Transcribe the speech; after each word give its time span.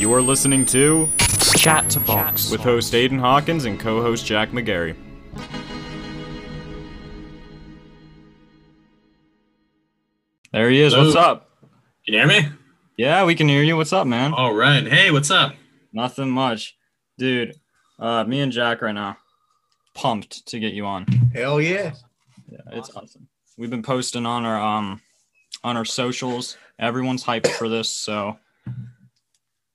You 0.00 0.14
are 0.14 0.22
listening 0.22 0.64
to 0.64 1.10
Chatterbox. 1.58 2.50
with 2.50 2.62
host 2.62 2.94
Aiden 2.94 3.20
Hawkins 3.20 3.66
and 3.66 3.78
co-host 3.78 4.24
Jack 4.24 4.48
McGarry. 4.48 4.96
There 10.54 10.70
he 10.70 10.80
is. 10.80 10.94
Hello. 10.94 11.04
What's 11.04 11.16
up? 11.16 11.50
Can 12.06 12.14
you 12.14 12.18
hear 12.20 12.26
me? 12.26 12.48
Yeah, 12.96 13.26
we 13.26 13.34
can 13.34 13.46
hear 13.46 13.62
you. 13.62 13.76
What's 13.76 13.92
up, 13.92 14.06
man? 14.06 14.32
All 14.32 14.54
right. 14.54 14.86
Hey, 14.86 15.10
what's 15.10 15.30
up? 15.30 15.54
Nothing 15.92 16.30
much, 16.30 16.78
dude. 17.18 17.56
Uh, 17.98 18.24
me 18.24 18.40
and 18.40 18.52
Jack 18.52 18.80
right 18.80 18.94
now, 18.94 19.18
pumped 19.92 20.46
to 20.46 20.58
get 20.58 20.72
you 20.72 20.86
on. 20.86 21.04
Hell 21.34 21.60
yeah. 21.60 21.92
Yeah, 22.48 22.60
it's 22.72 22.88
awesome. 22.96 23.28
We've 23.58 23.68
been 23.68 23.82
posting 23.82 24.24
on 24.24 24.46
our 24.46 24.58
um 24.58 25.02
on 25.62 25.76
our 25.76 25.84
socials. 25.84 26.56
Everyone's 26.78 27.22
hyped 27.22 27.48
for 27.48 27.68
this, 27.68 27.90
so 27.90 28.38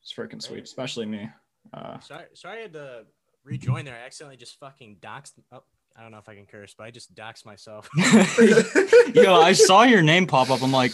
it's 0.05 0.13
freaking 0.13 0.41
sweet, 0.41 0.63
especially 0.63 1.07
me. 1.07 1.27
Uh, 1.73 2.00
Sorry, 2.00 2.25
sorry 2.36 2.59
I 2.59 2.61
had 2.61 2.73
to 2.73 3.05
rejoin 3.43 3.86
there. 3.86 3.96
I 3.96 4.05
accidentally 4.05 4.37
just 4.37 4.59
fucking 4.59 4.97
doxed. 5.01 5.32
Oh, 5.51 5.63
I 5.97 6.04
don't 6.04 6.11
know 6.11 6.19
if 6.19 6.29
I 6.29 6.36
can 6.36 6.46
curse, 6.46 6.75
but 6.77 6.83
I 6.83 6.91
just 6.91 7.15
doxed 7.15 7.43
myself. 7.43 7.89
yo, 9.15 9.41
I 9.41 9.54
saw 9.54 9.82
your 9.82 10.04
name 10.04 10.27
pop 10.27 10.51
up. 10.51 10.61
I'm 10.61 10.71
like, 10.71 10.91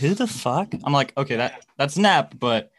who 0.00 0.14
the 0.14 0.26
fuck? 0.26 0.72
I'm 0.82 0.94
like, 0.94 1.12
okay, 1.18 1.36
that 1.36 1.66
that's 1.76 1.98
Nep, 1.98 2.38
but 2.38 2.72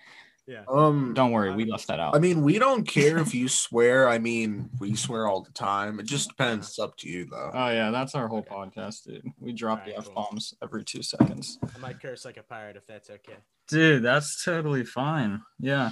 yeah. 0.48 0.63
Um 0.67 1.13
don't 1.13 1.31
worry, 1.31 1.54
we 1.54 1.66
left 1.66 1.88
that 1.88 1.99
out. 1.99 2.16
I 2.16 2.20
mean, 2.20 2.41
we 2.44 2.59
don't 2.59 2.84
care 2.84 3.17
if 3.17 3.34
you 3.40 3.48
swear. 3.48 4.08
I 4.08 4.20
mean, 4.20 4.70
we 4.80 4.95
swear 4.95 5.27
all 5.27 5.41
the 5.41 5.52
time. 5.52 5.99
It 5.99 6.05
just 6.05 6.30
depends. 6.30 6.70
It's 6.70 6.80
up 6.80 6.95
to 6.98 7.09
you 7.09 7.26
though. 7.26 7.52
Oh 7.54 7.70
yeah, 7.70 7.91
that's 7.91 8.16
our 8.16 8.27
whole 8.27 8.44
podcast, 8.44 9.05
dude. 9.05 9.26
We 9.40 9.54
drop 9.54 9.85
the 9.85 9.91
Alright, 9.91 10.08
f 10.08 10.13
cool. 10.13 10.27
bombs 10.30 10.54
every 10.62 10.84
two 10.84 11.02
seconds. 11.02 11.58
I 11.76 11.80
might 11.80 11.99
curse 12.02 12.26
like 12.26 12.38
a 12.38 12.44
pirate 12.44 12.76
if 12.76 12.85
that's 12.85 13.09
okay. 13.09 13.38
Dude, 13.68 14.04
that's 14.04 14.44
totally 14.44 14.84
fine. 14.85 15.41
Yeah. 15.59 15.91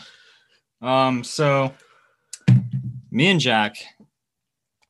Um, 0.81 1.23
so 1.23 1.73
me 3.09 3.27
and 3.29 3.39
Jack 3.39 3.77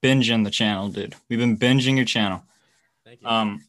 binging 0.02 0.44
the 0.44 0.52
channel, 0.52 0.89
dude. 0.89 1.16
We've 1.30 1.39
been 1.39 1.58
binging 1.58 1.95
your 1.95 2.06
channel. 2.06 2.44
Thank 3.06 3.22
you. 3.22 3.28
Um 3.28 3.61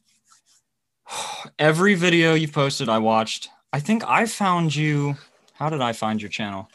every 1.59 1.95
video 1.95 2.33
you 2.33 2.47
posted, 2.47 2.89
I 2.89 2.97
watched. 2.97 3.49
I 3.71 3.79
think 3.79 4.03
I 4.07 4.25
found 4.25 4.75
you. 4.75 5.15
How 5.55 5.69
did 5.69 5.81
I 5.81 5.93
find 5.93 6.21
your 6.21 6.29
channel? 6.29 6.69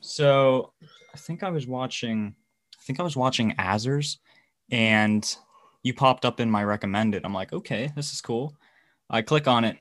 So 0.00 0.72
I 0.82 1.18
think 1.18 1.42
I 1.42 1.50
was 1.50 1.66
watching 1.66 2.34
I 2.76 2.82
think 2.82 3.00
I 3.00 3.04
was 3.04 3.16
watching 3.16 3.54
Azerrz 3.56 4.18
and 4.70 5.36
you 5.82 5.94
popped 5.94 6.24
up 6.24 6.40
in 6.40 6.50
my 6.50 6.64
recommended. 6.64 7.24
I'm 7.24 7.32
like, 7.34 7.52
okay, 7.52 7.92
this 7.94 8.12
is 8.12 8.20
cool. 8.20 8.56
I 9.08 9.22
click 9.22 9.46
on 9.46 9.64
it. 9.64 9.78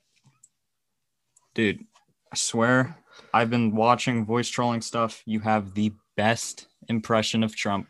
Dude, 1.56 1.84
I 2.32 2.36
swear 2.36 2.96
I've 3.34 3.50
been 3.50 3.76
watching 3.76 4.26
voice 4.26 4.50
trolling 4.50 4.82
stuff. 4.82 5.24
You 5.26 5.40
have 5.40 5.74
the 5.74 5.94
best 6.16 6.68
impression 6.88 7.44
of 7.44 7.56
Trump 7.56 7.90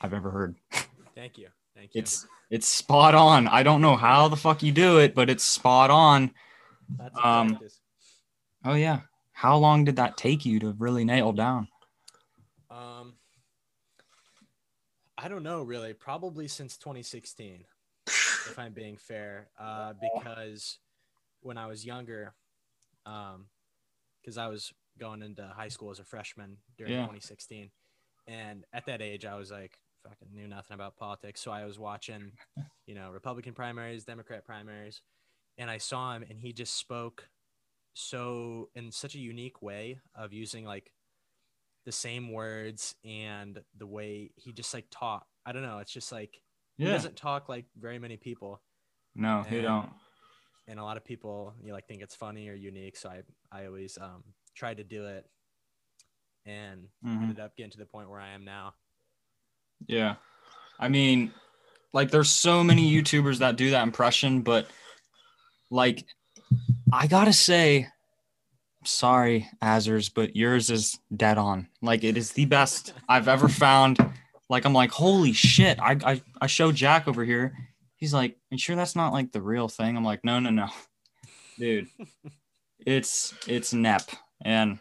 I've 0.00 0.14
ever 0.14 0.30
heard. 0.30 0.56
Thank 1.14 1.36
you. 1.36 1.48
Thank 1.76 1.94
you. 1.94 2.00
It's 2.00 2.26
it's 2.50 2.66
spot 2.66 3.14
on. 3.14 3.46
I 3.46 3.62
don't 3.62 3.82
know 3.82 3.96
how 3.96 4.28
the 4.28 4.36
fuck 4.36 4.62
you 4.62 4.72
do 4.72 4.98
it, 4.98 5.14
but 5.14 5.28
it's 5.28 5.44
spot 5.44 5.90
on. 5.90 6.30
That's 6.96 7.18
um. 7.22 7.58
Oh 8.64 8.74
yeah. 8.74 9.00
How 9.40 9.56
long 9.56 9.86
did 9.86 9.96
that 9.96 10.18
take 10.18 10.44
you 10.44 10.58
to 10.60 10.72
really 10.72 11.02
nail 11.02 11.32
down? 11.32 11.66
Um, 12.70 13.14
I 15.16 15.28
don't 15.28 15.42
know 15.42 15.62
really. 15.62 15.94
Probably 15.94 16.46
since 16.46 16.76
2016, 16.76 17.64
if 18.06 18.58
I'm 18.58 18.74
being 18.74 18.98
fair. 18.98 19.48
Uh, 19.58 19.94
because 19.94 20.78
when 21.40 21.56
I 21.56 21.68
was 21.68 21.86
younger, 21.86 22.34
um, 23.06 23.46
because 24.20 24.36
I 24.36 24.48
was 24.48 24.74
going 24.98 25.22
into 25.22 25.50
high 25.56 25.68
school 25.68 25.90
as 25.90 26.00
a 26.00 26.04
freshman 26.04 26.58
during 26.76 26.92
Yeah. 26.92 27.04
2016, 27.04 27.70
and 28.26 28.66
at 28.74 28.84
that 28.84 29.00
age, 29.00 29.24
I 29.24 29.36
was 29.36 29.50
like 29.50 29.78
fucking 30.06 30.34
knew 30.34 30.48
nothing 30.48 30.74
about 30.74 30.98
politics. 30.98 31.40
So 31.40 31.50
I 31.50 31.64
was 31.64 31.78
watching, 31.78 32.32
you 32.84 32.94
know, 32.94 33.10
Republican 33.10 33.54
primaries, 33.54 34.04
Democrat 34.04 34.44
primaries, 34.44 35.00
and 35.56 35.70
I 35.70 35.78
saw 35.78 36.14
him, 36.14 36.24
and 36.28 36.38
he 36.38 36.52
just 36.52 36.76
spoke 36.76 37.26
so 37.94 38.68
in 38.74 38.90
such 38.92 39.14
a 39.14 39.18
unique 39.18 39.60
way 39.62 39.98
of 40.14 40.32
using 40.32 40.64
like 40.64 40.90
the 41.86 41.92
same 41.92 42.32
words 42.32 42.94
and 43.04 43.58
the 43.78 43.86
way 43.86 44.30
he 44.36 44.52
just 44.52 44.72
like 44.74 44.86
talk. 44.90 45.26
I 45.46 45.52
don't 45.52 45.62
know. 45.62 45.78
It's 45.78 45.92
just 45.92 46.12
like 46.12 46.40
he 46.78 46.84
doesn't 46.86 47.16
talk 47.16 47.48
like 47.48 47.66
very 47.78 47.98
many 47.98 48.16
people, 48.16 48.62
No, 49.14 49.44
and- 49.48 49.62
don't. 49.62 49.90
and 50.68 50.78
a 50.78 50.84
lot 50.84 50.96
of 50.96 51.04
people 51.04 51.54
you 51.60 51.68
know, 51.68 51.74
like 51.74 51.86
think 51.88 52.02
it's 52.02 52.14
funny 52.14 52.48
or 52.48 52.54
unique. 52.54 52.96
So 52.96 53.08
I 53.10 53.22
I 53.52 53.66
always 53.66 53.98
um 53.98 54.22
tried 54.54 54.76
to 54.78 54.84
do 54.84 55.06
it, 55.06 55.26
and 56.46 56.88
Mhm. 57.04 57.22
ended 57.22 57.40
up 57.40 57.56
getting 57.56 57.70
to 57.72 57.78
the 57.78 57.86
point 57.86 58.08
where 58.10 58.20
I 58.20 58.30
am 58.30 58.44
now. 58.44 58.74
Yeah. 59.86 60.16
I 60.78 60.88
mean, 60.88 61.32
like 61.92 62.10
there's 62.10 62.30
so 62.30 62.62
many 62.64 62.90
YouTubers 62.90 63.38
that 63.38 63.56
do 63.56 63.70
that 63.70 63.82
impression, 63.82 64.42
but 64.42 64.70
like 65.70 66.06
I 66.92 67.06
gotta 67.06 67.32
say, 67.32 67.88
sorry, 68.84 69.48
Azerrz, 69.62 70.10
but 70.12 70.36
yours 70.36 70.70
is 70.70 70.98
dead 71.14 71.38
on. 71.38 71.68
Like 71.82 72.04
it 72.04 72.16
is 72.16 72.32
the 72.32 72.46
best 72.46 72.94
I've 73.08 73.28
ever 73.28 73.48
found. 73.48 73.98
Like 74.48 74.64
I'm 74.64 74.72
like, 74.72 74.90
holy 74.90 75.32
shit. 75.32 75.78
I 75.80 75.96
I, 76.04 76.22
I 76.40 76.46
showed 76.46 76.74
Jack 76.74 77.06
over 77.08 77.24
here. 77.24 77.54
He's 77.96 78.14
like, 78.14 78.36
you 78.50 78.58
sure 78.58 78.76
that's 78.76 78.96
not 78.96 79.12
like 79.12 79.30
the 79.32 79.42
real 79.42 79.68
thing? 79.68 79.96
I'm 79.96 80.04
like, 80.04 80.24
no, 80.24 80.40
no, 80.40 80.50
no. 80.50 80.68
Dude. 81.58 81.88
It's 82.86 83.34
it's 83.46 83.72
Nep. 83.72 84.02
And 84.42 84.78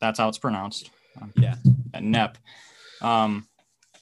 that's 0.00 0.18
how 0.18 0.28
it's 0.28 0.38
pronounced. 0.38 0.90
Yeah. 1.36 1.56
Nep. 1.98 2.38
Um 3.00 3.48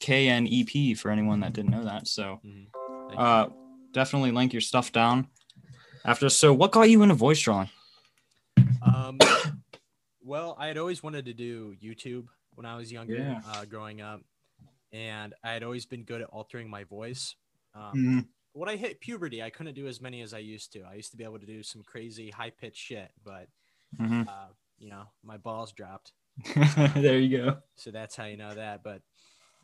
K 0.01 0.29
N 0.29 0.47
E 0.47 0.65
P 0.65 0.95
for 0.95 1.11
anyone 1.11 1.41
that 1.41 1.53
didn't 1.53 1.71
know 1.71 1.85
that. 1.85 2.09
So 2.09 2.41
Mhm. 2.45 2.67
Uh 3.17 3.49
definitely 3.93 4.33
link 4.33 4.53
your 4.53 4.61
stuff 4.61 4.91
down 4.93 5.29
after 6.05 6.29
so 6.29 6.53
what 6.53 6.73
got 6.73 6.91
you 6.91 7.03
into 7.03 7.15
voice 7.15 7.39
trolling 7.41 7.71
Um, 8.83 9.19
well, 10.23 10.57
I 10.59 10.67
had 10.69 10.79
always 10.79 11.03
wanted 11.03 11.25
to 11.27 11.35
do 11.35 11.75
YouTube 11.83 12.27
when 12.55 12.67
I 12.67 12.77
was 12.77 12.93
younger, 12.93 13.17
Yeah. 13.17 13.41
uh, 13.47 13.65
growing 13.65 14.01
up, 14.01 14.21
and 14.93 15.35
I 15.43 15.53
had 15.53 15.63
always 15.63 15.87
been 15.87 16.05
good 16.05 16.21
at 16.21 16.29
altering 16.29 16.69
my 16.69 16.85
voice. 16.85 17.35
Um, 17.75 17.83
Mm-hmm. 17.95 18.21
When 18.57 18.69
I 18.69 18.77
hit 18.77 19.01
puberty, 19.01 19.43
I 19.43 19.51
couldn't 19.51 19.75
do 19.75 19.89
as 19.89 20.01
many 20.01 20.23
as 20.23 20.33
I 20.33 20.39
used 20.39 20.73
to. 20.75 20.83
I 20.85 20.95
used 20.95 21.11
to 21.11 21.17
be 21.17 21.25
able 21.25 21.41
to 21.41 21.47
do 21.47 21.65
some 21.65 21.83
crazy 21.83 22.31
high 22.31 22.51
pitched 22.51 22.79
shit, 22.81 23.11
but 23.25 23.49
Mhm. 24.01 24.29
uh, 24.29 24.53
you 24.79 24.91
know, 24.91 25.07
my 25.25 25.39
balls 25.39 25.73
dropped, 25.73 26.13
there 26.95 27.19
you 27.19 27.37
go 27.37 27.59
so 27.75 27.91
that's 27.91 28.15
how 28.15 28.25
you 28.27 28.37
know 28.37 28.55
that. 28.55 28.83
But 28.85 29.03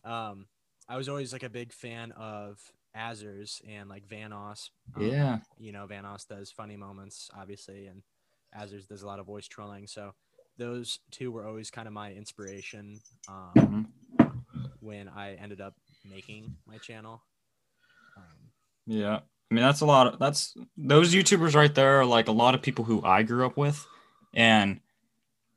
um, 0.04 0.46
I 0.88 0.96
was 0.96 1.08
always 1.08 1.32
like 1.32 1.44
a 1.44 1.48
big 1.48 1.72
fan 1.72 2.10
of 2.12 2.58
Azerrz 2.96 3.60
and 3.68 3.88
like 3.88 4.06
Vanoss. 4.06 4.70
Um, 4.94 5.04
yeah 5.06 5.38
you 5.58 5.72
know, 5.72 5.86
Vanoss 5.86 6.26
does 6.26 6.50
funny 6.50 6.76
moments, 6.76 7.28
obviously, 7.36 7.86
and 7.86 8.02
Azerrz 8.58 8.88
does 8.88 9.02
a 9.02 9.06
lot 9.06 9.18
of 9.18 9.26
voice 9.26 9.46
trolling. 9.46 9.86
So 9.86 10.12
those 10.56 10.98
two 11.10 11.30
were 11.30 11.46
always 11.46 11.70
kind 11.70 11.86
of 11.86 11.92
my 11.92 12.12
inspiration 12.12 13.00
um, 13.28 13.52
Mhm. 14.18 14.32
when 14.80 15.08
I 15.08 15.34
ended 15.34 15.60
up 15.60 15.74
making 16.04 16.56
my 16.66 16.78
channel. 16.78 17.22
Um, 18.16 18.50
yeah 18.86 19.16
i 19.50 19.54
mean 19.54 19.62
that's 19.62 19.82
a 19.82 19.86
lot 19.86 20.06
of 20.06 20.18
that's 20.18 20.54
those 20.76 21.14
youtubers 21.14 21.54
right 21.54 21.74
there 21.74 22.00
are 22.00 22.04
like 22.06 22.28
a 22.28 22.32
lot 22.32 22.54
of 22.54 22.62
people 22.62 22.84
who 22.84 23.02
i 23.04 23.22
grew 23.22 23.46
up 23.46 23.56
with 23.56 23.86
and 24.34 24.80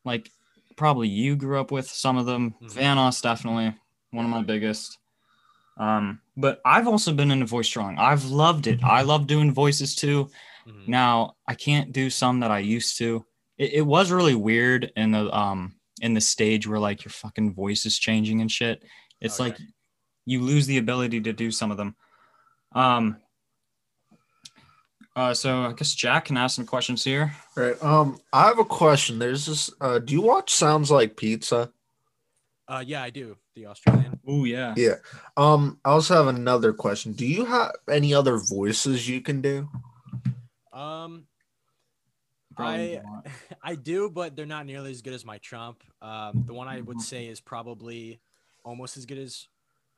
like 0.05 0.29
probably 0.75 1.07
you 1.07 1.35
grew 1.35 1.59
up 1.59 1.71
with 1.71 1.87
some 1.89 2.17
of 2.17 2.25
them 2.25 2.53
Mhm. 2.61 2.69
vanoss 2.69 3.21
definitely 3.21 3.73
one 4.11 4.25
of 4.25 4.31
my 4.31 4.41
biggest 4.43 4.99
um 5.77 6.19
but 6.37 6.61
i've 6.65 6.87
also 6.87 7.13
been 7.13 7.31
into 7.31 7.45
voice 7.45 7.67
trolling 7.67 7.97
i've 7.97 8.25
loved 8.25 8.67
it 8.67 8.83
i 8.83 9.01
love 9.01 9.27
doing 9.27 9.51
voices 9.51 9.95
too 9.95 10.29
mhm. 10.67 10.87
Now 10.87 11.35
I 11.47 11.55
can't 11.55 11.91
do 11.91 12.09
some 12.09 12.39
that 12.39 12.51
I 12.51 12.59
used 12.59 12.97
to. 12.99 13.25
It, 13.57 13.73
it 13.73 13.81
was 13.81 14.11
really 14.11 14.35
weird 14.35 14.91
in 14.95 15.11
the 15.11 15.35
um 15.35 15.75
in 16.01 16.13
the 16.13 16.21
stage 16.21 16.67
where 16.67 16.79
like 16.79 17.03
your 17.03 17.11
fucking 17.11 17.53
voice 17.53 17.85
is 17.85 17.97
changing 17.97 18.41
and 18.41 18.51
shit. 18.51 18.83
It's 19.19 19.39
yeah. 19.39 19.45
like 19.45 19.57
you 20.25 20.41
lose 20.41 20.67
the 20.67 20.77
ability 20.77 21.21
to 21.21 21.33
do 21.33 21.51
some 21.51 21.71
of 21.71 21.77
them. 21.77 21.95
Um. 22.73 23.17
Uh, 25.15 25.33
so 25.33 25.65
I 25.65 25.73
guess 25.73 25.93
Jack 25.93 26.25
can 26.25 26.37
ask 26.37 26.55
some 26.55 26.65
questions 26.65 27.03
here. 27.03 27.35
Right. 27.55 27.81
Um, 27.83 28.19
I 28.31 28.47
have 28.47 28.57
a 28.57 28.65
question. 28.65 29.19
There's 29.19 29.45
this 29.45 29.69
uh 29.81 29.99
do 29.99 30.13
you 30.13 30.21
watch 30.21 30.53
Sounds 30.53 30.89
Like 30.89 31.17
Pizza? 31.17 31.72
Uh, 32.67 32.83
yeah, 32.85 33.03
I 33.03 33.09
do. 33.09 33.37
The 33.55 33.67
Australian. 33.67 34.19
Oh 34.27 34.45
yeah. 34.45 34.73
Yeah. 34.77 34.95
Um, 35.35 35.79
I 35.83 35.89
also 35.89 36.15
have 36.15 36.33
another 36.33 36.73
question. 36.73 37.13
Do 37.13 37.25
you 37.25 37.45
have 37.45 37.71
any 37.89 38.13
other 38.13 38.37
voices 38.37 39.07
you 39.07 39.21
can 39.21 39.41
do? 39.41 39.69
Um, 40.71 41.27
Probably 42.55 42.99
I 42.99 43.01
not. 43.01 43.27
I 43.63 43.75
do, 43.75 44.09
but 44.09 44.35
they're 44.35 44.45
not 44.45 44.65
nearly 44.65 44.91
as 44.91 45.01
good 45.01 45.13
as 45.13 45.25
my 45.25 45.39
Trump. 45.39 45.83
Um, 46.01 46.43
the 46.47 46.53
one 46.53 46.67
I 46.67 46.81
would 46.81 47.01
say 47.01 47.27
is 47.27 47.41
probably 47.41 48.21
almost 48.63 48.97
as 48.97 49.05
good 49.05 49.17
as 49.17 49.47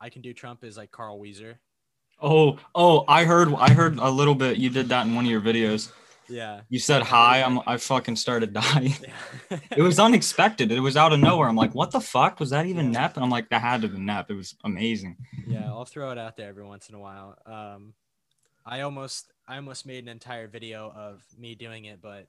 I 0.00 0.10
can 0.10 0.22
do 0.22 0.32
Trump 0.32 0.64
is 0.64 0.76
like 0.76 0.90
Carl 0.90 1.18
Wheezer. 1.18 1.60
Oh, 2.20 2.58
oh, 2.74 3.04
I 3.06 3.24
heard 3.24 3.52
I 3.54 3.70
heard 3.70 3.98
a 3.98 4.10
little 4.10 4.34
bit 4.34 4.56
you 4.56 4.70
did 4.70 4.88
that 4.88 5.06
in 5.06 5.14
one 5.14 5.24
of 5.24 5.30
your 5.30 5.40
videos. 5.40 5.92
Yeah. 6.28 6.62
you 6.68 6.78
said 6.78 7.02
hi, 7.02 7.42
I'm 7.42 7.60
I 7.66 7.76
fucking 7.76 8.16
started 8.16 8.52
dying. 8.64 8.94
like- 9.50 9.62
It 9.76 9.82
was 9.82 9.98
unexpected. 9.98 10.72
It 10.72 10.80
was 10.80 10.96
out 10.96 11.12
of 11.12 11.20
nowhere. 11.20 11.48
I'm 11.48 11.56
like, 11.56 11.74
what 11.74 11.90
the 11.90 12.00
fuck? 12.00 12.40
Was 12.40 12.50
that 12.50 12.66
even 12.66 12.86
Yeah. 12.92 13.00
Nep? 13.02 13.16
And 13.16 13.24
I'm 13.24 13.30
like, 13.30 13.48
that 13.50 13.60
had 13.60 13.82
to 13.82 13.88
be 13.88 13.98
Nep. 13.98 14.30
It 14.30 14.34
was 14.34 14.56
amazing. 14.64 15.16
yeah, 15.46 15.66
I'll 15.66 15.84
throw 15.84 16.10
it 16.10 16.18
out 16.18 16.36
there 16.36 16.48
every 16.48 16.64
once 16.64 16.88
in 16.88 16.94
a 16.94 16.98
while. 17.00 17.36
Um, 17.46 17.94
I 18.64 18.80
almost 18.80 19.32
I 19.46 19.56
almost 19.56 19.86
made 19.86 20.02
an 20.02 20.08
entire 20.08 20.48
video 20.48 20.90
of 20.94 21.22
me 21.38 21.54
doing 21.54 21.84
it, 21.84 22.00
but 22.02 22.26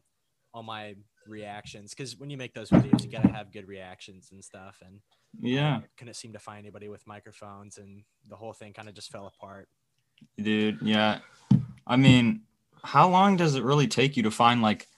all 0.54 0.64
my 0.64 0.96
reactions 1.28 1.94
because 1.94 2.18
when 2.18 2.30
you 2.30 2.38
make 2.38 2.54
those 2.54 2.70
videos, 2.70 3.04
you 3.04 3.10
gotta 3.10 3.28
have 3.30 3.52
good 3.52 3.68
reactions 3.68 4.30
and 4.32 4.44
stuff. 4.44 4.82
And 4.86 5.00
Yeah, 5.40 5.78
I 5.78 5.84
couldn't 5.98 6.14
seem 6.14 6.34
to 6.34 6.40
find 6.40 6.60
anybody 6.60 6.88
with 6.90 7.06
microphones, 7.08 7.78
and 7.80 8.04
the 8.30 8.36
whole 8.36 8.54
thing 8.54 8.74
kind 8.74 8.88
of 8.88 8.94
just 8.96 9.12
fell 9.12 9.26
apart. 9.28 9.68
dude. 10.38 10.80
Yeah. 10.82 11.20
I 11.86 11.96
mean, 11.96 12.42
how 12.88 13.10
long 13.10 13.38
does 13.38 13.56
it 13.56 13.64
really 13.64 13.88
take 13.88 14.18
you 14.18 14.24
to 14.24 14.32
find 14.32 14.62
like 14.62 14.90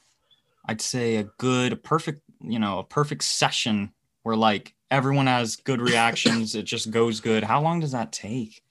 I'd 0.65 0.81
say 0.81 1.17
a 1.17 1.25
good, 1.25 1.73
a 1.73 1.77
perfect, 1.77 2.23
you 2.41 2.59
know, 2.59 2.79
a 2.79 2.83
perfect 2.85 3.23
session 3.23 3.93
where 4.23 4.35
like 4.37 4.75
everyone 4.91 5.27
has 5.27 5.57
good 5.57 5.81
reactions, 5.81 6.55
it 6.55 6.63
just 6.65 6.91
goes 6.91 7.21
good. 7.21 7.43
How 7.43 7.61
long 7.61 7.79
does 7.81 7.93
that 7.93 8.11
take? 8.13 8.63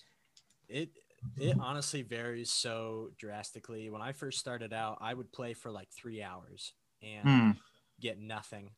It 0.69 0.91
it 1.37 1.57
honestly 1.59 2.03
varies 2.03 2.51
so 2.51 3.11
drastically. 3.17 3.91
When 3.91 4.03
I 4.03 4.13
first 4.13 4.39
started 4.39 4.73
out, 4.73 4.99
I 5.01 5.15
would 5.15 5.33
play 5.33 5.55
for 5.55 5.71
like 5.71 5.91
three 5.93 6.21
hours 6.23 6.75
and 7.01 7.23
Hmm. 7.23 7.53
get 8.01 8.19
nothing. 8.19 8.75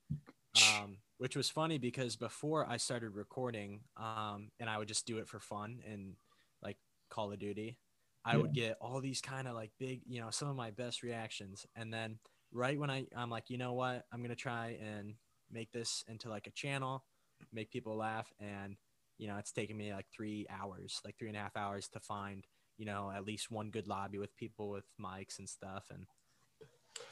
Um, 0.54 0.98
which 1.18 1.36
was 1.36 1.50
funny 1.50 1.78
because 1.78 2.16
before 2.16 2.66
I 2.68 2.78
started 2.78 3.10
recording, 3.10 3.84
um, 3.96 4.50
and 4.60 4.70
I 4.70 4.78
would 4.78 4.88
just 4.88 5.06
do 5.06 5.18
it 5.18 5.28
for 5.28 5.40
fun 5.40 5.82
and 5.86 6.16
like 6.62 6.78
Call 7.10 7.32
of 7.32 7.38
Duty, 7.40 7.78
I 8.24 8.36
would 8.36 8.52
get 8.52 8.76
all 8.80 9.00
these 9.00 9.20
kind 9.20 9.48
of 9.48 9.54
like 9.54 9.72
big, 9.78 10.02
you 10.06 10.20
know, 10.20 10.30
some 10.30 10.48
of 10.48 10.56
my 10.56 10.70
best 10.70 11.02
reactions. 11.02 11.66
And 11.74 11.92
then 11.92 12.18
right 12.52 12.78
when 12.78 12.90
I, 12.90 13.06
I'm 13.16 13.30
like, 13.30 13.50
you 13.50 13.58
know 13.58 13.72
what, 13.74 14.04
I'm 14.12 14.22
gonna 14.22 14.36
try 14.36 14.78
and 14.82 15.16
make 15.50 15.72
this 15.72 16.04
into 16.08 16.28
like 16.28 16.46
a 16.46 16.50
channel, 16.52 17.04
make 17.52 17.70
people 17.70 17.96
laugh, 17.96 18.32
and 18.38 18.76
you 19.18 19.26
know, 19.28 19.36
it's 19.36 19.52
taken 19.52 19.76
me 19.76 19.92
like 19.92 20.06
three 20.14 20.46
hours, 20.48 21.00
like 21.04 21.18
three 21.18 21.28
and 21.28 21.36
a 21.36 21.40
half 21.40 21.56
hours 21.56 21.88
to 21.90 22.00
find, 22.00 22.46
you 22.78 22.86
know, 22.86 23.10
at 23.10 23.24
least 23.24 23.50
one 23.50 23.70
good 23.70 23.86
lobby 23.86 24.18
with 24.18 24.36
people 24.36 24.70
with 24.70 24.84
mics 25.00 25.38
and 25.38 25.48
stuff, 25.48 25.86
and 25.90 26.06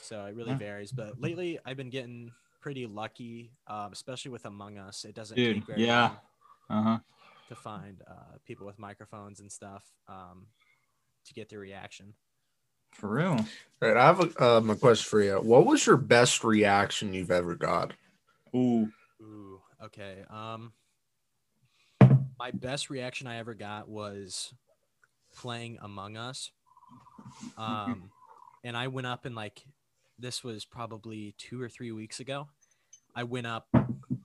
so 0.01 0.25
it 0.27 0.35
really 0.35 0.55
Yeah. 0.55 0.55
varies. 0.55 0.93
But 0.93 1.19
lately, 1.21 1.59
I've 1.65 1.77
been 1.77 1.91
getting 1.91 2.35
pretty 2.61 2.87
lucky, 2.87 3.53
um, 3.67 3.93
especially 3.93 4.31
with 4.31 4.45
Among 4.47 4.79
Us. 4.79 5.05
It 5.05 5.15
doesn't 5.15 5.43
Dude, 5.43 5.45
take 5.45 5.67
very 5.67 5.87
yeah. 5.87 5.89
long 5.89 6.21
Uh 6.69 6.83
huh. 6.83 6.99
to 7.49 7.57
find 7.57 8.03
uh, 8.07 8.37
people 8.45 8.67
with 8.67 8.79
microphones 8.79 9.41
and 9.41 9.51
stuff 9.51 9.85
um, 10.07 10.49
to 11.29 11.35
get 11.35 11.49
their 11.49 11.61
reaction. 11.61 12.15
For 12.93 13.09
real. 13.09 13.37
All 13.37 13.47
right, 13.81 13.97
I 13.97 14.07
have 14.07 14.21
a, 14.21 14.45
um, 14.45 14.71
a 14.71 14.77
question 14.77 15.09
for 15.09 15.23
you. 15.23 15.37
What 15.37 15.67
was 15.67 15.87
your 15.87 15.97
best 15.97 16.43
reaction 16.43 17.13
you've 17.15 17.31
ever 17.31 17.55
got? 17.55 17.93
Ooh. 18.55 18.91
Ooh, 19.23 19.61
okay. 19.85 20.25
Um, 20.31 20.73
my 22.39 22.51
best 22.51 22.91
reaction 22.91 23.27
I 23.27 23.37
ever 23.39 23.55
got 23.55 23.89
was 23.89 24.53
playing 25.37 25.79
Among 25.81 26.17
Us. 26.17 26.51
Um, 27.57 28.11
and 28.65 28.77
I 28.77 28.89
went 28.89 29.07
up 29.07 29.25
and 29.25 29.35
like 29.35 29.65
this 30.19 30.43
was 30.43 30.65
probably 30.65 31.35
two 31.39 31.61
or 31.61 31.69
three 31.69 31.93
weeks 31.93 32.21
ago. 32.21 32.49
I 33.15 33.25
went 33.25 33.47
up 33.47 33.69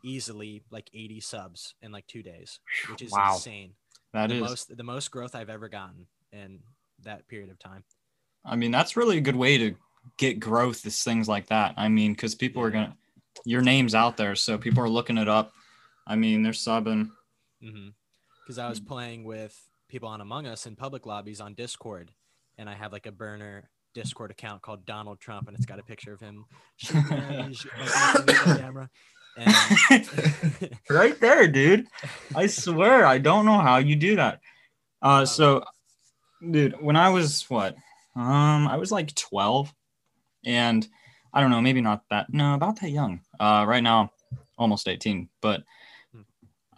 easily 0.04 0.64
like 0.72 0.90
80 0.94 1.20
subs 1.22 1.76
in 1.82 1.92
like 1.92 2.08
two 2.08 2.24
days, 2.24 2.60
which 2.90 3.02
is 3.02 3.12
Wow. 3.12 3.36
insane. 3.36 3.74
That 4.14 4.30
the 4.30 4.36
is. 4.36 4.42
most 4.42 4.78
the 4.78 4.84
most 4.84 5.12
growth 5.12 5.36
I've 5.36 5.50
ever 5.50 5.70
gotten 5.70 6.08
in 6.32 6.60
that 7.04 7.28
period 7.28 7.50
of 7.50 7.60
time. 7.60 7.84
I 8.46 8.56
mean, 8.56 8.72
that's 8.72 8.98
really 8.98 9.18
a 9.18 9.22
good 9.22 9.36
way 9.36 9.58
to 9.58 9.76
get 10.18 10.40
growth 10.40 10.86
is 10.86 11.02
things 11.04 11.28
like 11.28 11.48
that. 11.48 11.74
I 11.78 11.88
mean, 11.88 12.14
because 12.14 12.36
people 12.36 12.62
are 12.64 12.72
gonna, 12.72 12.96
your 13.46 13.62
name's 13.62 13.96
out 13.96 14.18
there, 14.18 14.36
so 14.36 14.58
people 14.58 14.84
are 14.84 14.90
looking 14.90 15.18
it 15.18 15.30
up. 15.30 15.54
I 16.06 16.16
mean, 16.16 16.44
they're 16.44 16.52
subbing. 16.52 17.10
Mm-hmm. 17.64 17.90
Because 18.44 18.60
I 18.60 18.68
was 18.68 18.82
mm. 18.82 18.88
playing 18.88 19.24
with 19.24 19.58
people 19.88 20.10
on 20.10 20.20
Among 20.20 20.48
Us 20.48 20.66
in 20.66 20.76
public 20.76 21.06
lobbies 21.06 21.40
on 21.40 21.54
Discord, 21.54 22.12
and 22.58 22.70
I 22.70 22.74
have 22.74 22.92
like 22.92 23.06
a 23.06 23.12
burner 23.12 23.70
Discord 23.94 24.32
account 24.32 24.62
called 24.62 24.86
Donald 24.86 25.20
Trump, 25.20 25.48
and 25.48 25.56
it's 25.56 25.66
got 25.66 25.80
a 25.80 25.84
picture 25.84 26.14
of 26.14 26.20
him 26.20 26.46
shaking 26.78 27.02
hands, 27.02 27.66
like, 27.78 28.18
looking 28.18 28.36
at 28.36 28.46
the 28.46 28.58
camera. 28.60 28.90
And 29.38 30.80
right 30.90 31.20
there, 31.20 31.48
dude. 31.48 31.88
I 32.36 32.48
swear, 32.48 33.06
I 33.06 33.18
don't 33.18 33.46
know 33.46 33.60
how 33.60 33.78
you 33.78 33.96
do 33.96 34.16
that. 34.18 34.42
Uh, 35.02 35.08
um, 35.08 35.26
so, 35.26 35.64
dude, 36.52 36.82
when 36.82 36.96
I 36.96 37.10
was 37.10 37.50
what, 37.50 37.76
um, 38.16 38.68
I 38.68 38.78
was 38.78 38.92
like 38.92 39.14
twelve, 39.16 39.74
and 40.46 40.88
I 41.34 41.42
don't 41.42 41.52
know, 41.52 41.62
maybe 41.62 41.82
not 41.82 42.04
that, 42.10 42.32
no, 42.32 42.54
about 42.54 42.80
that 42.82 42.92
young. 42.92 43.22
Uh, 43.40 43.66
right 43.68 43.84
now, 43.84 44.12
almost 44.58 44.88
eighteen, 44.88 45.30
but 45.42 45.64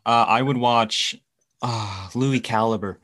uh, 0.06 0.26
I 0.28 0.42
would 0.42 0.58
watch, 0.58 1.16
uh, 1.62 2.10
Louis 2.16 2.40
Caliber, 2.40 3.00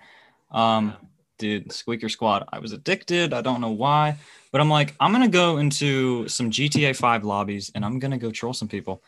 um, 0.51 0.93
dude, 1.37 1.71
Squeaker 1.71 2.09
Squad. 2.09 2.47
I 2.51 2.59
was 2.59 2.73
addicted. 2.73 3.33
I 3.33 3.41
don't 3.41 3.61
know 3.61 3.71
why, 3.71 4.17
but 4.51 4.61
I'm 4.61 4.69
like, 4.69 4.95
I'm 4.99 5.11
gonna 5.11 5.27
go 5.27 5.57
into 5.57 6.27
some 6.27 6.51
GTA 6.51 6.95
Five 6.95 7.23
lobbies, 7.23 7.71
and 7.75 7.83
I'm 7.83 7.99
gonna 7.99 8.17
go 8.17 8.31
troll 8.31 8.53
some 8.53 8.67
people, 8.67 9.03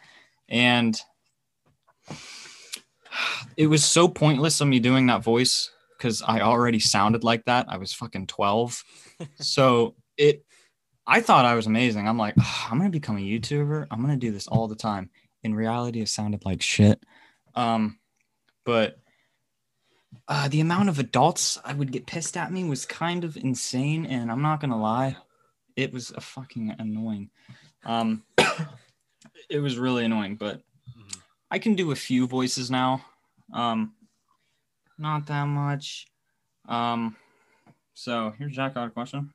and 0.50 1.00
it 3.58 3.68
was 3.68 3.86
so 3.86 4.08
pointless 4.08 4.60
of 4.60 4.68
me 4.68 4.80
doing 4.80 5.08
that 5.08 5.24
voice 5.24 5.70
because 6.04 6.22
I 6.22 6.42
already 6.42 6.80
sounded 6.80 7.24
like 7.24 7.46
that. 7.46 7.68
I 7.70 7.78
was 7.78 7.94
fucking 7.94 8.28
12. 8.28 8.84
so 9.36 9.96
it, 10.18 10.46
I 11.08 11.22
thought 11.22 11.46
I 11.46 11.56
was 11.56 11.66
amazing. 11.66 12.10
I'm 12.10 12.18
like, 12.18 12.34
"Ah, 12.38 12.68
I'm 12.70 12.78
going 12.78 12.92
to 12.92 13.00
become 13.00 13.16
a 13.18 13.22
YouTuber. 13.22 13.88
I'm 13.90 14.02
going 14.06 14.20
to 14.20 14.26
do 14.26 14.34
this 14.34 14.50
all 14.50 14.68
the 14.68 14.76
time. 14.76 15.10
In 15.44 15.56
reality, 15.56 16.02
it 16.02 16.10
sounded 16.10 16.44
like 16.44 16.62
shit. 16.62 17.02
Um, 17.56 18.00
but 18.66 18.98
uh, 20.28 20.50
the 20.50 20.60
amount 20.60 20.90
of 20.90 21.00
adults 21.00 21.58
I 21.64 21.74
would 21.74 21.94
get 21.94 22.06
pissed 22.06 22.36
at 22.36 22.52
me 22.52 22.66
was 22.66 22.86
kind 22.86 23.24
of 23.24 23.38
insane. 23.38 24.06
And 24.06 24.30
I'm 24.30 24.42
not 24.42 24.60
going 24.60 24.72
to 24.72 24.78
lie, 24.78 25.16
it 25.78 25.94
was 25.94 26.12
a 26.12 26.20
fucking 26.22 26.76
annoying. 26.80 27.30
Um, 27.86 28.24
it 29.50 29.60
was 29.60 29.78
really 29.78 30.04
annoying, 30.04 30.36
but 30.36 30.62
Mhm. 30.98 31.22
I 31.50 31.60
can 31.60 31.76
do 31.76 31.92
a 31.92 31.96
few 31.96 32.28
voices 32.28 32.70
now. 32.70 33.06
Um, 33.54 33.94
not 34.98 35.26
that 35.28 35.46
much. 35.46 36.08
Um, 36.68 37.16
so 37.94 38.34
here's 38.38 38.56
Jack 38.56 38.76
got 38.76 38.88
a 38.88 38.92
question. 38.92 39.34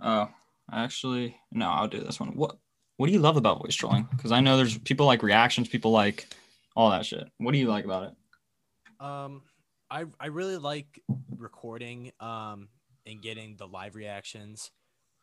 Oh, 0.00 0.28
actually, 0.70 1.36
no, 1.52 1.68
I'll 1.68 1.88
do 1.88 2.00
this 2.00 2.18
one. 2.18 2.30
What 2.30 2.56
What 2.96 3.06
do 3.06 3.12
you 3.12 3.18
love 3.18 3.36
about 3.36 3.62
voice 3.62 3.74
trolling? 3.74 4.08
Because 4.10 4.32
I 4.32 4.40
know 4.40 4.56
there's 4.56 4.78
people 4.78 5.06
like 5.06 5.22
reactions, 5.22 5.68
people 5.68 5.90
like 5.90 6.26
all 6.74 6.90
that 6.90 7.06
shit. 7.06 7.28
What 7.38 7.52
do 7.52 7.58
you 7.58 7.68
like 7.68 7.84
about 7.84 8.04
it? 8.04 9.04
Um, 9.04 9.42
I 9.90 10.04
I 10.18 10.26
really 10.26 10.56
like 10.56 11.00
recording 11.36 12.12
um 12.20 12.68
and 13.06 13.20
getting 13.20 13.56
the 13.56 13.66
live 13.66 13.96
reactions 13.96 14.70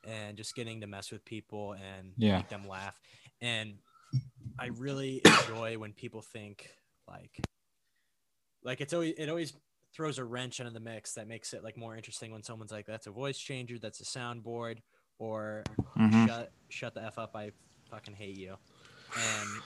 and 0.06 0.38
just 0.38 0.56
getting 0.56 0.82
to 0.82 0.88
mess 0.88 1.12
with 1.12 1.24
people 1.26 1.74
and 1.74 2.14
Yeah. 2.18 2.38
make 2.38 2.50
them 2.50 2.68
laugh. 2.68 3.00
And 3.42 3.80
I 4.58 4.68
really 4.68 5.22
enjoy 5.24 5.78
when 5.78 5.94
people 5.94 6.22
think 6.22 6.70
like 7.08 7.42
like 8.64 8.82
it's 8.82 8.94
always 8.94 9.16
it 9.18 9.30
always 9.30 9.54
throws 9.94 10.18
a 10.20 10.24
wrench 10.26 10.60
into 10.60 10.72
the 10.72 10.80
mix 10.80 11.14
that 11.16 11.28
makes 11.28 11.54
it 11.54 11.64
like 11.64 11.78
more 11.78 11.96
interesting 11.96 12.32
when 12.32 12.44
someone's 12.44 12.72
like 12.72 12.86
that's 12.86 13.08
a 13.08 13.12
voice 13.12 13.40
changer, 13.40 13.80
that's 13.80 14.02
a 14.02 14.04
soundboard, 14.06 14.80
or 15.18 15.70
Mhm. 15.96 16.28
shut 16.28 16.52
shut 16.70 16.94
the 16.94 17.04
f 17.04 17.18
up, 17.18 17.32
I 17.36 17.52
fucking 17.90 18.16
hate 18.16 18.38
you. 18.38 18.58
And 19.16 19.64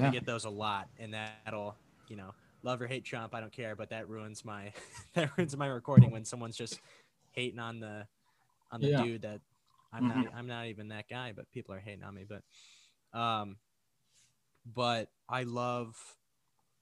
I 0.00 0.08
get 0.10 0.26
those 0.26 0.44
a 0.44 0.50
lot, 0.50 0.90
and 0.98 1.14
that'll, 1.14 1.80
you 2.08 2.16
know, 2.16 2.32
love 2.62 2.82
or 2.82 2.86
hate 2.88 3.04
Trump, 3.04 3.34
I 3.34 3.40
don't 3.40 3.52
care, 3.52 3.76
but 3.76 3.90
that 3.90 4.08
ruins 4.08 4.44
my 4.44 4.74
that 5.14 5.36
ruins 5.38 5.56
my 5.56 5.66
recording 5.66 6.10
when 6.12 6.24
someone's 6.24 6.56
just 6.56 6.80
hating 7.32 7.58
on 7.60 7.80
the 7.80 8.08
on 8.70 8.82
the 8.82 8.90
Yeah. 8.90 8.90
dude 8.90 9.22
that 9.22 9.42
I'm 9.92 10.06
not 10.06 10.28
I'm 10.34 10.46
not 10.46 10.66
even 10.66 10.88
that 10.88 11.08
guy, 11.08 11.32
but 11.32 11.50
people 11.52 11.74
are 11.74 11.80
hating 11.80 12.04
on 12.04 12.14
me. 12.14 12.24
But 12.24 12.44
um 13.18 13.58
but 14.64 15.10
I 15.28 15.42
love 15.44 16.16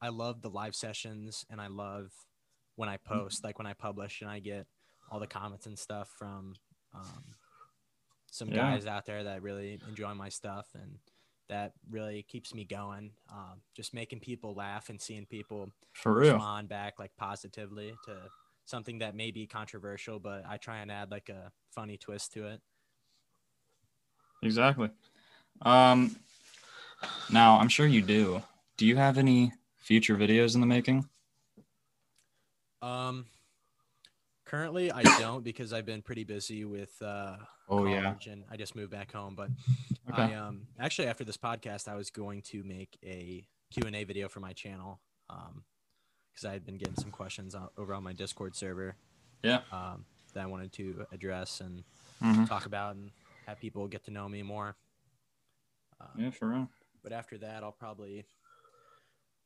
I 0.02 0.08
love 0.08 0.42
the 0.42 0.50
live 0.50 0.74
sessions 0.74 1.44
and 1.50 1.60
I 1.60 1.66
love 1.68 2.12
when 2.76 2.88
I 2.88 2.96
post, 2.96 3.44
like 3.44 3.58
when 3.58 3.66
I 3.66 3.74
publish 3.74 4.20
and 4.22 4.30
I 4.30 4.38
get 4.38 4.66
all 5.10 5.20
the 5.20 5.26
comments 5.26 5.66
and 5.66 5.78
stuff 5.78 6.08
from 6.18 6.54
um 6.94 7.34
some 8.30 8.48
Yeah. 8.48 8.70
guys 8.72 8.86
out 8.86 9.06
there 9.06 9.24
that 9.24 9.42
really 9.42 9.80
enjoy 9.88 10.14
my 10.14 10.28
stuff 10.28 10.68
and 10.74 10.98
that 11.48 11.72
really 11.90 12.22
keeps 12.22 12.54
me 12.54 12.64
going. 12.64 13.10
Um, 13.28 13.60
just 13.74 13.92
making 13.92 14.20
people 14.20 14.54
laugh 14.54 14.88
and 14.88 15.00
seeing 15.00 15.26
people 15.26 15.72
for 15.94 16.14
real. 16.14 16.34
respond 16.34 16.68
back 16.68 16.98
like 17.00 17.10
positively 17.16 17.92
to 18.04 18.30
something 18.66 19.00
that 19.00 19.16
may 19.16 19.32
be 19.32 19.48
controversial, 19.48 20.20
but 20.20 20.44
I 20.46 20.58
try 20.58 20.78
and 20.78 20.92
add 20.92 21.10
like 21.10 21.28
a 21.28 21.50
funny 21.74 21.98
twist 21.98 22.32
to 22.34 22.46
it. 22.46 22.60
Exactly. 24.42 24.90
Um, 25.62 26.16
now 27.30 27.58
I'm 27.58 27.68
sure 27.68 27.86
you 27.86 28.02
do. 28.02 28.42
Do 28.76 28.86
you 28.86 28.96
have 28.96 29.18
any 29.18 29.52
future 29.90 30.14
videos 30.16 30.54
in 30.54 30.60
the 30.60 30.66
making? 30.68 31.04
Um, 32.80 33.26
Currently, 34.46 34.92
I 34.92 35.02
don't 35.18 35.42
because 35.42 35.72
I've 35.72 35.84
been 35.84 36.00
pretty 36.00 36.22
busy 36.22 36.64
with 36.64 37.00
uh, 37.02 37.36
Oh 37.68 37.86
yeah. 37.86 38.14
and 38.28 38.44
I 38.48 38.56
just 38.56 38.76
moved 38.76 38.92
back 38.92 39.10
home. 39.10 39.34
But 39.34 39.50
Okay. 40.08 40.22
I 40.22 40.34
um 40.34 40.68
actually 40.78 41.08
after 41.08 41.24
this 41.24 41.36
podcast, 41.36 41.88
I 41.88 41.96
was 41.96 42.10
going 42.10 42.42
to 42.42 42.62
make 42.62 42.96
a 43.04 43.44
Q 43.72 43.82
and 43.86 43.96
A 43.96 44.04
video 44.04 44.28
for 44.28 44.38
my 44.40 44.52
channel 44.52 45.00
um 45.28 45.64
because 46.32 46.44
I 46.44 46.52
had 46.52 46.64
been 46.64 46.78
getting 46.78 46.94
some 46.96 47.10
questions 47.10 47.56
out, 47.56 47.72
over 47.76 47.92
on 47.94 48.04
my 48.04 48.12
Discord 48.12 48.54
server. 48.54 48.94
Yeah. 49.42 49.62
Um, 49.72 50.04
that 50.34 50.44
I 50.44 50.46
wanted 50.46 50.72
to 50.74 51.04
address 51.10 51.60
and 51.60 51.82
Mhm. 52.22 52.48
talk 52.48 52.64
about 52.66 52.94
and 52.94 53.10
have 53.48 53.58
people 53.58 53.88
get 53.88 54.04
to 54.04 54.12
know 54.12 54.28
me 54.28 54.42
more. 54.44 54.76
Um, 56.00 56.08
Yeah, 56.16 56.30
for 56.30 56.48
real. 56.48 56.68
But 57.02 57.12
after 57.12 57.36
that, 57.38 57.64
I'll 57.64 57.72
probably 57.72 58.26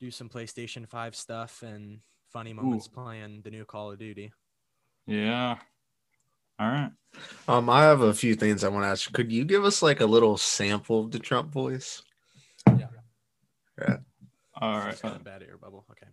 do 0.04 0.10
some 0.10 0.28
PlayStation 0.28 0.86
Five 0.86 1.16
stuff 1.16 1.62
and 1.62 1.98
funny 2.30 2.52
moments 2.52 2.86
playing 2.86 3.40
the 3.42 3.50
new 3.50 3.64
Call 3.64 3.90
of 3.90 3.98
Duty. 3.98 4.32
Yeah. 5.06 5.56
All 6.58 6.68
right. 6.68 6.90
Um, 7.48 7.70
I 7.70 7.84
have 7.84 8.02
a 8.02 8.12
few 8.12 8.34
things 8.34 8.64
I 8.64 8.68
want 8.68 8.84
to 8.84 8.88
ask. 8.88 9.10
Could 9.12 9.32
you 9.32 9.46
give 9.46 9.64
us 9.64 9.82
like 9.82 10.00
a 10.00 10.06
little 10.06 10.36
sample 10.36 11.00
of 11.00 11.10
the 11.10 11.18
Trump 11.18 11.50
voice? 11.50 12.02
Yeah. 12.68 12.88
Yeah. 13.80 13.96
All 14.60 14.78
right. 14.78 14.90
Just 14.90 15.02
got 15.02 15.16
a 15.16 15.24
bad 15.24 15.42
air 15.42 15.56
bubble. 15.56 15.86
Okay. 15.90 16.10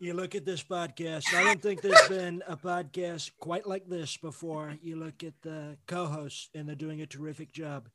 You 0.00 0.14
look 0.14 0.34
at 0.34 0.46
this 0.46 0.62
podcast. 0.62 1.34
I 1.34 1.44
don't 1.44 1.60
think 1.60 1.82
there's 1.82 2.08
been 2.08 2.42
a 2.46 2.56
podcast 2.56 3.32
quite 3.40 3.66
like 3.66 3.86
this 3.88 4.16
before. 4.16 4.74
You 4.80 4.96
look 4.96 5.22
at 5.22 5.34
the 5.42 5.76
co-hosts, 5.86 6.48
and 6.54 6.66
they're 6.66 6.76
doing 6.76 7.02
a 7.02 7.06
terrific 7.06 7.52
job. 7.52 7.88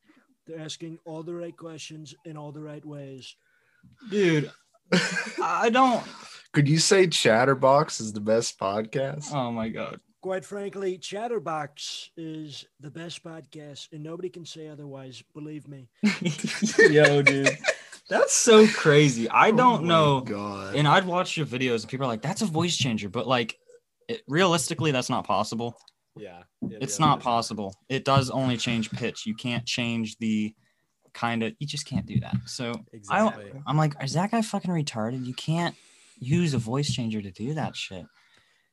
They're 0.45 0.59
asking 0.59 0.99
all 1.05 1.23
the 1.23 1.33
right 1.33 1.55
questions 1.57 2.13
in 2.25 2.37
all 2.37 2.51
the 2.51 2.61
right 2.61 2.85
ways. 2.85 3.35
Dude, 4.09 4.51
I 5.41 5.69
don't. 5.71 6.03
Could 6.53 6.69
you 6.69 6.77
say 6.77 7.07
Chatterbox 7.07 7.99
is 7.99 8.13
the 8.13 8.21
best 8.21 8.59
podcast? 8.59 9.33
Oh 9.33 9.51
my 9.51 9.69
god. 9.69 9.99
Quite 10.21 10.45
frankly, 10.45 10.97
Chatterbox 10.97 12.11
is 12.15 12.65
the 12.79 12.89
best 12.91 13.23
podcast, 13.23 13.89
and 13.91 14.03
nobody 14.03 14.29
can 14.29 14.45
say 14.45 14.67
otherwise. 14.69 15.21
Believe 15.33 15.67
me. 15.67 15.89
Yo, 16.79 17.21
dude. 17.21 17.49
That's 18.09 18.33
so 18.33 18.67
crazy. 18.67 19.29
I 19.29 19.49
Oh 19.49 19.57
don't 19.57 19.81
my 19.83 19.87
know. 19.89 20.21
God. 20.21 20.75
And 20.75 20.87
I'd 20.87 21.05
watch 21.05 21.35
your 21.37 21.45
videos 21.45 21.81
and 21.81 21.89
people 21.89 22.05
are 22.05 22.09
like, 22.09 22.21
that's 22.21 22.41
a 22.41 22.45
voice 22.45 22.77
changer. 22.77 23.09
But 23.09 23.27
like, 23.27 23.57
it, 24.07 24.21
realistically, 24.27 24.91
that's 24.91 25.09
not 25.09 25.25
possible. 25.25 25.75
Yeah. 26.15 26.43
It's 26.61 26.99
not 26.99 27.21
possible. 27.21 27.75
It 27.89 28.05
does 28.05 28.29
only 28.29 28.57
change 28.57 28.91
pitch. 28.91 29.25
You 29.25 29.35
can't 29.35 29.65
change 29.65 30.17
the 30.19 30.53
kind 31.13 31.43
of, 31.43 31.53
you 31.59 31.67
just 31.67 31.85
can't 31.85 32.05
do 32.05 32.19
that. 32.19 32.35
So 32.45 32.73
exactly. 32.91 33.51
I, 33.65 33.69
am 33.69 33.77
like, 33.77 33.95
is 34.03 34.13
that 34.13 34.31
guy 34.31 34.41
fucking 34.41 34.71
retarded? 34.71 35.25
You 35.25 35.33
can't 35.33 35.75
use 36.19 36.53
a 36.53 36.57
voice 36.57 36.91
changer 36.91 37.21
to 37.21 37.31
do 37.31 37.53
that 37.53 37.75
shit. 37.75 38.05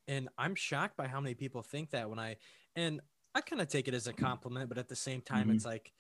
And 0.09 0.29
I'm 0.39 0.55
shocked 0.55 0.97
by 0.97 1.07
how 1.07 1.21
many 1.21 1.35
people 1.35 1.63
think 1.63 1.91
that 1.91 2.09
when 2.11 2.19
I 2.19 2.37
and 2.75 3.01
I 3.35 3.41
kind 3.43 3.63
of 3.63 3.69
take 3.69 3.87
it 3.87 3.95
as 3.95 4.07
a 4.07 4.13
compliment, 4.13 4.69
but 4.69 4.79
at 4.79 4.89
the 4.89 4.97
same 4.97 5.21
time, 5.21 5.49
Mhm. 5.49 5.55
it's 5.55 5.65
like 5.65 5.93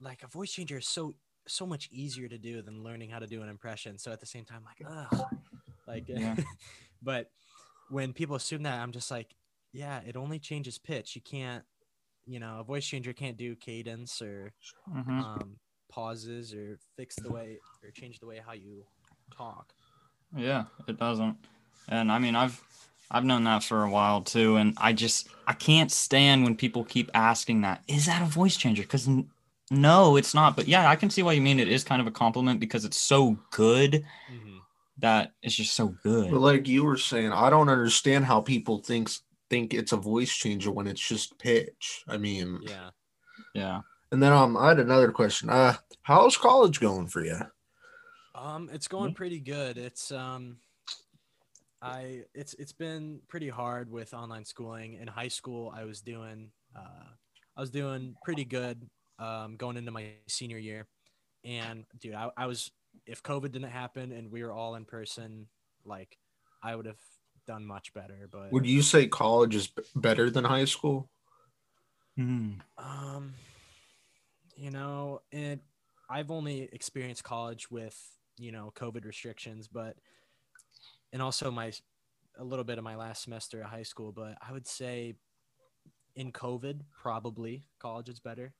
like 0.00 0.22
a 0.22 0.28
voice 0.28 0.52
changer 0.52 0.78
is 0.78 0.88
so 0.88 1.14
so 1.46 1.66
much 1.66 1.88
easier 1.90 2.28
to 2.28 2.38
do 2.38 2.62
than 2.62 2.82
learning 2.82 3.10
how 3.10 3.18
to 3.18 3.26
do 3.26 3.42
an 3.42 3.48
impression. 3.48 3.98
So 3.98 4.12
at 4.12 4.20
the 4.20 4.26
same 4.26 4.44
time, 4.44 4.62
like 4.64 4.82
ugh, 4.86 5.24
like 5.86 6.08
Yeah. 6.08 6.36
but 7.02 7.30
when 7.90 8.12
people 8.12 8.36
assume 8.36 8.62
that, 8.62 8.78
I'm 8.80 8.92
just 8.92 9.10
like, 9.10 9.34
yeah, 9.72 10.00
it 10.06 10.16
only 10.16 10.38
changes 10.38 10.78
pitch. 10.78 11.16
You 11.16 11.22
can't, 11.22 11.64
you 12.30 12.38
know, 12.38 12.60
a 12.60 12.64
voice 12.64 12.86
changer 12.86 13.12
can't 13.12 13.36
do 13.36 13.56
cadence 13.56 14.22
or 14.22 14.52
Mhm. 14.88 15.24
um, 15.24 15.56
pauses 15.90 16.54
or 16.54 16.78
fix 16.96 17.16
the 17.16 17.30
way 17.30 17.58
or 17.82 17.90
change 17.90 18.20
the 18.20 18.26
way 18.26 18.40
how 18.44 18.52
you 18.52 18.84
talk. 19.36 19.72
Yeah, 20.36 20.66
it 20.86 20.96
doesn't. 20.96 21.36
And 21.88 22.12
I 22.12 22.20
mean, 22.20 22.36
I've 22.36 22.62
I've 23.10 23.24
known 23.24 23.42
that 23.44 23.64
for 23.64 23.82
a 23.82 23.90
while 23.90 24.22
too, 24.22 24.56
and 24.56 24.74
I 24.78 24.92
just 24.92 25.28
I 25.48 25.54
can't 25.54 25.90
stand 25.90 26.44
when 26.44 26.56
people 26.56 26.84
keep 26.84 27.10
asking 27.14 27.62
that. 27.62 27.82
Is 27.88 28.06
that 28.06 28.22
a 28.22 28.26
voice 28.26 28.56
changer? 28.56 28.82
Because 28.82 29.08
no, 29.72 30.16
it's 30.16 30.32
not. 30.32 30.54
But 30.54 30.68
yeah, 30.68 30.88
I 30.88 30.94
can 30.94 31.10
see 31.10 31.24
why 31.24 31.32
you 31.32 31.40
mean 31.40 31.58
it 31.58 31.68
is 31.68 31.82
kind 31.82 32.00
of 32.00 32.06
a 32.06 32.12
compliment 32.12 32.60
because 32.60 32.84
it's 32.84 33.00
so 33.00 33.36
good 33.50 34.04
that 34.98 35.32
it's 35.42 35.54
just 35.56 35.74
so 35.74 35.88
good. 36.04 36.30
But 36.30 36.40
like 36.40 36.68
you 36.68 36.84
were 36.84 36.96
saying, 36.96 37.32
I 37.32 37.50
don't 37.50 37.68
understand 37.68 38.24
how 38.26 38.40
people 38.40 38.78
thinks 38.78 39.22
think 39.50 39.74
it's 39.74 39.92
a 39.92 39.96
voice 39.96 40.32
changer 40.32 40.70
when 40.70 40.86
it's 40.86 41.06
just 41.06 41.38
pitch. 41.38 42.04
I 42.08 42.16
mean, 42.16 42.60
Yeah. 42.62 42.90
Yeah. 43.54 43.80
and 44.12 44.22
then 44.22 44.32
um, 44.32 44.56
I 44.56 44.68
had 44.68 44.78
another 44.78 45.10
question. 45.12 45.50
Uh, 45.50 45.74
how's 46.02 46.36
college 46.36 46.80
going 46.80 47.08
for 47.08 47.24
you? 47.24 47.38
Um, 48.34 48.70
it's 48.72 48.88
going 48.88 49.12
pretty 49.12 49.40
good. 49.40 49.76
It's 49.76 50.12
um, 50.12 50.56
I 51.82 52.24
it's 52.34 52.54
it's 52.54 52.72
been 52.72 53.20
pretty 53.28 53.48
hard 53.48 53.90
with 53.90 54.14
online 54.14 54.44
schooling. 54.44 54.94
In 54.94 55.08
high 55.08 55.28
school, 55.28 55.72
I 55.76 55.84
was 55.84 56.00
doing 56.00 56.50
uh, 56.76 57.08
I 57.56 57.60
was 57.60 57.70
doing 57.70 58.14
pretty 58.24 58.44
good. 58.44 58.88
Um, 59.18 59.56
going 59.56 59.76
into 59.76 59.90
my 59.90 60.12
senior 60.28 60.56
year, 60.56 60.86
and 61.44 61.84
dude, 62.00 62.14
I, 62.14 62.30
I 62.36 62.46
was 62.46 62.70
if 63.06 63.22
COVID 63.22 63.52
didn't 63.52 63.70
happen 63.70 64.12
and 64.12 64.30
we 64.30 64.42
were 64.42 64.52
all 64.52 64.76
in 64.76 64.84
person, 64.84 65.46
like 65.84 66.16
I 66.62 66.74
would 66.76 66.86
have 66.86 67.00
done 67.50 67.66
much 67.66 67.92
better. 67.92 68.28
But 68.30 68.52
Would 68.52 68.64
you 68.64 68.80
say 68.80 69.08
college 69.08 69.56
is 69.56 69.66
b- 69.66 69.82
better 69.96 70.30
than 70.30 70.44
high 70.44 70.66
school? 70.66 71.10
Mhm. 72.16 72.60
Um, 72.78 73.34
you 74.56 74.70
know, 74.70 75.22
and 75.32 75.60
I've 76.08 76.30
only 76.30 76.68
experienced 76.72 77.24
college 77.24 77.68
with 77.68 77.98
you 78.38 78.52
know 78.52 78.72
COVID 78.76 79.04
restrictions, 79.04 79.66
but 79.66 79.96
and 81.12 81.20
also 81.20 81.50
my 81.50 81.72
a 82.38 82.44
little 82.44 82.64
bit 82.64 82.78
of 82.78 82.84
my 82.84 82.94
last 82.94 83.24
semester 83.24 83.60
at 83.62 83.68
high 83.68 83.82
school. 83.82 84.12
But 84.12 84.38
I 84.40 84.52
would 84.52 84.68
say 84.68 85.16
in 86.14 86.30
COVID, 86.30 86.82
probably 86.92 87.64
college 87.80 88.08
is 88.08 88.20
better. 88.20 88.54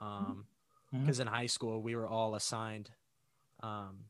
Um, 0.00 0.46
because 0.92 1.18
in 1.18 1.26
high 1.26 1.46
school 1.46 1.82
we 1.82 1.96
were 1.96 2.06
all 2.06 2.36
assigned, 2.36 2.90
um, 3.60 4.04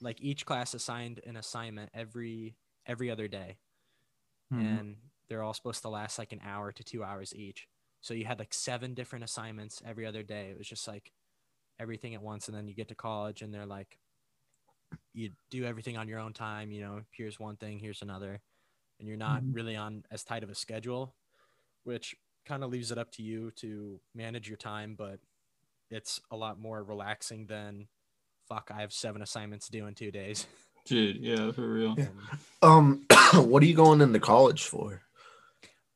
like 0.00 0.20
each 0.20 0.46
class 0.46 0.74
assigned 0.74 1.18
an 1.26 1.36
assignment 1.36 1.90
every 1.94 2.54
every 2.86 3.10
other 3.10 3.28
day 3.28 3.58
Mhm. 4.50 4.80
and 4.80 4.96
they're 5.28 5.42
all 5.42 5.54
supposed 5.54 5.82
to 5.82 5.88
last 5.88 6.18
like 6.18 6.32
an 6.32 6.40
hour 6.44 6.72
to 6.72 6.84
two 6.84 7.02
hours 7.04 7.34
each. 7.34 7.68
So 8.00 8.14
you 8.14 8.24
had 8.24 8.38
like 8.38 8.52
seven 8.52 8.94
different 8.94 9.24
assignments 9.24 9.82
every 9.84 10.06
other 10.06 10.22
day. 10.22 10.50
It 10.50 10.58
was 10.58 10.68
just 10.68 10.86
like 10.88 11.12
everything 11.78 12.14
at 12.14 12.22
once, 12.22 12.48
and 12.48 12.56
then 12.56 12.68
you 12.68 12.74
get 12.74 12.88
to 12.88 12.94
college, 12.94 13.42
and 13.42 13.52
they're 13.54 13.66
like, 13.66 13.98
you 15.12 15.30
do 15.50 15.64
everything 15.64 15.96
on 15.96 16.08
your 16.08 16.18
own 16.18 16.32
time. 16.32 16.70
You 16.72 16.80
know, 16.80 17.02
here's 17.10 17.38
one 17.38 17.56
thing, 17.56 17.78
here's 17.78 18.02
another, 18.02 18.40
and 18.98 19.08
you're 19.08 19.16
not 19.16 19.44
Mhm. 19.44 19.52
really 19.52 19.76
on 19.76 20.04
as 20.10 20.24
tight 20.24 20.42
of 20.44 20.50
a 20.50 20.54
schedule, 20.54 21.14
which 21.84 22.16
kind 22.44 22.64
of 22.64 22.70
leaves 22.70 22.90
it 22.92 22.98
up 22.98 23.12
to 23.12 23.22
you 23.22 23.50
to 23.52 24.00
manage 24.14 24.48
your 24.48 24.56
time. 24.58 24.94
But 24.96 25.20
it's 25.90 26.20
a 26.30 26.36
lot 26.36 26.58
more 26.58 26.82
relaxing 26.84 27.46
than 27.46 27.88
fuck. 28.48 28.70
I 28.74 28.80
have 28.80 28.92
seven 28.92 29.22
assignments 29.22 29.68
due 29.68 29.86
in 29.86 29.94
two 29.94 30.10
days. 30.12 30.46
Dude, 30.86 31.16
yeah, 31.18 31.52
for 31.52 31.66
real. 31.68 31.94
Yeah. 31.98 32.06
Um, 32.64 33.04
what 33.34 33.60
are 33.62 33.66
you 33.66 33.74
going 33.74 34.00
into 34.00 34.20
college 34.20 34.62
for? 34.66 35.02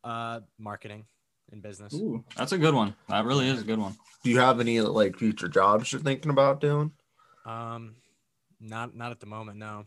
uh, 0.03 0.41
marketing 0.59 1.05
and 1.53 1.63
business. 1.63 1.95
Ooh, 1.95 2.25
that's 2.37 2.51
a 2.53 2.59
good 2.59 2.75
one. 2.75 2.95
That 3.09 3.25
really 3.25 3.49
is 3.49 3.61
a 3.61 3.65
good 3.65 3.79
one. 3.79 3.95
Do 4.25 4.31
you 4.31 4.41
have 4.41 4.59
any 4.59 4.81
like 4.81 5.17
future 5.17 5.47
jobs 5.49 5.93
you're 5.93 6.01
thinking 6.01 6.31
about 6.33 6.61
doing? 6.61 6.91
Um, 7.45 7.95
not 8.61 8.97
not 8.97 9.13
at 9.13 9.21
the 9.21 9.27
moment. 9.27 9.59
No. 9.59 9.85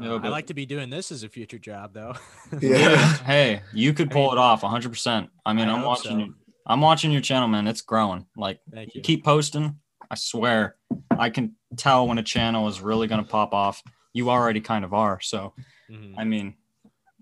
No, 0.00 0.14
Uh, 0.14 0.16
I 0.16 0.18
but- 0.18 0.30
like 0.32 0.46
to 0.48 0.54
be 0.54 0.66
doing 0.66 0.90
this 0.90 1.12
as 1.12 1.22
a 1.22 1.28
future 1.28 1.58
job, 1.60 1.92
though. 1.94 2.14
Yeah. 2.60 2.96
hey, 3.18 3.62
you 3.72 3.92
could 3.92 4.10
pull 4.10 4.32
it 4.32 4.38
off 4.38 4.62
100%. 4.62 5.28
I 5.46 5.52
mean, 5.52 5.68
I 5.68 5.74
I 5.74 5.78
am 5.78 5.84
watching 5.84 6.10
so. 6.18 6.24
you. 6.24 6.34
I'm 6.66 6.80
watching 6.80 7.12
your 7.12 7.20
channel, 7.22 7.48
man. 7.48 7.66
It's 7.68 7.82
growing. 7.82 8.26
Like 8.36 8.58
Thank 8.72 8.94
you 8.94 8.98
you. 8.98 9.02
keep 9.02 9.24
posting. 9.24 9.78
I 10.10 10.14
swear, 10.16 10.76
I 11.10 11.30
can 11.30 11.56
tell 11.76 12.06
when 12.08 12.18
a 12.18 12.22
channel 12.22 12.66
is 12.68 12.80
really 12.80 13.06
gonna 13.06 13.24
pop 13.24 13.54
off. 13.54 13.82
You 14.12 14.30
already 14.30 14.60
kind 14.60 14.84
of 14.84 14.92
are. 14.92 15.20
So, 15.20 15.54
Mhm. 15.88 16.18
I 16.18 16.24
mean, 16.24 16.56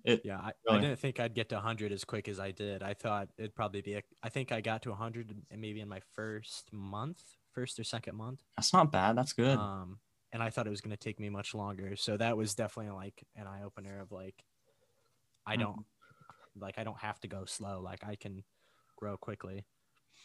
it. 0.04 0.24
Yeah, 0.24 0.38
I, 0.38 0.52
I 0.70 0.78
didn't 0.78 0.98
think 0.98 1.20
I'd 1.20 1.34
get 1.34 1.48
to 1.50 1.56
100 1.56 1.92
as 1.92 2.04
quick 2.04 2.28
as 2.28 2.40
I 2.40 2.50
did. 2.50 2.82
I 2.82 2.94
thought 2.94 3.28
it'd 3.38 3.54
probably 3.54 3.82
be. 3.82 3.94
A, 3.94 4.02
I 4.22 4.28
think 4.28 4.52
I 4.52 4.60
got 4.60 4.82
to 4.82 4.90
100 4.90 5.30
and 5.50 5.60
maybe 5.60 5.80
in 5.80 5.88
my 5.88 6.00
first 6.00 6.72
month, 6.72 7.22
first 7.52 7.78
or 7.78 7.84
second 7.84 8.16
month. 8.16 8.42
That's 8.56 8.72
not 8.72 8.92
bad. 8.92 9.16
That's 9.16 9.32
good. 9.32 9.68
Um, 9.68 10.00
and 10.32 10.42
I 10.42 10.50
thought 10.50 10.66
it 10.66 10.70
was 10.70 10.80
going 10.80 10.90
to 10.90 10.96
take 10.96 11.18
me 11.20 11.30
much 11.30 11.54
longer. 11.54 11.96
So 11.96 12.16
that 12.16 12.36
was 12.36 12.54
definitely 12.54 12.92
like 12.92 13.24
an 13.34 13.46
eye 13.46 13.62
opener 13.62 14.00
of 14.00 14.12
like, 14.12 14.44
I 15.46 15.56
Mhm. 15.56 15.56
don't, 15.56 15.86
like 16.56 16.78
I 16.78 16.84
don't 16.84 16.98
have 17.00 17.20
to 17.20 17.28
go 17.28 17.44
slow. 17.46 17.80
Like 17.80 18.04
I 18.04 18.16
can 18.16 18.44
grow 18.96 19.16
quickly. 19.16 19.66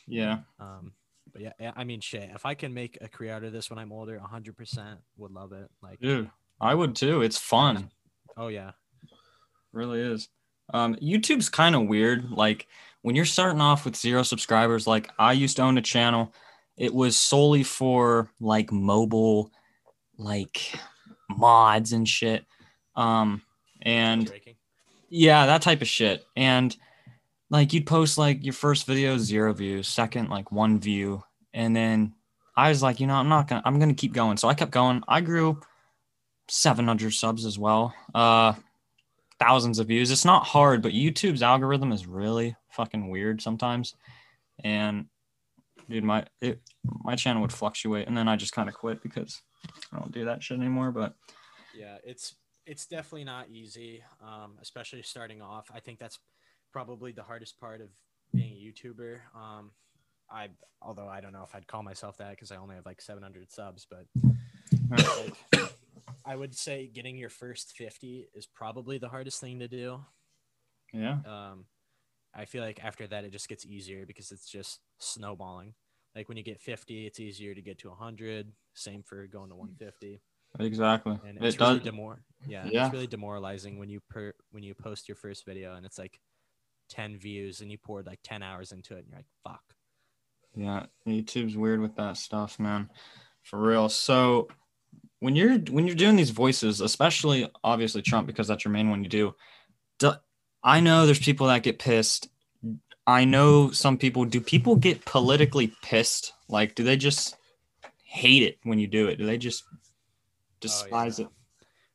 yeah. 0.08 0.43
Um, 0.60 0.93
but 1.31 1.41
yeah, 1.41 1.71
I 1.75 1.83
mean, 1.83 2.01
shit. 2.01 2.29
If 2.35 2.45
I 2.45 2.53
can 2.53 2.73
make 2.73 2.97
a 3.01 3.07
career 3.07 3.33
out 3.33 3.43
of 3.43 3.53
this 3.53 3.69
when 3.69 3.79
I'm 3.79 3.91
older, 3.91 4.19
100% 4.19 4.97
would 5.17 5.31
love 5.31 5.51
it. 5.53 5.69
Like, 5.81 5.99
Dude, 5.99 6.29
I 6.59 6.75
would 6.75 6.95
too. 6.95 7.21
It's 7.21 7.37
fun. 7.37 7.89
oh 8.37 8.47
yeah, 8.49 8.71
really 9.71 10.01
is. 10.01 10.29
Um, 10.73 10.95
YouTube's 10.95 11.49
kind 11.49 11.75
of 11.75 11.87
weird. 11.87 12.29
Like 12.31 12.67
when 13.01 13.15
you're 13.15 13.25
starting 13.25 13.61
off 13.61 13.85
with 13.85 13.95
zero 13.95 14.23
subscribers, 14.23 14.87
like 14.87 15.09
I 15.19 15.33
used 15.33 15.57
to 15.57 15.63
own 15.63 15.77
a 15.77 15.81
channel. 15.81 16.33
It 16.77 16.93
was 16.93 17.17
solely 17.17 17.63
for 17.63 18.29
like 18.39 18.71
mobile, 18.71 19.51
like 20.17 20.73
mods 21.29 21.93
and 21.93 22.07
shit. 22.07 22.45
Um, 22.95 23.41
and 23.81 24.27
Breaking. 24.27 24.55
yeah, 25.09 25.45
that 25.47 25.61
type 25.61 25.81
of 25.81 25.87
shit. 25.87 26.25
And 26.35 26.75
like 27.53 27.72
you'd 27.72 27.86
post 27.86 28.17
like 28.17 28.43
your 28.43 28.53
first 28.53 28.88
video 28.88 29.15
zero 29.19 29.53
views, 29.53 29.88
second 29.88 30.29
like 30.29 30.51
one 30.51 30.79
view, 30.79 31.24
and 31.53 31.75
then 31.75 32.15
I 32.57 32.69
was 32.69 32.81
like, 32.81 33.00
you 33.00 33.05
know, 33.05 33.13
I'm 33.13 33.29
not 33.29 33.48
gonna, 33.48 33.62
I'm 33.63 33.79
gonna 33.79 33.93
keep 33.93 34.12
going. 34.12 34.38
So 34.38 34.48
I 34.48 34.55
kept 34.55 34.72
going. 34.72 35.03
I 35.07 35.22
grew 35.22 35.62
700 36.50 37.13
subs 37.13 37.45
as 37.45 37.60
well, 37.60 37.93
uh, 38.15 38.53
thousands 39.39 39.77
of 39.77 39.88
views. 39.88 40.10
It's 40.10 40.25
not 40.25 40.48
hard, 40.48 40.81
but 40.81 40.93
YouTube's 40.93 41.43
algorithm 41.43 41.91
is 41.91 42.07
really 42.07 42.55
fucking 42.72 43.07
weird 43.07 43.39
sometimes. 43.39 43.93
And 44.63 45.05
dude, 45.88 46.03
my 46.03 46.25
it, 46.41 46.60
my 46.83 47.15
channel 47.15 47.43
would 47.43 47.53
fluctuate, 47.53 48.07
and 48.07 48.17
then 48.17 48.27
I 48.27 48.36
just 48.36 48.53
kind 48.53 48.67
of 48.67 48.74
quit 48.74 49.03
because 49.03 49.43
I 49.93 50.00
don't 50.00 50.12
do 50.12 50.25
that 50.25 50.41
shit 50.41 50.57
anymore. 50.57 50.91
But 50.91 51.13
Yeah, 51.77 51.98
it's 52.03 52.33
it's 52.65 52.88
definitely 52.88 53.25
not 53.25 53.50
easy, 53.50 54.03
um, 54.24 54.57
especially 54.60 55.03
starting 55.03 55.39
off. 55.39 55.69
I 55.72 55.79
think 55.79 56.00
that's 56.00 56.17
probably 56.73 57.11
the 57.13 57.23
hardest 57.23 57.59
part 57.59 57.79
of 57.79 57.89
being 58.33 58.51
a 58.53 58.55
YouTuber. 58.73 59.19
Um, 59.35 59.71
I 60.29 60.49
although 60.81 61.07
I 61.07 61.21
don't 61.21 61.31
know 61.33 61.43
if 61.43 61.53
I'd 61.55 61.67
call 61.67 61.83
myself 61.83 62.17
that 62.17 62.31
because 62.31 62.51
I 62.51 62.57
only 62.57 62.75
have 62.75 62.85
like 62.85 62.99
700 63.01 63.51
subs, 63.51 63.85
but 63.89 64.05
like, 64.89 65.67
I 66.25 66.35
would 66.35 66.55
say 66.55 66.87
getting 66.87 67.15
your 67.17 67.29
first 67.29 67.73
50 67.77 68.27
is 68.33 68.45
probably 68.47 68.97
the 68.97 69.09
hardest 69.09 69.39
thing 69.39 69.59
to 69.59 69.67
do. 69.67 70.03
yeah, 70.93 71.19
Um, 71.25 71.65
I 72.33 72.45
feel 72.45 72.63
like 72.63 72.83
after 72.83 73.05
that 73.07 73.23
it 73.25 73.31
just 73.31 73.47
gets 73.47 73.65
easier 73.65 74.05
because 74.05 74.31
it's 74.31 74.49
just 74.49 74.79
snowballing. 74.99 75.73
Like 76.15 76.27
when 76.29 76.37
you 76.37 76.43
get 76.43 76.61
50, 76.61 77.05
it's 77.05 77.19
easier 77.19 77.53
to 77.53 77.61
get 77.61 77.79
to 77.79 77.89
100. 77.89 78.51
Same 78.73 79.03
for 79.03 79.27
going 79.27 79.49
to 79.49 79.55
150 79.55 80.21
exactly. 80.59 81.19
and 81.27 81.37
It 81.37 81.43
it's 81.43 81.57
does. 81.57 81.79
really 81.79 81.91
demor 81.91 82.17
yeah, 82.47 82.65
Yeah. 82.67 82.85
it's 82.85 82.93
really 82.93 83.07
demoralizing 83.07 83.77
when 83.79 83.89
you 83.89 83.99
per 84.09 84.33
when 84.51 84.63
you 84.63 84.73
post 84.73 85.07
your 85.07 85.15
first 85.15 85.45
video 85.45 85.75
and 85.75 85.85
it's 85.85 85.97
like 85.99 86.19
10 86.89 87.17
views 87.17 87.61
and 87.61 87.71
you 87.71 87.77
poured 87.77 88.05
like 88.05 88.19
10 88.23 88.43
hours 88.43 88.71
into 88.71 88.95
it 88.95 88.99
and 88.99 89.07
you're 89.09 89.17
like 89.19 89.25
fuck 89.43 89.63
Yeah, 90.55 90.85
YouTube's 91.07 91.57
weird 91.57 91.81
with 91.81 91.95
that 91.95 92.17
stuff, 92.17 92.59
man. 92.59 92.89
For 93.43 93.59
real. 93.59 93.89
So 93.89 94.47
when 95.19 95.35
you're 95.35 95.57
when 95.57 95.85
you're 95.87 95.95
doing 95.95 96.15
these 96.15 96.29
voices, 96.29 96.81
especially 96.81 97.49
obviously 97.63 98.01
Trump 98.01 98.27
because 98.27 98.47
that's 98.47 98.63
your 98.65 98.71
main 98.71 98.89
one 98.89 99.03
you 99.03 99.09
do. 99.09 99.35
do 99.99 100.13
I 100.63 100.79
know 100.79 101.05
there's 101.05 101.19
people 101.19 101.47
that 101.47 101.63
get 101.63 101.79
pissed. 101.79 102.29
I 103.05 103.25
know 103.25 103.71
some 103.71 103.97
people 103.97 104.23
do 104.25 104.39
people 104.39 104.75
get 104.77 105.03
politically 105.05 105.73
pissed? 105.81 106.33
Like 106.47 106.75
do 106.75 106.83
they 106.83 106.95
just 106.97 107.35
hate 108.03 108.43
it 108.43 108.59
when 108.63 108.79
you 108.79 108.87
do 108.87 109.07
it? 109.07 109.17
Do 109.17 109.25
they 109.25 109.37
just 109.37 109.63
despise 110.61 111.19
Oh, 111.19 111.23
yeah. 111.23 111.27
it? 111.27 111.33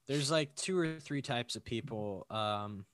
there's 0.08 0.30
like 0.30 0.54
two 0.54 0.78
or 0.78 0.98
three 1.00 1.20
types 1.22 1.54
of 1.54 1.62
people 1.64 2.26
um 2.30 2.86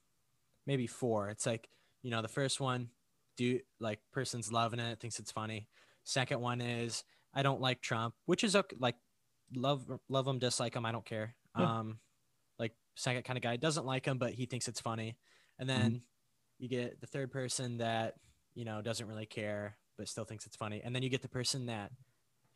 maybe 0.67 0.85
four 0.87 1.29
it's 1.29 1.45
like 1.45 1.67
you 2.05 2.11
know 2.11 2.21
the 2.21 2.27
first 2.27 2.59
one 2.59 2.89
do 3.35 3.59
like 3.79 3.99
person's 4.13 4.51
loving 4.51 4.79
it 4.79 4.99
thinks 4.99 5.17
it's 5.17 5.31
funny. 5.31 5.67
Second 6.03 6.39
one 6.39 6.61
is 6.61 7.03
i 7.33 7.41
don't 7.41 7.59
like 7.59 7.81
trump 7.81 8.13
which 8.27 8.43
is 8.43 8.55
okay 8.55 8.77
like 8.79 8.95
love 9.55 9.83
love 10.07 10.27
him 10.27 10.37
dislike 10.37 10.75
him 10.75 10.85
i 10.85 10.91
don't 10.91 11.03
care. 11.03 11.33
Yeah. 11.57 11.79
um 11.79 11.97
like 12.59 12.73
second 12.95 13.23
kind 13.23 13.37
of 13.37 13.43
guy 13.43 13.57
doesn't 13.57 13.87
like 13.87 14.05
him 14.05 14.19
but 14.19 14.33
he 14.33 14.45
thinks 14.45 14.67
it's 14.67 14.79
funny. 14.79 15.17
And 15.57 15.67
then 15.67 16.03
you 16.59 16.69
get 16.69 17.01
the 17.01 17.07
third 17.07 17.31
person 17.31 17.77
that 17.77 18.13
you 18.53 18.65
know 18.65 18.83
doesn't 18.83 19.07
really 19.07 19.25
care 19.25 19.75
but 19.97 20.07
still 20.07 20.25
thinks 20.25 20.45
it's 20.45 20.55
funny. 20.55 20.83
And 20.85 20.95
then 20.95 21.01
you 21.01 21.09
get 21.09 21.23
the 21.23 21.27
person 21.27 21.65
that 21.65 21.89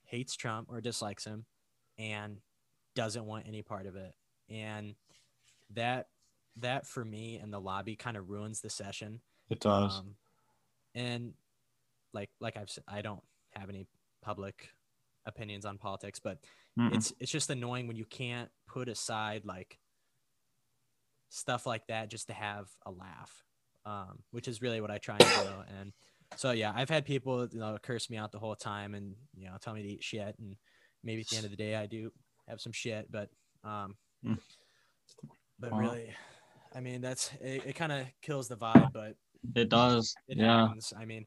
hates 0.04 0.36
trump 0.36 0.68
or 0.70 0.80
dislikes 0.80 1.26
him 1.26 1.46
and 1.98 2.38
doesn't 2.96 3.26
want 3.26 3.48
any 3.48 3.64
part 3.64 3.88
of 3.88 3.96
it. 3.96 4.14
And 4.48 4.94
that 5.74 6.06
that 6.58 6.86
for 6.86 7.04
me 7.04 7.40
in 7.42 7.50
the 7.50 7.60
lobby 7.60 7.96
kind 7.96 8.16
of 8.16 8.30
ruins 8.30 8.62
the 8.62 8.70
session 8.70 9.22
It 9.50 9.60
does. 9.60 9.92
um, 10.00 10.16
and 10.96 11.34
like 12.14 12.30
like 12.40 12.58
i've 12.58 12.70
said 12.70 12.84
i 12.88 13.02
don't 13.02 13.22
have 13.56 13.70
any 13.70 13.88
public 14.22 14.70
opinions 15.26 15.66
on 15.66 15.78
politics 15.78 16.20
but 16.20 16.40
Mm-mm. 16.80 16.94
it's 16.94 17.14
it's 17.20 17.32
just 17.32 17.50
annoying 17.50 17.88
when 17.88 17.96
you 17.98 18.06
can't 18.06 18.50
put 18.68 18.90
aside 18.90 19.46
like 19.46 19.78
stuff 21.30 21.66
like 21.66 21.86
that 21.88 22.10
just 22.10 22.28
to 22.28 22.34
have 22.34 22.68
a 22.86 22.92
laugh 22.92 23.44
um, 23.86 24.20
which 24.32 24.48
is 24.48 24.62
really 24.62 24.82
what 24.82 24.92
i 24.92 24.98
try 24.98 25.18
and 25.22 25.34
do 25.34 25.48
and 25.80 25.94
so 26.36 26.52
yeah 26.52 26.72
i've 26.76 26.90
had 26.90 27.06
people 27.06 27.48
you 27.52 27.60
know 27.60 27.78
curse 27.82 28.10
me 28.10 28.18
out 28.18 28.32
the 28.32 28.40
whole 28.40 28.56
time 28.56 28.96
and 28.96 29.16
you 29.36 29.46
know 29.48 29.56
tell 29.62 29.74
me 29.74 29.84
to 29.84 29.90
eat 29.90 30.04
shit 30.04 30.36
and 30.40 30.56
maybe 31.04 31.22
at 31.22 31.28
the 31.30 31.36
end 31.38 31.46
of 31.46 31.52
the 31.52 31.58
day 31.58 31.76
i 31.76 31.86
do 31.86 32.12
have 32.48 32.60
some 32.60 32.72
shit 32.72 33.12
but 33.12 33.30
um 33.64 33.96
Mm. 34.26 34.38
but 35.60 35.72
Wow. 35.72 35.80
really 35.80 36.16
i 36.76 36.80
mean 36.80 37.00
that's 37.02 37.32
it, 37.42 37.64
it 37.68 37.76
kind 37.76 37.92
of 37.92 38.06
kills 38.22 38.48
the 38.48 38.58
vibe 38.58 38.92
but 38.92 39.16
it 39.56 39.70
does. 39.70 40.14
it 40.28 40.38
yeah. 40.38 40.62
happens. 40.62 40.94
I 40.98 41.06
mean, 41.06 41.26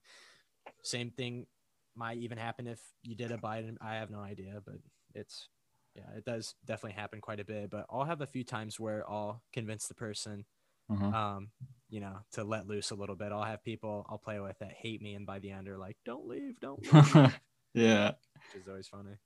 same 0.82 1.10
thing 1.10 1.46
might 1.94 2.18
even 2.18 2.38
happen 2.38 2.66
if 2.66 2.80
you 3.02 3.14
did 3.14 3.32
a 3.32 3.36
Biden. 3.38 3.76
I 3.80 3.96
have 3.96 4.10
no 4.10 4.20
idea, 4.20 4.60
but 4.64 4.76
it's 5.14 5.48
yeah, 5.94 6.16
it 6.16 6.24
does 6.24 6.54
definitely 6.64 6.98
happen 6.98 7.20
quite 7.20 7.40
a 7.40 7.44
bit. 7.44 7.70
But 7.70 7.86
I'll 7.90 8.04
have 8.04 8.20
a 8.22 8.26
few 8.26 8.44
times 8.44 8.80
where 8.80 9.08
I'll 9.10 9.42
convince 9.52 9.88
the 9.88 9.94
person, 9.94 10.44
Mhm. 10.90 11.12
um, 11.12 11.50
you 11.90 12.00
know, 12.00 12.18
to 12.32 12.44
let 12.44 12.66
loose 12.66 12.90
a 12.90 12.94
little 12.94 13.16
bit. 13.16 13.30
I'll 13.32 13.42
have 13.42 13.62
people 13.62 14.06
I'll 14.08 14.18
play 14.18 14.40
with 14.40 14.58
that 14.60 14.72
hate 14.72 15.02
me, 15.02 15.14
and 15.14 15.26
by 15.26 15.38
the 15.38 15.50
end 15.50 15.68
are 15.68 15.78
like, 15.78 15.98
"Don't 16.04 16.26
leave, 16.26 16.58
don't 16.60 16.80
leave," 16.92 17.38
yeah. 17.74 18.12
which 18.52 18.62
is 18.62 18.68
always 18.68 18.88
funny. 18.88 19.16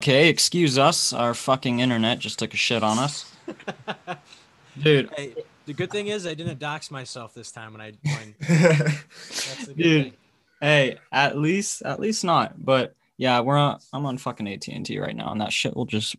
Okay, 0.00 0.28
excuse 0.28 0.78
us. 0.78 1.12
Our 1.12 1.34
fucking 1.34 1.80
internet 1.80 2.20
just 2.20 2.38
took 2.38 2.54
a 2.54 2.56
shit 2.56 2.82
on 2.82 2.98
us. 2.98 3.32
Dude, 4.82 5.10
hey, 5.16 5.34
the 5.66 5.72
good 5.72 5.90
thing 5.90 6.08
is 6.08 6.26
I 6.26 6.34
didn't 6.34 6.58
dox 6.58 6.90
myself 6.90 7.34
this 7.34 7.50
time 7.52 7.72
when 7.72 7.80
I 7.80 7.90
joined. 8.04 8.34
That's 8.40 9.66
the 9.66 9.74
good 9.74 9.76
Dude. 9.82 10.04
thing. 10.04 10.12
hey, 10.60 10.98
at 11.12 11.38
least 11.38 11.82
at 11.82 12.00
least 12.00 12.24
not. 12.24 12.62
But 12.64 12.94
yeah, 13.18 13.40
we're 13.40 13.56
on 13.56 13.78
I'm 13.92 14.06
on 14.06 14.18
fucking 14.18 14.48
AT&T 14.48 14.98
right 14.98 15.14
now 15.16 15.30
and 15.32 15.40
that 15.40 15.52
shit 15.52 15.76
will 15.76 15.84
just 15.86 16.16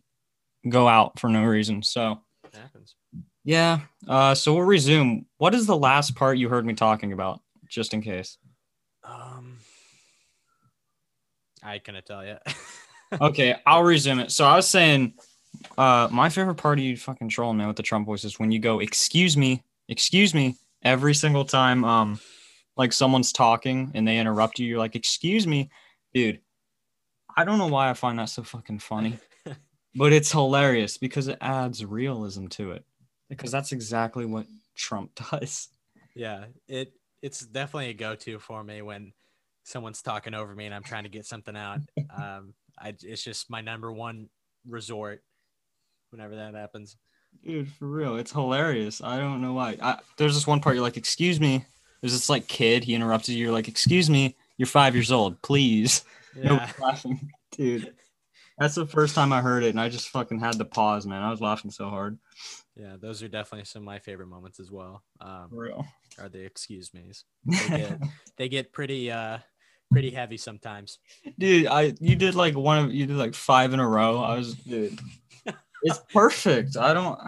go 0.68 0.88
out 0.88 1.18
for 1.18 1.28
no 1.28 1.44
reason. 1.44 1.82
So, 1.82 2.20
It 2.44 2.54
happens. 2.56 2.94
yeah. 3.44 3.80
Uh 4.08 4.34
so 4.34 4.54
we'll 4.54 4.62
resume. 4.64 5.26
What 5.38 5.54
is 5.54 5.66
the 5.66 5.76
last 5.76 6.14
part 6.14 6.38
you 6.38 6.48
heard 6.48 6.64
me 6.64 6.74
talking 6.74 7.12
about 7.12 7.40
just 7.68 7.92
in 7.94 8.00
case? 8.02 8.38
Um, 9.02 9.58
I 11.62 11.78
couldn't 11.78 12.06
tell 12.06 12.24
you. 12.24 12.36
Okay, 13.20 13.54
I'll 13.64 13.84
resume 13.84 14.18
it. 14.18 14.32
So 14.32 14.44
I 14.44 14.56
was 14.56 14.66
saying 14.66 15.14
uh 15.78 16.08
my 16.10 16.28
favorite 16.28 16.56
part 16.56 16.78
of 16.78 16.84
you 16.84 16.96
fucking 16.96 17.28
trolling 17.28 17.58
man 17.58 17.68
with 17.68 17.76
the 17.76 17.82
Trump 17.82 18.06
voice 18.06 18.24
is 18.24 18.38
when 18.38 18.50
you 18.50 18.58
go, 18.58 18.80
"Excuse 18.80 19.36
me, 19.36 19.62
excuse 19.88 20.34
me," 20.34 20.56
every 20.82 21.14
single 21.14 21.44
time 21.44 21.84
um 21.84 22.20
like 22.76 22.92
someone's 22.92 23.32
talking 23.32 23.90
and 23.94 24.06
they 24.06 24.18
interrupt 24.18 24.58
you, 24.58 24.66
you're 24.66 24.78
like, 24.78 24.96
"Excuse 24.96 25.46
me." 25.46 25.70
Dude, 26.12 26.40
I 27.36 27.44
don't 27.44 27.58
know 27.58 27.66
why 27.66 27.90
I 27.90 27.94
find 27.94 28.18
that 28.18 28.28
so 28.28 28.42
fucking 28.42 28.78
funny, 28.78 29.18
but 29.94 30.12
it's 30.12 30.30
hilarious 30.30 30.96
because 30.96 31.28
it 31.28 31.38
adds 31.40 31.84
realism 31.84 32.46
to 32.48 32.72
it. 32.72 32.84
Because 33.28 33.50
that's 33.50 33.72
exactly 33.72 34.24
what 34.24 34.46
Trump 34.76 35.14
does. 35.30 35.68
Yeah, 36.14 36.46
it 36.68 36.92
it's 37.22 37.40
definitely 37.40 37.90
a 37.90 37.94
go-to 37.94 38.38
for 38.38 38.62
me 38.62 38.82
when 38.82 39.12
someone's 39.64 40.02
talking 40.02 40.34
over 40.34 40.54
me 40.54 40.66
and 40.66 40.74
I'm 40.74 40.82
trying 40.82 41.04
to 41.04 41.08
get 41.08 41.26
something 41.26 41.56
out. 41.56 41.80
Um, 42.16 42.54
I 42.78 42.94
it's 43.02 43.24
just 43.24 43.50
my 43.50 43.60
number 43.60 43.90
one 43.90 44.28
resort 44.68 45.22
whenever 46.14 46.36
that 46.36 46.54
happens. 46.54 46.96
Dude, 47.44 47.70
for 47.72 47.86
real, 47.86 48.16
it's 48.16 48.30
hilarious. 48.30 49.02
I 49.02 49.18
don't 49.18 49.42
know 49.42 49.52
why. 49.54 49.76
I, 49.82 49.98
there's 50.16 50.34
this 50.34 50.46
one 50.46 50.60
part 50.60 50.76
you're 50.76 50.84
like, 50.84 50.96
"Excuse 50.96 51.40
me." 51.40 51.64
There's 52.00 52.12
this 52.12 52.28
like 52.30 52.46
kid. 52.46 52.84
He 52.84 52.94
interrupted 52.94 53.34
you. 53.34 53.44
You're 53.44 53.52
like, 53.52 53.66
"Excuse 53.68 54.08
me, 54.08 54.36
you're 54.56 54.66
five 54.66 54.94
years 54.94 55.10
old. 55.12 55.40
Please." 55.42 56.04
Yeah, 56.36 56.48
Nobody's 56.48 56.78
laughing, 56.80 57.30
dude. 57.52 57.94
That's 58.58 58.74
the 58.74 58.86
first 58.88 59.14
time 59.14 59.32
I 59.32 59.40
heard 59.40 59.62
it, 59.62 59.68
and 59.68 59.80
I 59.80 59.88
just 59.88 60.08
fucking 60.08 60.40
had 60.40 60.58
to 60.58 60.64
pause, 60.64 61.06
man. 61.06 61.22
I 61.22 61.30
was 61.30 61.40
laughing 61.40 61.70
so 61.70 61.88
hard. 61.88 62.18
yeah, 62.74 62.96
those 63.00 63.22
are 63.22 63.28
definitely 63.28 63.66
some 63.66 63.82
of 63.82 63.86
my 63.86 64.00
favorite 64.00 64.26
moments 64.26 64.58
as 64.58 64.68
well. 64.68 65.04
Um, 65.20 65.50
For 65.50 65.62
real. 65.62 65.86
are 66.18 66.28
the 66.28 66.40
excuse 66.44 66.92
me's? 66.92 67.22
They 67.46 67.68
get 67.78 68.00
they 68.36 68.48
get 68.48 68.72
pretty 68.72 69.12
uh 69.12 69.38
pretty 69.92 70.10
heavy 70.10 70.36
sometimes. 70.36 70.98
dude, 71.38 71.68
I 71.68 71.94
you 72.00 72.16
did 72.16 72.34
like 72.34 72.56
one 72.56 72.84
of 72.84 72.92
you 72.92 73.06
did 73.06 73.14
like 73.16 73.36
five 73.36 73.72
in 73.72 73.78
a 73.78 73.88
row. 73.88 74.18
I 74.20 74.34
was, 74.36 74.54
dude. 74.54 74.98
It's 75.84 76.00
perfect. 76.12 76.76
I 76.76 76.92
don't. 76.94 77.18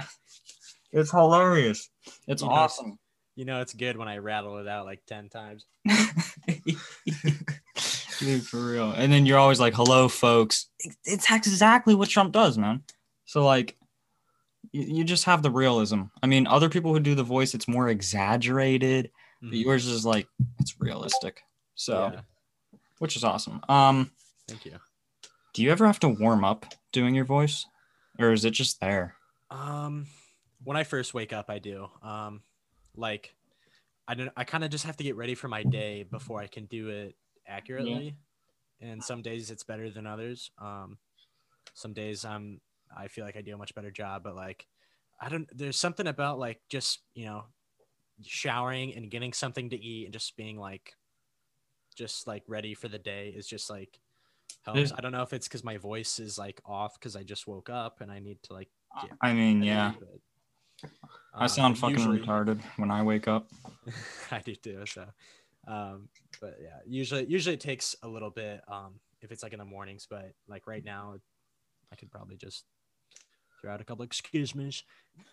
It's 0.92 1.10
hilarious. 1.12 1.88
It's 2.26 2.42
You 2.42 2.48
know, 2.48 2.54
awesome. 2.54 2.98
You 3.36 3.44
know, 3.44 3.60
it's 3.60 3.74
good 3.74 3.96
when 3.96 4.08
I 4.08 4.16
rattle 4.18 4.58
it 4.58 4.66
out 4.66 4.84
like 4.86 5.02
ten 5.06 5.28
times. 5.28 5.64
Dude, 8.18 8.46
for 8.46 8.64
real. 8.72 8.92
And 8.92 9.12
then 9.12 9.26
you're 9.26 9.38
always 9.38 9.60
like, 9.60 9.74
hello, 9.74 10.08
folks. 10.08 10.68
It's 11.04 11.30
exactly 11.30 11.94
what 11.94 12.08
Trump 12.08 12.32
does, 12.32 12.56
man. 12.56 12.82
So, 13.26 13.44
like, 13.44 13.76
you, 14.72 14.82
you 14.82 15.04
just 15.04 15.24
have 15.24 15.42
the 15.42 15.50
realism. 15.50 16.04
I 16.22 16.26
mean, 16.26 16.46
other 16.46 16.68
people 16.70 16.92
who 16.94 17.00
do 17.00 17.14
the 17.14 17.22
voice, 17.22 17.54
it's 17.54 17.68
more 17.68 17.88
exaggerated, 17.88 19.10
but 19.42 19.50
Mhm. 19.52 19.64
yours 19.64 19.86
is 19.86 20.06
like, 20.06 20.28
it's 20.60 20.80
realistic. 20.80 21.42
So, 21.74 22.10
Yeah, 22.14 22.20
which 23.00 23.16
is 23.16 23.24
awesome. 23.24 23.60
Um, 23.68 24.10
thank 24.48 24.64
you. 24.64 24.78
do 25.52 25.62
you 25.62 25.70
ever 25.70 25.86
have 25.86 26.00
to 26.00 26.08
warm 26.08 26.42
up 26.44 26.74
doing 26.92 27.14
your 27.14 27.24
voice, 27.26 27.66
or 28.18 28.32
is 28.32 28.44
it 28.44 28.52
just 28.52 28.80
there? 28.80 29.14
Um, 29.50 30.06
when 30.64 30.76
I 30.76 30.84
first 30.84 31.14
wake 31.14 31.32
up, 31.32 31.50
I 31.50 31.58
do. 31.58 31.88
Um, 32.02 32.42
like, 32.96 33.34
I 34.08 34.14
don't. 34.14 34.30
I 34.36 34.44
kind 34.44 34.64
of 34.64 34.70
just 34.70 34.84
have 34.84 34.96
to 34.98 35.04
get 35.04 35.16
ready 35.16 35.34
for 35.34 35.48
my 35.48 35.62
day 35.62 36.04
before 36.10 36.40
I 36.40 36.46
can 36.46 36.66
do 36.66 36.88
it 36.88 37.16
accurately. 37.46 38.16
And 38.80 39.02
some 39.02 39.22
days 39.22 39.50
it's 39.50 39.64
better 39.64 39.90
than 39.90 40.06
others. 40.06 40.50
Um, 40.58 40.98
some 41.74 41.92
days 41.92 42.24
I'm. 42.24 42.60
I 42.96 43.08
feel 43.08 43.24
like 43.24 43.36
I 43.36 43.42
do 43.42 43.54
a 43.54 43.58
much 43.58 43.74
better 43.74 43.90
job, 43.90 44.22
but 44.22 44.36
like, 44.36 44.66
I 45.20 45.28
don't. 45.28 45.48
There's 45.56 45.76
something 45.76 46.06
about 46.06 46.38
like 46.38 46.60
just 46.68 47.00
you 47.14 47.26
know, 47.26 47.44
showering 48.24 48.94
and 48.94 49.10
getting 49.10 49.32
something 49.32 49.70
to 49.70 49.76
eat 49.76 50.04
and 50.04 50.12
just 50.12 50.36
being 50.36 50.56
like, 50.58 50.94
just 51.96 52.26
like 52.26 52.44
ready 52.46 52.74
for 52.74 52.88
the 52.88 52.98
day 52.98 53.34
is 53.36 53.46
just 53.46 53.70
like. 53.70 53.98
Helps. 54.64 54.76
There's- 54.76 54.92
I 54.92 55.00
don't 55.00 55.12
know 55.12 55.22
if 55.22 55.32
it's 55.32 55.46
because 55.48 55.62
my 55.64 55.76
voice 55.76 56.18
is 56.18 56.38
like 56.38 56.60
off 56.64 56.98
because 56.98 57.14
I 57.16 57.22
just 57.22 57.46
woke 57.46 57.70
up 57.70 58.00
and 58.00 58.10
I 58.10 58.18
need 58.18 58.42
to 58.44 58.52
like 58.52 58.68
get 59.02 59.12
I 59.20 59.32
mean, 59.32 59.62
yeah, 59.62 59.92
but, 59.98 60.90
I 61.34 61.46
sound 61.46 61.74
but 61.74 61.80
fucking 61.80 61.96
usually- 61.98 62.20
retarded 62.20 62.60
when 62.76 62.90
I 62.90 63.02
wake 63.02 63.28
up. 63.28 63.48
I 64.30 64.40
do 64.40 64.54
too. 64.56 64.84
So, 64.86 65.06
um, 65.68 66.08
but 66.40 66.56
yeah, 66.60 66.78
usually 66.86 67.26
usually 67.26 67.54
it 67.54 67.60
takes 67.60 67.94
a 68.02 68.08
little 68.08 68.30
bit. 68.30 68.60
Um, 68.68 69.00
if 69.22 69.30
it's 69.32 69.42
like 69.42 69.52
in 69.52 69.58
the 69.58 69.64
mornings, 69.64 70.06
but 70.08 70.32
like 70.48 70.66
right 70.66 70.84
now, 70.84 71.14
I 71.92 71.96
could 71.96 72.10
probably 72.10 72.36
just 72.36 72.64
throw 73.60 73.72
out 73.72 73.80
a 73.80 73.84
couple 73.84 74.04
excuse 74.04 74.54
me's 74.54 74.82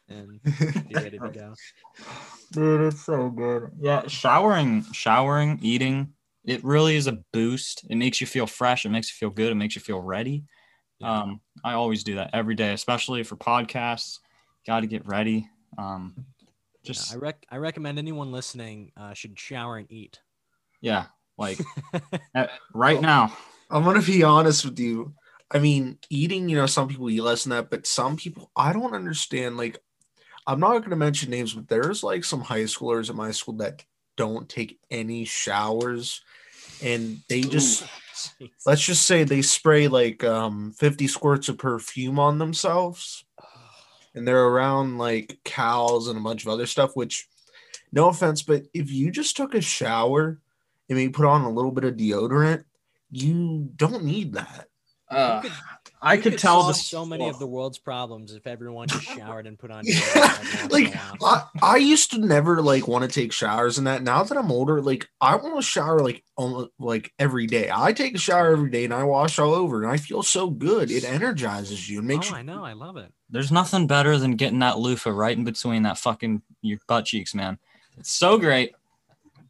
and 0.07 0.41
be 0.43 0.93
ready 0.95 1.19
to 1.19 1.29
go. 1.29 1.53
Dude, 2.53 2.81
it's 2.93 3.01
so 3.05 3.29
good. 3.29 3.71
Yeah, 3.79 4.07
showering, 4.07 4.85
showering, 4.93 5.59
eating, 5.61 6.13
it 6.45 6.63
really 6.63 6.95
is 6.95 7.07
a 7.07 7.19
boost. 7.31 7.85
It 7.89 7.95
makes 7.95 8.19
you 8.21 8.27
feel 8.27 8.47
fresh. 8.47 8.85
It 8.85 8.89
makes 8.89 9.09
you 9.09 9.15
feel 9.15 9.33
good. 9.33 9.51
It 9.51 9.55
makes 9.55 9.75
you 9.75 9.81
feel 9.81 9.99
ready. 9.99 10.43
Yeah. 10.99 11.21
Um, 11.21 11.41
I 11.63 11.73
always 11.73 12.03
do 12.03 12.15
that 12.15 12.31
every 12.33 12.55
day, 12.55 12.73
especially 12.73 13.23
for 13.23 13.35
podcasts. 13.35 14.19
Got 14.67 14.81
to 14.81 14.87
get 14.87 15.05
ready. 15.07 15.47
Um, 15.77 16.13
Yeah, 16.17 16.23
just 16.83 17.13
I 17.13 17.17
rec 17.17 17.45
I 17.49 17.57
recommend 17.57 17.97
anyone 17.97 18.31
listening 18.31 18.91
uh, 18.97 19.13
should 19.13 19.39
shower 19.39 19.77
and 19.77 19.91
eat. 19.91 20.19
yeah, 20.81 21.05
like 21.37 21.59
uh, 22.35 22.47
right 22.73 23.01
now. 23.01 23.35
I'm 23.69 23.83
gonna 23.83 24.01
be 24.01 24.23
honest 24.23 24.65
with 24.65 24.77
you. 24.79 25.13
I 25.51 25.59
mean, 25.59 25.97
eating, 26.09 26.49
you 26.49 26.57
know, 26.57 26.65
some 26.65 26.87
people 26.87 27.09
eat 27.09 27.21
less 27.21 27.43
than 27.43 27.51
that, 27.51 27.69
but 27.69 27.87
some 27.87 28.17
people 28.17 28.51
I 28.55 28.73
don't 28.73 28.93
understand. 28.93 29.57
Like, 29.57 29.79
I'm 30.45 30.59
not 30.59 30.83
gonna 30.83 30.95
mention 30.95 31.31
names, 31.31 31.53
but 31.53 31.67
there's 31.69 32.03
like 32.03 32.23
some 32.23 32.41
high 32.41 32.63
schoolers 32.63 33.09
at 33.09 33.15
my 33.15 33.31
school 33.31 33.55
that 33.55 33.83
don't 34.17 34.47
take 34.49 34.79
any 34.91 35.25
showers. 35.25 36.21
And 36.81 37.19
they 37.29 37.41
just 37.41 37.83
Jeez. 37.83 38.49
let's 38.65 38.81
just 38.85 39.05
say 39.05 39.23
they 39.23 39.41
spray 39.41 39.87
like 39.87 40.23
um 40.23 40.73
50 40.77 41.07
squirts 41.07 41.49
of 41.49 41.57
perfume 41.57 42.19
on 42.19 42.37
themselves. 42.37 43.25
And 44.15 44.27
they're 44.27 44.45
around 44.45 44.99
like 44.99 45.39
cows 45.43 46.07
and 46.07 46.19
a 46.19 46.21
bunch 46.21 46.43
of 46.43 46.49
other 46.49 46.67
stuff 46.67 46.91
which 46.95 47.27
no 47.91 48.09
offense 48.09 48.43
but 48.43 48.61
if 48.71 48.91
you 48.91 49.09
just 49.09 49.35
took 49.35 49.55
a 49.55 49.61
shower 49.61 50.39
and 50.87 50.97
maybe 50.99 51.11
put 51.11 51.25
on 51.25 51.41
a 51.41 51.49
little 51.49 51.71
bit 51.71 51.83
of 51.83 51.95
deodorant 51.95 52.63
you 53.09 53.71
don't 53.75 54.03
need 54.03 54.33
that. 54.33 54.67
Uh, 55.09 55.41
could- 55.41 55.51
I 56.03 56.15
You 56.15 56.21
could 56.21 56.37
tell 56.37 56.67
the 56.67 56.73
so 56.73 57.05
many 57.05 57.29
of 57.29 57.39
the 57.39 57.47
world's 57.47 57.77
problems 57.77 58.33
if 58.33 58.45
everyone 58.45 58.89
just 58.89 59.03
showered 59.17 59.47
and 59.47 59.57
put 59.57 59.71
on. 59.71 59.85
deodorant 59.85 60.13
every 60.13 60.21
once 60.21 60.53
in 60.53 60.59
a 60.59 60.73
like. 60.73 60.95
I, 61.23 61.43
I 61.61 61.77
used 61.77 62.11
to 62.11 62.17
never 62.19 62.61
like 62.61 62.87
want 62.89 63.03
to 63.03 63.07
take 63.09 63.31
showers 63.31 63.77
and 63.77 63.87
that 63.87 64.03
now 64.03 64.21
that 64.23 64.37
i'm 64.37 64.51
older 64.51 64.81
like 64.81 65.07
i 65.21 65.35
want 65.35 65.55
to 65.55 65.61
shower 65.61 65.99
like 65.99 66.23
almost 66.35 66.71
like 66.77 67.13
every 67.19 67.47
day 67.47 67.69
i 67.73 67.93
take 67.93 68.15
a 68.15 68.17
shower 68.17 68.51
every 68.51 68.69
day 68.69 68.83
and 68.83 68.93
i 68.93 69.03
wash 69.03 69.39
all 69.39 69.53
over 69.53 69.81
and 69.81 69.89
i 69.91 69.95
feel 69.97 70.21
so 70.21 70.49
good 70.49 70.91
it 70.91 71.05
energizes 71.05 71.89
you 71.89 71.99
and 71.99 72.07
makes 72.07 72.27
oh, 72.27 72.31
you 72.31 72.39
I 72.39 72.41
know, 72.41 72.65
I 72.65 72.73
love 72.73 72.97
it. 72.97 73.11
There's 73.29 73.51
nothing 73.51 73.87
better 73.87 74.17
than 74.17 74.35
getting 74.35 74.59
that 74.59 74.79
loofah 74.79 75.11
right 75.11 75.37
in 75.37 75.43
between 75.45 75.83
that 75.83 75.97
fucking 75.97 76.41
your 76.61 76.79
butt 76.87 77.05
cheeks, 77.05 77.33
man. 77.33 77.57
It's 77.97 78.11
so 78.11 78.37
great. 78.37 78.75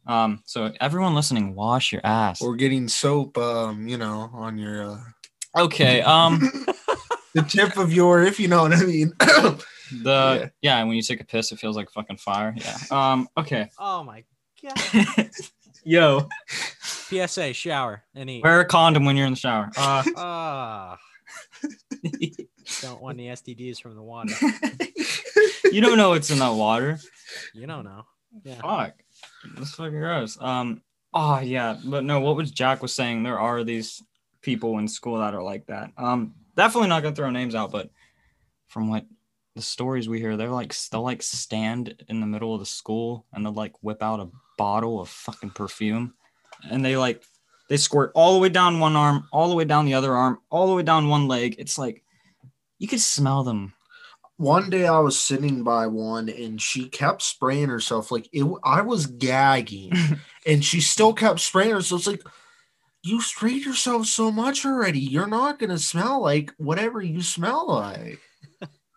Um, 0.06 0.42
so 0.46 0.72
everyone 0.80 1.14
listening, 1.14 1.54
wash 1.54 1.92
your 1.92 2.02
ass. 2.04 2.40
or 2.42 2.54
getting 2.56 2.88
soap 2.88 3.36
um 3.38 3.88
you 3.88 3.96
know 3.98 4.30
on 4.32 4.56
your 4.58 4.92
uh, 4.92 5.00
Okay. 5.56 6.02
Um, 6.02 6.40
the 7.34 7.42
tip 7.42 7.76
of 7.76 7.92
your 7.92 8.22
if 8.22 8.38
you 8.38 8.46
know 8.46 8.62
what 8.62 8.72
i 8.72 8.84
mean 8.84 9.12
the 10.02 10.50
yeah, 10.62 10.82
when 10.84 10.96
you 10.96 11.02
take 11.02 11.20
a 11.20 11.24
piss, 11.24 11.52
it 11.52 11.58
feels 11.58 11.76
like 11.76 11.90
fucking 11.90 12.16
fire. 12.16 12.54
Yeah. 12.56 12.76
Um. 12.90 13.28
Okay. 13.36 13.70
Oh 13.78 14.02
my 14.02 14.24
god. 14.62 15.30
Yo, 15.84 16.28
PSA: 16.48 17.52
shower 17.52 18.02
and 18.14 18.30
eat. 18.30 18.42
wear 18.42 18.60
a 18.60 18.64
condom 18.64 19.04
when 19.04 19.16
you're 19.16 19.26
in 19.26 19.34
the 19.34 19.38
shower. 19.38 19.70
Uh. 19.76 20.02
Ah, 20.16 20.98
don't 22.80 23.02
want 23.02 23.18
the 23.18 23.26
STDs 23.26 23.80
from 23.80 23.94
the 23.94 24.02
water. 24.02 24.32
you 25.70 25.80
don't 25.80 25.98
know 25.98 26.10
what's 26.10 26.30
in 26.30 26.38
that 26.38 26.54
water. 26.54 26.98
You 27.54 27.66
don't 27.66 27.84
know. 27.84 28.04
Yeah. 28.42 28.60
Fuck. 28.60 28.94
That's 29.56 29.74
fucking 29.74 29.98
gross. 29.98 30.38
Um. 30.40 30.82
Oh 31.12 31.38
yeah, 31.40 31.78
but 31.84 32.04
no. 32.04 32.20
What 32.20 32.36
was 32.36 32.50
Jack 32.50 32.82
was 32.82 32.94
saying? 32.94 33.22
There 33.22 33.38
are 33.38 33.62
these 33.62 34.02
people 34.44 34.78
in 34.78 34.86
school 34.86 35.18
that 35.18 35.34
are 35.34 35.42
like 35.42 35.66
that. 35.66 35.90
Um. 35.96 36.34
Definitely 36.56 36.90
not 36.90 37.02
gonna 37.02 37.16
throw 37.16 37.30
names 37.30 37.56
out, 37.56 37.72
but 37.72 37.90
from 38.68 38.88
what 38.88 39.04
the 39.56 39.62
stories 39.62 40.08
we 40.08 40.20
hear, 40.20 40.36
they're 40.36 40.50
like 40.50 40.72
they'll 40.92 41.02
like 41.02 41.20
stand 41.22 42.04
in 42.08 42.20
the 42.20 42.26
middle 42.28 42.54
of 42.54 42.60
the 42.60 42.66
school 42.66 43.26
and 43.32 43.44
they'll 43.44 43.52
like 43.52 43.72
whip 43.82 44.02
out 44.04 44.20
a 44.20 44.28
bottle 44.56 45.00
of 45.00 45.08
fucking 45.08 45.50
perfume, 45.50 46.14
and 46.70 46.84
they 46.84 46.96
like 46.96 47.24
they 47.68 47.76
squirt 47.76 48.12
all 48.14 48.34
the 48.34 48.38
way 48.38 48.50
down 48.50 48.78
one 48.78 48.94
arm, 48.94 49.26
all 49.32 49.48
the 49.48 49.56
way 49.56 49.64
down 49.64 49.84
the 49.84 49.94
other 49.94 50.14
arm, 50.14 50.38
all 50.48 50.68
the 50.68 50.74
way 50.74 50.84
down 50.84 51.08
one 51.08 51.26
leg. 51.26 51.56
It's 51.58 51.76
like 51.76 52.04
you 52.78 52.86
could 52.86 53.00
smell 53.00 53.42
them. 53.42 53.72
one 54.36 54.68
day 54.70 54.86
i 54.86 54.98
was 54.98 55.18
sitting 55.18 55.62
by 55.62 55.86
one 55.86 56.28
and 56.28 56.60
she 56.60 56.88
kept 56.88 57.22
spraying 57.22 57.68
herself 57.68 58.10
like 58.10 58.28
it 58.32 58.44
i 58.64 58.80
was 58.80 59.06
gagging 59.06 59.92
and 60.46 60.64
she 60.64 60.80
still 60.80 61.12
kept 61.12 61.40
spraying 61.40 61.70
herself 61.70 62.00
it's 62.00 62.06
like 62.08 62.22
you 63.04 63.20
sprayed 63.20 63.64
yourself 63.64 64.06
so 64.06 64.30
much 64.32 64.64
already 64.64 64.98
you're 65.00 65.26
not 65.26 65.58
gonna 65.58 65.78
smell 65.78 66.20
like 66.22 66.52
whatever 66.58 67.00
you 67.02 67.20
smell 67.22 67.68
like 67.68 68.18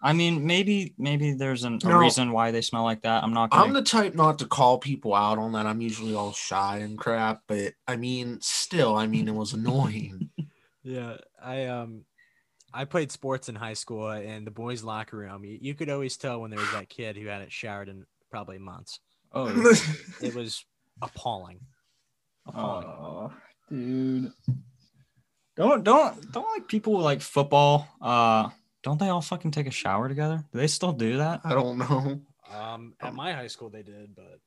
I 0.03 0.13
mean, 0.13 0.45
maybe 0.45 0.93
maybe 0.99 1.33
there's 1.33 1.63
an, 1.63 1.79
a 1.83 1.87
No. 1.87 1.97
reason 1.97 2.31
why 2.31 2.51
they 2.51 2.61
smell 2.61 2.83
like 2.83 3.01
that. 3.01 3.23
I'm 3.23 3.33
not. 3.33 3.49
Gonna, 3.49 3.63
i'm 3.63 3.73
the 3.73 3.81
type 3.81 4.13
not 4.13 4.37
to 4.39 4.45
call 4.45 4.77
people 4.77 5.15
out 5.15 5.39
on 5.39 5.53
that 5.53 5.65
i'm 5.65 5.81
usually 5.81 6.13
all 6.13 6.33
shy 6.33 6.77
and 6.77 6.97
crap 6.97 7.41
but 7.47 7.73
i 7.87 7.95
mean 7.95 8.37
still 8.39 8.95
i 8.95 9.07
mean 9.07 9.27
it 9.27 9.33
was 9.33 9.53
annoying 9.53 10.29
Yeah. 10.83 11.17
I 11.43 11.65
um, 11.65 12.05
I 12.73 12.85
played 12.85 13.11
sports 13.11 13.49
in 13.49 13.55
high 13.55 13.73
school 13.73 14.09
and 14.09 14.47
the 14.47 14.51
boys' 14.51 14.83
locker 14.83 15.17
room. 15.17 15.43
You, 15.43 15.57
you 15.59 15.73
could 15.73 15.89
always 15.89 16.15
tell 16.15 16.39
when 16.39 16.51
there 16.51 16.59
was 16.61 16.71
that 16.71 16.87
kid 16.87 17.17
who 17.17 17.27
hadn't 17.27 17.51
showered 17.51 17.89
in 17.89 18.05
probably 18.31 18.57
months. 18.57 18.99
oh, 19.33 19.47
It 20.21 20.33
was 20.33 20.63
appalling. 21.01 21.59
Appalling. 22.47 22.87
oh, 22.87 23.33
dude. 23.69 24.31
Don't 25.55 25.83
don't 25.83 26.31
don't 26.31 26.47
like 26.55 26.67
people 26.67 26.99
like 26.99 27.21
football. 27.21 27.87
Uh, 28.01 28.49
don't 28.83 28.99
they 28.99 29.09
all 29.09 29.21
fucking 29.21 29.51
take 29.51 29.67
a 29.67 29.71
shower 29.71 30.07
together? 30.07 30.43
Do 30.51 30.59
they 30.59 30.67
still 30.67 30.93
do 30.93 31.17
that? 31.17 31.41
i 31.43 31.53
don't 31.53 31.77
know 31.79 32.21
Um, 32.53 32.93
at 33.01 33.13
my 33.15 33.33
high 33.33 33.47
school 33.47 33.69
they 33.69 33.83
did, 33.83 34.15
but 34.15 34.39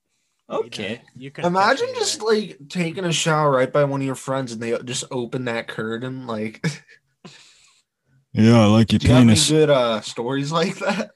Okay. 0.48 1.00
you 1.16 1.30
can 1.30 1.44
imagine 1.44 1.86
just 1.98 2.22
like 2.22 2.58
taking 2.68 3.04
a 3.04 3.12
shower 3.12 3.50
right 3.50 3.72
by 3.72 3.84
one 3.84 4.00
of 4.00 4.06
your 4.06 4.14
friends 4.14 4.52
and 4.52 4.60
they 4.60 4.76
just 4.84 5.04
open 5.10 5.44
that 5.46 5.68
curtain 5.68 6.26
like 6.26 6.64
Yeah, 8.32 8.60
I 8.60 8.66
like 8.66 8.92
your 8.92 9.00
Do 9.00 9.08
you 9.08 9.14
have 9.14 9.22
any 9.22 9.34
penis. 9.34 9.48
good 9.48 9.70
uh, 9.70 10.00
stories 10.02 10.52
like 10.52 10.76
that? 10.78 11.10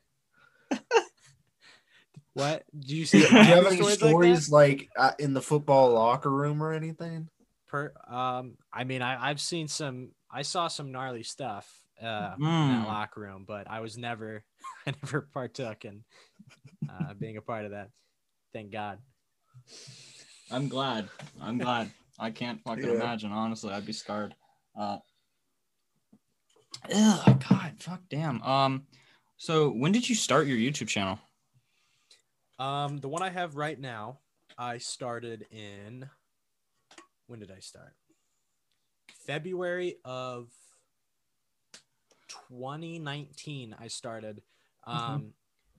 what? 2.32 2.64
Do 2.76 2.96
you 2.96 3.04
see? 3.06 3.20
Do 3.20 3.26
you 3.26 3.54
have 3.54 3.66
any 3.72 3.82
stories 3.84 4.50
like 4.50 4.78
like, 4.78 4.90
uh, 4.96 5.12
in 5.20 5.32
the 5.34 5.42
football 5.42 5.92
locker 5.92 6.30
room 6.30 6.62
or 6.62 6.72
anything? 6.72 7.28
Per 7.74 7.92
um 8.06 8.56
i 8.72 8.84
mean 8.84 9.02
i 9.02 9.30
i've 9.30 9.40
seen 9.40 9.66
some 9.66 10.12
i 10.30 10.42
saw 10.42 10.68
some 10.68 10.92
gnarly 10.92 11.24
stuff 11.24 11.68
uh 12.00 12.34
in 12.38 12.44
Mm. 12.44 12.68
that 12.68 12.86
locker 12.86 13.20
room 13.20 13.44
but 13.46 13.68
i 13.68 13.80
was 13.80 13.98
never 13.98 14.44
i 14.86 14.94
never 15.02 15.22
partook 15.34 15.84
in 15.84 16.04
uh 16.88 17.14
being 17.14 17.36
a 17.36 17.42
part 17.42 17.64
of 17.64 17.72
that 17.72 17.90
thank 18.52 18.70
god 18.70 18.98
I'm 20.50 20.68
glad. 20.68 21.08
I'm 21.40 21.58
glad. 21.58 21.90
I 22.18 22.30
can't 22.30 22.62
fucking 22.62 22.84
Yeah. 22.84 22.90
imagine. 22.90 23.32
Honestly, 23.32 23.72
I'd 23.72 23.86
be 23.86 23.92
scarred. 23.94 24.34
Uh, 24.78 24.98
ugh, 26.94 27.42
God, 27.48 27.72
fuck, 27.78 28.02
damn. 28.10 28.42
Um, 28.42 28.86
so 29.36 29.70
when 29.70 29.90
did 29.90 30.08
you 30.08 30.14
start 30.14 30.46
your 30.46 30.58
YouTube 30.58 30.86
channel? 30.88 31.18
um 32.60 32.98
the 32.98 33.08
one 33.08 33.22
i 33.22 33.30
have 33.30 33.56
right 33.56 33.80
now 33.80 34.20
i 34.56 34.78
started 34.78 35.44
in 35.50 36.08
when 37.26 37.40
did 37.40 37.50
i 37.50 37.58
start? 37.60 37.94
February 39.26 39.96
of 40.04 40.48
2019 42.28 43.74
i 43.78 43.86
started 43.86 44.42
um 44.86 45.32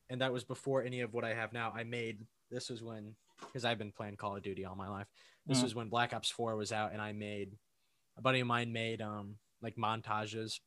and 0.09 0.21
that 0.21 0.31
was 0.31 0.43
before 0.43 0.83
any 0.83 1.01
of 1.01 1.13
what 1.13 1.23
i 1.25 1.33
have 1.33 1.51
now. 1.53 1.71
I 1.75 1.83
made 1.83 2.25
this 2.51 2.69
was 2.69 2.81
when 2.83 3.15
because 3.39 3.65
i've 3.65 3.77
been 3.77 3.91
playing 3.91 4.15
call 4.17 4.35
of 4.37 4.43
duty 4.43 4.65
all 4.65 4.75
my 4.75 4.87
life. 4.87 5.07
This 5.47 5.59
Mm. 5.59 5.63
was 5.63 5.75
when 5.75 5.89
black 5.89 6.13
ops 6.13 6.29
4 6.29 6.55
was 6.55 6.71
out 6.71 6.91
and 6.93 7.01
i 7.01 7.11
made 7.11 7.51
a 8.17 8.21
buddy 8.21 8.39
of 8.39 8.47
mine 8.47 8.71
made 8.71 9.01
um 9.01 9.35
like 9.61 9.75
montages 9.75 10.59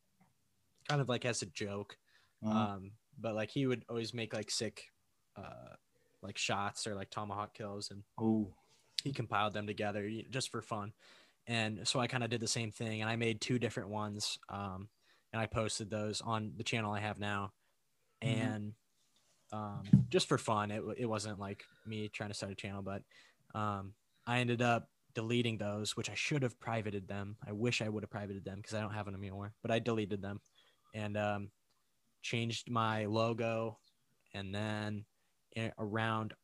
kind 0.89 1.01
of 1.01 1.09
like 1.09 1.25
as 1.25 1.43
a 1.43 1.47
joke 1.47 1.97
Uh, 2.45 2.49
um 2.51 2.91
but 3.21 3.35
like 3.35 3.51
he 3.51 3.67
would 3.67 3.85
always 3.89 4.15
make 4.15 4.33
like 4.35 4.51
sick, 4.51 4.85
uh, 5.37 5.75
like 6.23 6.39
shots 6.39 6.87
or 6.87 6.95
like 6.95 7.11
tomahawk 7.11 7.53
kills, 7.55 7.91
and 7.91 8.03
Oh, 8.21 8.53
he 9.05 9.13
compiled 9.13 9.53
them 9.55 9.67
together 9.67 10.11
just 10.31 10.51
for 10.51 10.63
fun. 10.63 10.93
And 11.47 11.87
so 11.89 11.99
I 12.01 12.07
kind 12.09 12.25
of 12.25 12.31
did 12.31 12.41
the 12.41 12.49
same 12.49 12.71
thing, 12.73 13.01
and 13.01 13.11
I 13.11 13.17
made 13.17 13.41
two 13.41 13.59
different 13.59 13.89
ones, 13.89 14.39
um, 14.49 14.89
and 15.33 15.41
I 15.41 15.47
posted 15.47 15.91
those 15.91 16.21
on 16.21 16.53
the 16.57 16.65
channel 16.65 16.93
I 16.93 17.01
have 17.01 17.19
now, 17.19 17.53
Mhm. 18.23 18.29
and 18.29 18.75
um, 19.53 19.95
just 20.11 20.29
for 20.29 20.39
fun. 20.39 20.71
It 20.71 20.83
it 20.99 21.07
wasn't 21.07 21.39
like 21.39 21.65
me 21.87 22.09
trying 22.09 22.31
to 22.31 22.35
start 22.35 22.53
a 22.53 22.57
channel, 22.57 22.83
but 22.83 23.03
um, 23.55 23.95
I 24.27 24.41
ended 24.41 24.63
up 24.63 24.91
deleting 25.15 25.57
those, 25.59 25.97
which 25.97 26.11
I 26.11 26.15
should 26.15 26.43
have 26.43 26.59
privated 26.61 27.09
them. 27.09 27.37
I 27.47 27.53
wish 27.53 27.81
I 27.83 27.89
would 27.89 28.03
have 28.03 28.11
privated 28.11 28.45
them 28.45 28.57
because 28.59 28.75
I 28.75 28.81
don't 28.81 28.93
have 28.95 29.07
them 29.07 29.15
anymore, 29.15 29.55
but 29.63 29.71
I 29.71 29.79
deleted 29.79 30.21
them 30.23 30.41
and 30.95 31.17
um, 31.17 31.51
changed 32.23 32.71
my 32.71 33.07
logo, 33.07 33.79
and 34.35 34.55
then 34.55 35.07
i- 35.57 35.73
around 35.79 36.35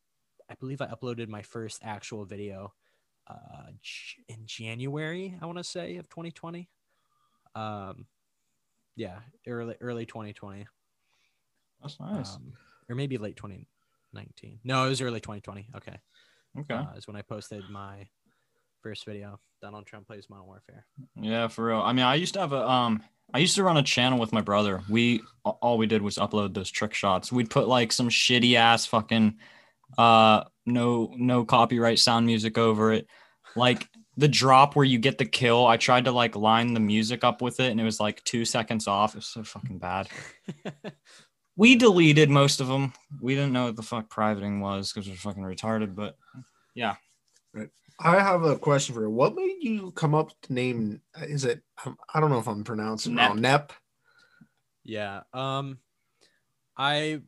I 0.50 0.54
believe 0.54 0.80
I 0.80 0.87
uploaded 0.87 1.28
my 1.28 1.42
first 1.42 1.80
actual 1.83 2.24
video 2.24 2.72
uh, 3.28 3.70
in 4.28 4.38
January, 4.44 5.37
I 5.40 5.46
want 5.46 5.59
to 5.59 5.64
say, 5.64 5.96
of 5.96 6.09
2020. 6.09 6.68
Um, 7.54 8.07
yeah, 8.96 9.18
early 9.46 9.76
early 9.80 10.07
2020, 10.07 10.66
that's 11.80 11.98
nice. 12.00 12.35
um, 12.35 12.52
or 12.88 12.94
maybe 12.94 13.16
late 13.18 13.37
2019. 13.37 14.61
No, 14.64 14.87
it 14.87 14.88
was 14.90 15.00
early 15.00 15.20
2020. 15.20 15.68
Okay, 15.76 15.96
okay. 16.61 16.74
uh, 16.74 16.87
is 16.96 17.07
when 17.07 17.16
I 17.16 17.22
posted 17.22 17.62
my 17.70 18.07
first 18.83 19.04
video. 19.07 19.40
Donald 19.62 19.87
Trump 19.87 20.07
plays 20.07 20.28
Modern 20.28 20.46
Warfare. 20.46 20.85
Yeah, 21.18 21.48
for 21.48 21.64
real. 21.66 21.80
I 21.80 21.92
mean, 21.92 22.04
I 22.04 22.16
used 22.16 22.35
to 22.35 22.40
have 22.40 22.52
a 22.52 22.68
um 22.68 23.02
I 23.33 23.38
used 23.38 23.57
to 23.57 23.64
run 23.64 23.76
a 23.76 23.83
channel 23.83 24.18
with 24.18 24.33
my 24.33 24.42
brother. 24.42 24.83
We 24.88 25.22
all 25.44 25.78
we 25.78 25.87
did 25.87 26.02
was 26.02 26.16
upload 26.16 26.54
those 26.54 26.70
trick 26.70 26.92
shots. 26.92 27.33
We'd 27.33 27.50
put 27.50 27.66
like 27.66 27.92
some 27.92 28.09
shitty 28.09 28.54
ass 28.54 28.85
fucking 28.87 29.38
uh 29.98 30.44
no 30.66 31.12
no 31.16 31.44
copyright 31.44 31.98
sound 31.98 32.26
music 32.26 32.59
over 32.59 32.92
it. 32.92 33.07
Like 33.57 33.88
the 34.16 34.28
drop 34.28 34.76
where 34.76 34.85
you 34.85 34.98
get 34.98 35.18
the 35.18 35.24
kill, 35.24 35.66
I 35.66 35.76
tried 35.76 36.04
to 36.04 36.12
like 36.12 36.37
line 36.37 36.72
the 36.74 36.80
music 36.80 37.24
up 37.24 37.42
with 37.42 37.61
it 37.61 37.70
and 37.70 37.80
it 37.80 37.85
was 37.85 38.00
like 38.00 38.22
2 38.24 38.44
seconds 38.44 38.87
off. 38.87 39.14
It 39.14 39.18
was 39.18 39.26
so 39.26 39.42
fucking 39.42 39.78
bad. 39.78 40.09
We 41.57 41.76
deleted 41.76 42.30
most 42.30 42.61
of 42.61 42.66
them. 42.66 42.92
We 43.20 43.37
didn't 43.37 43.52
know 43.52 43.66
what 43.66 43.76
the 43.76 43.83
fuck 43.83 44.11
privating 44.11 44.61
was 44.61 44.92
cuz 44.92 45.09
we're 45.09 45.14
fucking 45.14 45.44
retarded, 45.44 45.94
but 45.94 46.16
yeah. 46.74 46.96
Right. 47.52 47.68
I 48.00 48.18
have 48.20 48.42
a 48.42 48.59
question 48.59 48.94
for 48.94 49.02
you. 49.02 49.11
What 49.11 49.37
made 49.37 49.59
you 49.61 49.92
come 49.92 50.16
up 50.16 50.33
to 50.42 50.52
name? 50.52 51.00
Is 51.22 51.44
it? 51.44 51.62
um, 51.87 51.96
I 52.12 52.18
don't 52.18 52.30
know 52.30 52.40
if 52.40 52.48
I'm 52.48 52.64
pronouncing 52.64 53.16
it 53.16 53.18
wrong. 53.18 53.40
Nep. 53.40 53.72
Yeah. 54.83 55.22
Um, 55.33 55.78
I 56.76 57.22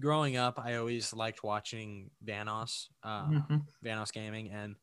growing 0.00 0.36
up, 0.36 0.58
I 0.58 0.76
always 0.76 1.12
liked 1.12 1.42
watching 1.42 2.10
Vanoss, 2.24 2.88
uh, 3.02 3.30
Mhm. 3.30 3.66
Vanoss 3.84 4.12
Gaming, 4.12 4.50
and 4.50 4.76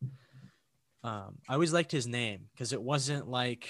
um, 1.04 1.40
I 1.50 1.54
always 1.54 1.74
liked 1.74 1.92
his 1.92 2.08
name 2.08 2.50
because 2.54 2.74
it 2.74 2.82
wasn't 2.82 3.28
like 3.28 3.70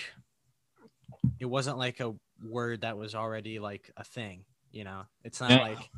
it 1.39 1.45
wasn't 1.45 1.77
like 1.77 1.99
a 1.99 2.13
word 2.43 2.82
that 2.82 2.97
was 2.97 3.15
already 3.15 3.60
like 3.60 3.91
a 3.97 4.04
thing. 4.04 4.45
You 4.71 4.84
know, 4.84 5.04
it's 5.23 5.39
not 5.41 5.49
Yeah. 5.51 5.62
like 5.62 5.89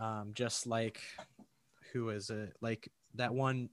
um, 0.00 0.32
just 0.34 0.66
like 0.66 1.00
who 1.92 2.10
is 2.10 2.30
it? 2.30 2.54
Like 2.60 2.90
that 3.14 3.34
one. 3.34 3.70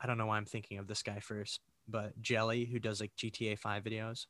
I 0.00 0.06
don't 0.06 0.18
know 0.18 0.26
why 0.26 0.36
I'm 0.36 0.44
thinking 0.46 0.78
of 0.78 0.86
this 0.86 1.02
guy 1.02 1.20
first, 1.20 1.60
but 1.88 2.20
Jelly, 2.20 2.66
who 2.66 2.78
does 2.78 3.00
like 3.00 3.16
GTA 3.16 3.56
Five 3.56 3.84
videos. 3.84 4.26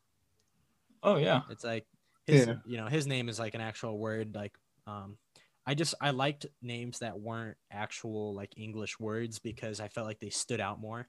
Oh 1.02 1.16
yeah. 1.16 1.42
It's 1.50 1.64
like 1.64 1.86
his, 2.26 2.46
Yeah. 2.46 2.54
you 2.66 2.76
know, 2.76 2.86
his 2.86 3.06
name 3.06 3.28
is 3.28 3.38
like 3.38 3.54
an 3.54 3.60
actual 3.60 3.98
word. 3.98 4.34
Like, 4.34 4.56
um, 4.86 5.18
I 5.66 5.74
just 5.74 5.94
I 6.00 6.10
liked 6.10 6.46
names 6.60 6.98
that 6.98 7.18
weren't 7.18 7.56
actual 7.70 8.34
like 8.34 8.52
English 8.56 9.00
words 9.00 9.38
because 9.38 9.80
I 9.80 9.88
felt 9.88 10.06
like 10.06 10.20
they 10.20 10.30
stood 10.30 10.60
out 10.60 10.80
more, 10.80 11.08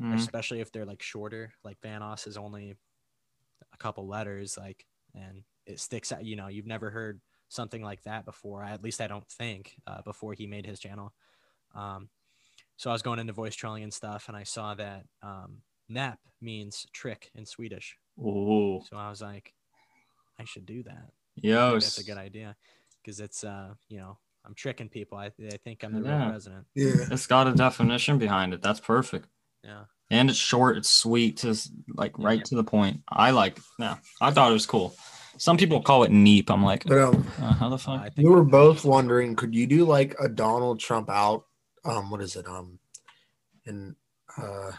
Mhm. 0.00 0.14
especially 0.14 0.60
if 0.60 0.70
they're 0.70 0.84
like 0.84 1.02
shorter. 1.02 1.52
Like 1.64 1.80
Vanoss 1.80 2.26
is 2.26 2.36
only 2.36 2.76
a 3.72 3.76
couple 3.76 4.06
letters, 4.06 4.56
like, 4.56 4.86
and 5.14 5.44
it 5.66 5.80
sticks 5.80 6.12
out. 6.12 6.24
You 6.24 6.36
know, 6.36 6.48
you've 6.48 6.66
never 6.66 6.90
heard 6.90 7.20
something 7.48 7.82
like 7.82 8.02
that 8.04 8.24
before. 8.24 8.62
At 8.62 8.82
least 8.82 9.00
I 9.00 9.06
don't 9.06 9.28
think 9.28 9.76
uh, 9.86 10.02
before 10.02 10.34
he 10.34 10.46
made 10.46 10.66
his 10.66 10.80
channel. 10.80 11.12
Um, 11.74 12.10
so 12.76 12.90
I 12.90 12.92
was 12.92 13.02
going 13.02 13.18
into 13.18 13.32
voice 13.32 13.54
trolling 13.54 13.82
and 13.82 13.92
stuff, 13.94 14.28
and 14.28 14.36
I 14.36 14.44
saw 14.44 14.74
that 14.74 15.06
um, 15.22 15.62
Nep 15.88 16.18
means 16.40 16.86
trick 16.92 17.30
in 17.34 17.46
Swedish. 17.46 17.98
Oh. 18.22 18.82
So 18.82 18.96
I 18.96 19.08
was 19.10 19.20
like, 19.22 19.54
I 20.38 20.44
should 20.44 20.66
do 20.66 20.82
that. 20.84 21.12
I 21.38 21.70
think 21.70 21.82
that's 21.82 21.98
a 21.98 22.04
good 22.04 22.18
idea 22.18 22.56
because 23.06 23.20
it's 23.20 23.44
uh 23.44 23.72
you 23.88 23.98
know 23.98 24.18
I'm 24.44 24.54
tricking 24.54 24.88
people. 24.88 25.18
I, 25.18 25.26
I 25.26 25.56
think 25.64 25.82
I'm 25.82 25.92
the 25.92 26.08
Yeah. 26.08 26.18
real 26.22 26.30
president. 26.30 26.66
Yeah. 26.74 26.94
It's 27.10 27.26
got 27.26 27.48
a 27.48 27.52
definition 27.52 28.18
behind 28.18 28.54
it. 28.54 28.62
That's 28.62 28.78
perfect. 28.80 29.26
Yeah. 29.64 29.84
And 30.08 30.30
it's 30.30 30.38
short, 30.38 30.76
it's 30.76 30.88
sweet, 30.88 31.38
just 31.38 31.72
like 31.88 32.12
Yeah. 32.18 32.26
right 32.26 32.44
to 32.44 32.54
the 32.54 32.62
point. 32.64 33.02
I 33.08 33.30
like 33.32 33.58
yeah. 33.78 33.96
I 34.20 34.30
thought 34.30 34.50
it 34.50 34.54
was 34.54 34.66
cool. 34.66 34.94
Some 35.38 35.56
people 35.56 35.82
call 35.82 36.04
it 36.04 36.10
neep. 36.12 36.48
I'm 36.50 36.62
like, 36.64 36.84
But 36.84 36.98
um, 36.98 37.26
uh, 37.42 37.52
how 37.54 37.68
the 37.68 37.74
Uh, 37.74 37.78
fuck? 37.78 38.00
I 38.00 38.08
think 38.08 38.26
we 38.28 38.34
were 38.34 38.44
both 38.44 38.84
wondering, 38.84 39.34
could 39.36 39.54
you 39.54 39.66
do 39.66 39.84
like 39.84 40.14
a 40.20 40.28
Donald 40.28 40.80
Trump 40.80 41.10
out? 41.10 41.44
Um, 41.84 42.08
what 42.10 42.22
is 42.22 42.36
it? 42.36 42.46
Um, 42.48 42.78
and 43.66 43.96
uh, 44.38 44.72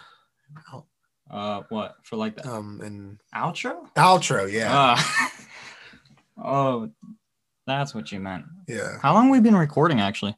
out- 0.74 0.88
Uh, 1.30 1.62
what 1.70 1.96
for 2.04 2.16
like 2.16 2.38
the 2.38 2.50
um, 2.50 2.82
in 2.82 3.20
outro? 3.36 3.92
outro. 3.96 4.50
Yeah. 4.50 4.72
Uh, 4.74 4.98
oh, 6.44 6.90
that's 7.68 7.94
what 7.94 8.12
you 8.12 8.20
meant. 8.20 8.46
yeah. 8.68 8.98
How 9.02 9.14
long 9.14 9.30
we've 9.30 9.44
been 9.44 9.56
recording 9.56 10.00
actually? 10.02 10.36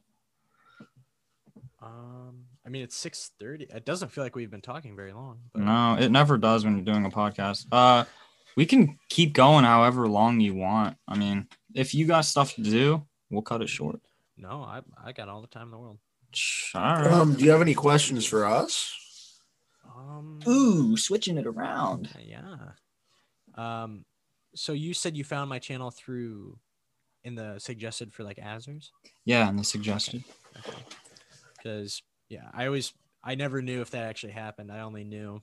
um 1.82 2.44
I 2.64 2.68
mean 2.68 2.82
it's 2.82 2.96
6:30. 3.02 3.74
It 3.74 3.84
doesn't 3.84 4.10
feel 4.10 4.22
like 4.24 4.36
we've 4.36 4.50
been 4.50 4.60
talking 4.60 4.94
very 4.96 5.12
long. 5.12 5.38
But 5.54 5.62
No, 5.62 5.96
it 5.98 6.10
never 6.10 6.36
does 6.38 6.64
when 6.64 6.76
you're 6.76 6.84
doing 6.84 7.04
a 7.06 7.10
podcast. 7.10 7.66
Uh, 7.72 8.04
we 8.56 8.66
can 8.66 8.98
keep 9.08 9.32
going 9.32 9.64
however 9.64 10.06
long 10.08 10.40
you 10.40 10.54
want. 10.54 10.96
I 11.08 11.16
mean, 11.16 11.46
if 11.74 11.94
you 11.94 12.06
got 12.06 12.24
stuff 12.24 12.54
to 12.54 12.62
do, 12.62 13.06
we'll 13.30 13.42
cut 13.42 13.62
it 13.62 13.68
short. 13.68 14.00
no, 14.36 14.62
I 14.62 14.80
I 15.02 15.12
got 15.12 15.28
all 15.28 15.40
the 15.40 15.46
time 15.48 15.66
in 15.68 15.70
the 15.70 15.78
world. 15.78 15.98
Sh- 16.34 16.74
All 16.74 16.82
right. 16.96 17.10
Um, 17.12 17.34
do 17.34 17.44
you 17.44 17.50
have 17.50 17.62
any 17.62 17.74
questions 17.74 18.24
for 18.26 18.44
us? 18.44 18.94
Um 19.96 20.40
Ooh, 20.46 20.96
switching 20.96 21.38
it 21.38 21.46
around. 21.46 22.10
yeah. 22.20 22.72
Um 23.56 24.04
so 24.54 24.72
you 24.72 24.94
said 24.94 25.16
you 25.16 25.24
found 25.24 25.48
my 25.48 25.58
channel 25.58 25.90
through 25.90 26.58
in 27.24 27.34
the 27.34 27.58
suggested 27.58 28.12
for 28.12 28.24
like 28.24 28.38
Azerrz? 28.38 28.90
Yeah, 29.24 29.48
in 29.48 29.56
the 29.56 29.64
suggested. 29.64 30.24
because 31.56 32.02
yeah 32.28 32.48
i 32.54 32.66
always 32.66 32.92
i 33.22 33.34
never 33.34 33.60
knew 33.62 33.80
if 33.80 33.90
that 33.90 34.06
actually 34.08 34.32
happened 34.32 34.72
i 34.72 34.80
only 34.80 35.04
knew 35.04 35.42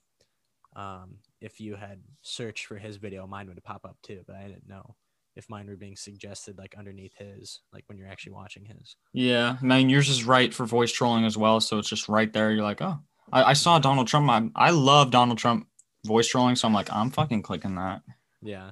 um, 0.76 1.18
if 1.42 1.60
you 1.60 1.76
had 1.76 2.02
searched 2.22 2.66
for 2.66 2.78
his 2.78 2.98
video 2.98 3.26
mine 3.26 3.48
would 3.48 3.64
pop 3.64 3.86
up 3.86 3.98
too 4.04 4.22
but 4.28 4.36
i 4.36 4.44
didn't 4.44 4.68
know 4.68 4.96
if 5.36 5.50
mine 5.50 5.68
were 5.68 5.76
being 5.76 5.96
suggested 5.96 6.58
like 6.58 6.76
underneath 6.78 7.14
his 7.18 7.62
like 7.72 7.84
when 7.88 7.98
you're 7.98 8.08
actually 8.08 8.32
watching 8.34 8.66
his 8.66 8.96
Yeah, 9.14 9.58
I 9.62 9.64
mean 9.66 9.90
yours 9.90 10.10
is 10.10 10.24
right 10.24 10.52
for 10.54 10.66
voice 10.66 10.92
trolling 10.92 11.26
as 11.26 11.38
well, 11.38 11.60
so 11.60 11.78
it's 11.78 11.90
just 11.90 12.10
right 12.10 12.32
there. 12.34 12.52
You're 12.52 12.64
like, 12.64 12.82
oh, 12.82 12.98
I, 13.32 13.44
I 13.44 13.54
saw 13.54 13.78
Donald 13.78 14.08
Trump. 14.08 14.30
I, 14.32 14.50
I 14.56 14.72
love 14.72 15.12
Donald 15.12 15.38
Trump 15.38 15.68
voice 16.06 16.28
trolling, 16.28 16.56
so 16.56 16.68
I'm 16.68 16.74
like, 16.74 16.92
I'm 16.92 17.12
fucking 17.12 17.44
clicking 17.44 17.76
that. 17.76 18.02
yeah 18.42 18.72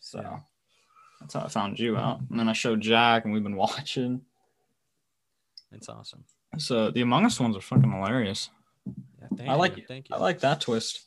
So 0.00 0.20
Yeah. 0.20 0.38
That's 1.24 1.34
how 1.34 1.40
I 1.40 1.48
found 1.48 1.78
you 1.80 1.96
out. 1.96 2.20
And 2.30 2.38
then 2.38 2.48
I 2.50 2.52
showed 2.52 2.82
Jack, 2.82 3.24
and 3.24 3.32
we've 3.32 3.42
been 3.42 3.56
watching. 3.66 4.20
it's 5.72 5.88
awesome 5.88 6.24
So 6.58 6.90
the 6.90 7.00
Among 7.00 7.24
Us 7.24 7.40
ones 7.40 7.56
are 7.56 7.60
fucking 7.62 7.90
hilarious. 7.90 8.50
yeah, 8.86 9.28
thank 9.36 9.50
I 9.50 9.54
like 9.54 9.76
you. 9.76 9.82
it. 9.82 9.88
thank 9.88 10.08
you 10.10 10.16
I 10.16 10.18
like 10.18 10.40
that 10.40 10.60
twist. 10.60 11.00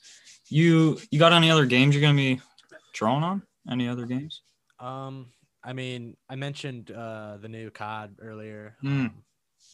You 0.50 0.98
you 1.12 1.20
got 1.20 1.34
any 1.34 1.52
other 1.52 1.66
games 1.66 1.94
you're 1.94 2.02
gonna 2.02 2.16
be 2.18 2.42
drawing 2.94 3.24
on? 3.24 3.44
Any 3.70 3.88
other 3.88 4.06
games? 4.06 4.42
um 4.80 5.26
i 5.64 5.74
mean 5.74 6.16
i 6.30 6.36
mentioned 6.36 6.92
uh 6.92 7.38
the 7.42 7.50
new 7.50 7.72
cod 7.72 8.16
earlier 8.22 8.76
Mm, 8.84 9.06
um, 9.06 9.12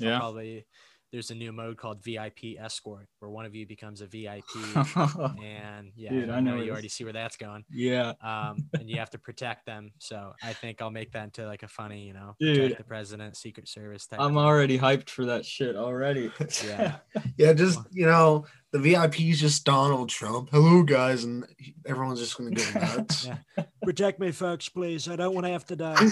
I'll 0.02 0.08
Yeah. 0.08 0.18
probably 0.18 0.66
there's 1.14 1.30
a 1.30 1.36
new 1.36 1.54
mode 1.54 1.78
called 1.78 2.04
vip 2.04 2.40
escort 2.60 3.08
where 3.20 3.30
one 3.30 3.46
of 3.46 3.56
you 3.56 3.66
becomes 3.66 4.02
a 4.02 4.08
vip 4.08 4.44
and 5.42 5.92
yeah 5.96 6.10
Dude, 6.10 6.30
I 6.30 6.38
I 6.38 6.40
know 6.42 6.56
know 6.56 6.64
you 6.64 6.72
already 6.72 6.90
see 6.90 7.04
where 7.06 7.14
that's 7.14 7.38
going 7.38 7.64
yeah. 7.72 8.14
um, 8.22 8.66
and 8.74 8.90
you 8.90 8.98
have 8.98 9.10
to 9.12 9.18
protect 9.18 9.66
them. 9.66 9.92
So 10.00 10.34
I 10.42 10.54
think 10.54 10.82
I'll 10.82 10.92
make 10.92 11.12
that 11.14 11.26
into 11.26 11.46
like 11.46 11.64
a 11.64 11.68
funny, 11.68 12.04
you 12.06 12.14
know, 12.14 12.36
Dude. 12.40 12.58
protect 12.58 12.78
the 12.80 12.84
president, 12.84 13.38
Secret 13.38 13.68
Service 13.68 14.08
type. 14.08 14.20
I'm 14.20 14.32
thing. 14.32 14.38
already 14.38 14.80
hyped 14.80 15.10
for 15.10 15.26
that 15.26 15.46
shit 15.46 15.76
already. 15.76 16.32
Yeah. 16.64 16.98
Yeah, 17.38 17.54
just 17.54 17.80
you 17.92 18.06
know, 18.06 18.46
the 18.72 18.80
VIP 18.80 19.22
is 19.22 19.40
just 19.40 19.66
Donald 19.66 20.10
Trump. 20.10 20.50
Hello, 20.52 20.84
guys, 20.84 21.24
and 21.24 21.46
everyone's 21.86 22.20
just 22.20 22.38
gonna 22.38 22.52
go 22.52 22.64
nuts. 22.80 23.26
Yeah. 23.26 23.64
Protect 23.84 24.20
me, 24.20 24.32
folks, 24.32 24.70
please. 24.70 25.08
I 25.08 25.16
don't 25.16 25.34
want 25.34 25.46
to 25.46 25.52
have 25.52 25.66
to 25.66 25.76
die. 25.76 26.10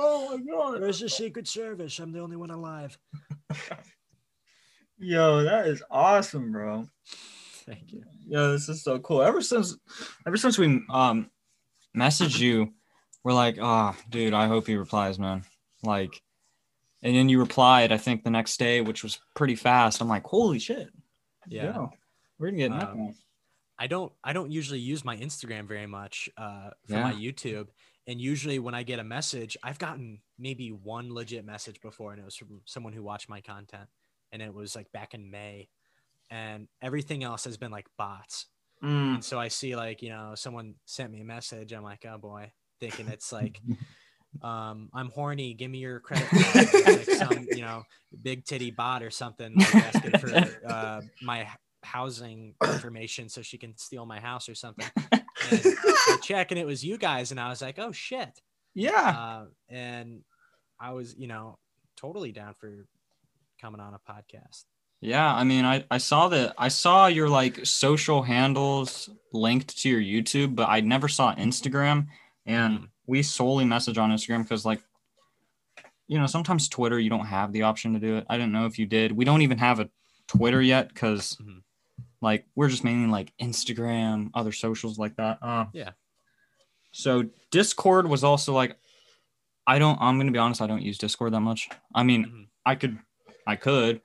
Oh 0.00 0.36
my 0.36 0.42
god. 0.44 0.80
Where's 0.80 1.00
the 1.00 1.08
Secret 1.08 1.46
Service? 1.46 1.98
I'm 1.98 2.12
the 2.12 2.20
only 2.20 2.36
one 2.36 2.50
alive. 2.50 2.98
Yo, 4.98 5.42
that 5.44 5.66
is 5.66 5.82
awesome, 5.90 6.52
bro. 6.52 6.86
Thank 7.66 7.92
you. 7.92 8.04
Yo, 8.28 8.52
this 8.52 8.68
is 8.68 8.82
so 8.82 8.98
cool. 8.98 9.22
Ever 9.22 9.40
since 9.40 9.76
ever 10.26 10.36
since 10.36 10.58
we 10.58 10.82
um 10.90 11.30
messaged 11.96 12.38
you, 12.38 12.72
we're 13.24 13.32
like, 13.32 13.58
oh, 13.60 13.94
dude, 14.08 14.34
I 14.34 14.46
hope 14.46 14.66
he 14.66 14.76
replies, 14.76 15.18
man. 15.18 15.44
Like, 15.82 16.22
and 17.02 17.14
then 17.14 17.28
you 17.28 17.38
replied, 17.40 17.92
I 17.92 17.96
think 17.96 18.24
the 18.24 18.30
next 18.30 18.58
day, 18.58 18.80
which 18.80 19.02
was 19.02 19.18
pretty 19.34 19.56
fast. 19.56 20.00
I'm 20.00 20.08
like, 20.08 20.24
holy 20.24 20.58
shit. 20.58 20.88
Yeah. 21.48 21.74
Yo, 21.74 21.90
we're 22.38 22.50
gonna 22.50 22.58
get 22.58 22.72
Um, 22.72 22.80
um, 22.80 23.14
I 23.78 23.86
don't 23.86 24.12
I 24.22 24.34
don't 24.34 24.50
usually 24.50 24.80
use 24.80 25.04
my 25.04 25.16
Instagram 25.16 25.66
very 25.66 25.86
much 25.86 26.28
uh, 26.36 26.70
for 26.86 26.98
my 26.98 27.14
YouTube. 27.14 27.68
And 28.10 28.20
usually 28.20 28.58
when 28.58 28.74
I 28.74 28.82
get 28.82 28.98
a 28.98 29.04
message, 29.04 29.56
I've 29.62 29.78
gotten 29.78 30.20
maybe 30.36 30.70
one 30.70 31.14
legit 31.14 31.44
message 31.44 31.80
before, 31.80 32.10
and 32.10 32.20
it 32.20 32.24
was 32.24 32.34
from 32.34 32.60
someone 32.64 32.92
who 32.92 33.04
watched 33.04 33.28
my 33.28 33.40
content, 33.40 33.88
and 34.32 34.42
it 34.42 34.52
was 34.52 34.74
like 34.74 34.90
back 34.90 35.14
in 35.14 35.30
May, 35.30 35.68
and 36.28 36.66
everything 36.82 37.22
else 37.22 37.44
has 37.44 37.56
been 37.56 37.70
like 37.70 37.86
bots. 37.96 38.46
Mm. 38.82 39.14
And 39.14 39.24
so 39.24 39.38
I 39.38 39.46
see 39.46 39.76
like 39.76 40.02
you 40.02 40.08
know 40.08 40.32
someone 40.34 40.74
sent 40.86 41.12
me 41.12 41.20
a 41.20 41.24
message. 41.24 41.72
I'm 41.72 41.84
like, 41.84 42.04
oh 42.04 42.18
boy, 42.18 42.50
thinking 42.80 43.06
it's 43.06 43.32
like, 43.32 43.60
um, 44.42 44.88
I'm 44.92 45.10
horny. 45.10 45.54
Give 45.54 45.70
me 45.70 45.78
your 45.78 46.00
credit 46.00 46.26
card. 46.30 46.68
Like 46.84 47.10
some 47.10 47.46
you 47.52 47.62
know 47.62 47.84
big 48.20 48.44
titty 48.44 48.72
bot 48.72 49.04
or 49.04 49.10
something 49.10 49.54
like 49.54 49.74
asking 49.76 50.18
for 50.18 50.34
uh, 50.68 51.02
my 51.22 51.46
housing 51.82 52.54
information 52.64 53.28
so 53.28 53.42
she 53.42 53.58
can 53.58 53.76
steal 53.76 54.06
my 54.06 54.20
house 54.20 54.48
or 54.48 54.54
something. 54.54 54.86
And 55.12 55.20
I 55.64 56.16
check 56.22 56.50
and 56.50 56.58
it 56.60 56.66
was 56.66 56.84
you 56.84 56.98
guys, 56.98 57.30
and 57.30 57.40
I 57.40 57.48
was 57.48 57.62
like, 57.62 57.78
oh 57.78 57.92
shit. 57.92 58.40
yeah. 58.74 58.90
Uh, 59.16 59.44
and 59.68 60.22
I 60.80 60.92
was 60.92 61.14
you 61.18 61.26
know 61.26 61.58
totally 61.96 62.32
down 62.32 62.54
for 62.54 62.86
coming 63.60 63.80
on 63.80 63.94
a 63.94 63.98
podcast. 64.12 64.64
Yeah, 65.02 65.34
I 65.34 65.44
mean, 65.44 65.64
I, 65.64 65.84
I 65.90 65.96
saw 65.98 66.28
that 66.28 66.54
I 66.58 66.68
saw 66.68 67.06
your 67.06 67.28
like 67.28 67.64
social 67.64 68.22
handles 68.22 69.08
linked 69.32 69.78
to 69.78 69.88
your 69.88 70.00
YouTube, 70.00 70.54
but 70.54 70.68
I 70.68 70.80
never 70.80 71.08
saw 71.08 71.34
Instagram. 71.34 72.06
And 72.46 72.78
Mhm. 72.80 72.88
we 73.06 73.22
solely 73.22 73.64
message 73.64 73.96
on 73.98 74.10
Instagram 74.10 74.42
because 74.42 74.64
like, 74.66 74.82
you 76.06 76.18
know, 76.18 76.26
sometimes 76.26 76.68
Twitter 76.68 76.98
you 76.98 77.08
don't 77.08 77.26
have 77.26 77.52
the 77.52 77.62
option 77.62 77.94
to 77.94 78.00
do 78.00 78.16
it. 78.16 78.26
I 78.28 78.36
didn't 78.36 78.52
know 78.52 78.66
if 78.66 78.78
you 78.78 78.86
did. 78.86 79.12
We 79.12 79.24
don't 79.24 79.42
even 79.42 79.58
have 79.58 79.80
a 79.80 79.88
Twitter 80.26 80.60
yet 80.60 80.88
because 80.88 81.36
Mhm. 81.36 81.62
Like 82.20 82.44
we're 82.54 82.68
just 82.68 82.84
mainly 82.84 83.08
like 83.10 83.32
Instagram, 83.40 84.30
other 84.34 84.52
socials 84.52 84.98
like 84.98 85.16
that. 85.16 85.38
Uh, 85.42 85.66
Yeah. 85.72 85.90
So 86.92 87.24
Discord 87.50 88.08
was 88.08 88.24
also 88.24 88.52
like, 88.52 88.76
I 89.66 89.78
don't. 89.78 89.98
I'm 90.00 90.18
gonna 90.18 90.32
be 90.32 90.38
honest. 90.38 90.60
I 90.60 90.66
don't 90.66 90.82
use 90.82 90.98
Discord 90.98 91.32
that 91.32 91.40
much. 91.40 91.68
I 91.94 92.02
mean, 92.02 92.24
Mhm. 92.26 92.46
I 92.66 92.74
could, 92.74 92.98
I 93.46 93.56
could, 93.56 94.00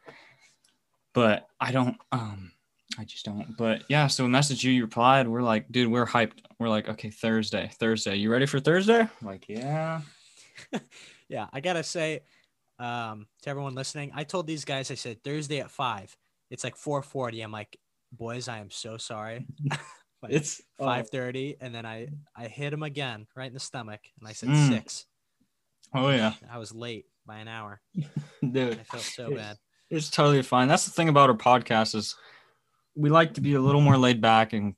but 1.14 1.48
I 1.60 1.72
don't. 1.72 1.98
Um, 2.12 2.52
I 3.00 3.04
just 3.04 3.26
don't. 3.26 3.58
But 3.58 3.84
yeah, 3.90 4.08
so 4.08 4.24
we 4.26 4.30
messaged 4.30 4.64
you. 4.64 4.72
You 4.72 4.84
replied. 4.84 5.28
We're 5.28 5.42
like, 5.42 5.70
dude, 5.72 5.92
we're 5.92 6.06
hyped. 6.06 6.40
We're 6.60 6.70
like, 6.70 6.88
okay, 6.88 7.10
Thursday, 7.10 7.70
Thursday. 7.80 8.16
You 8.18 8.32
ready 8.32 8.46
for 8.46 8.60
Thursday? 8.60 9.00
I'm 9.02 9.10
like, 9.28 9.46
yeah. 9.50 10.02
Yeah, 11.28 11.48
I 11.52 11.60
gotta 11.60 11.82
say, 11.84 12.22
um, 12.78 13.26
to 13.42 13.50
everyone 13.50 13.74
listening, 13.74 14.12
I 14.14 14.24
told 14.26 14.46
these 14.46 14.64
guys, 14.64 14.92
I 14.92 14.94
said 14.96 15.24
Thursday 15.24 15.60
at 15.60 15.72
five. 15.72 16.16
It's 16.52 16.64
like 16.64 16.76
four 16.76 17.02
forty. 17.02 17.42
I'm 17.42 17.52
like, 17.52 17.80
boys, 18.18 18.48
I 18.48 18.60
am 18.60 18.70
so 18.72 18.98
sorry. 18.98 19.46
Like, 20.24 20.32
It's 20.34 20.60
five 20.80 21.10
thirty, 21.10 21.56
and 21.62 21.76
then 21.76 21.86
I 21.86 22.08
I 22.36 22.48
hit 22.48 22.74
him 22.74 22.82
again 22.82 23.28
right 23.36 23.46
in 23.46 23.54
the 23.54 23.60
stomach, 23.60 24.00
and 24.20 24.28
I 24.28 24.32
said 24.34 24.50
Mm. 24.50 24.70
six. 24.70 25.06
Oh 25.94 26.10
yeah, 26.10 26.34
I 26.50 26.58
was 26.58 26.74
late 26.74 27.06
by 27.28 27.38
an 27.38 27.48
hour. 27.48 27.80
dude. 28.42 28.80
I 28.80 28.84
felt 28.84 29.04
so 29.04 29.30
Yes. 29.30 29.38
bad. 29.38 29.58
It's 29.92 30.10
totally 30.10 30.42
fine. 30.42 30.68
That's 30.68 30.86
the 30.86 30.92
thing 30.92 31.10
about 31.10 31.30
our 31.30 31.36
podcast 31.38 31.94
is 31.94 32.16
we 32.96 33.12
like 33.12 33.36
to 33.36 33.42
be 33.42 33.54
a 33.54 33.60
little 33.62 33.82
more 33.82 33.98
laid 33.98 34.20
back 34.20 34.54
and 34.54 34.74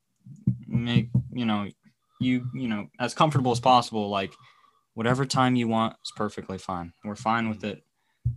make 0.66 1.08
you 1.32 1.46
know 1.46 1.66
you 2.20 2.46
you 2.52 2.68
know 2.68 2.88
as 3.00 3.14
comfortable 3.14 3.52
as 3.52 3.60
possible. 3.60 4.10
Like 4.10 4.34
whatever 4.94 5.24
time 5.24 5.56
you 5.56 5.66
want 5.66 5.96
is 6.04 6.12
perfectly 6.14 6.58
fine. 6.58 6.92
We're 7.04 7.14
fine 7.16 7.48
with 7.48 7.64
it. 7.64 7.82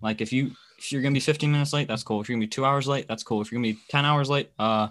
Like 0.01 0.21
if 0.21 0.31
you 0.33 0.51
if 0.77 0.91
you're 0.91 1.01
gonna 1.01 1.13
be 1.13 1.19
15 1.19 1.51
minutes 1.51 1.73
late, 1.73 1.87
that's 1.87 2.03
cool. 2.03 2.21
If 2.21 2.29
you're 2.29 2.35
gonna 2.35 2.45
be 2.45 2.49
two 2.49 2.65
hours 2.65 2.87
late, 2.87 3.07
that's 3.07 3.23
cool. 3.23 3.41
If 3.41 3.51
you're 3.51 3.57
gonna 3.61 3.73
be 3.73 3.79
10 3.89 4.05
hours 4.05 4.29
late, 4.29 4.51
uh, 4.59 4.89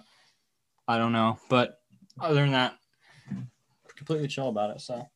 I 0.89 0.99
don't 0.99 1.13
know. 1.13 1.39
But 1.49 1.81
other 2.21 2.37
than 2.37 2.53
that, 2.53 2.77
completely 3.97 4.29
chill 4.29 4.49
about 4.49 4.71
it. 4.71 4.81
So 4.81 5.07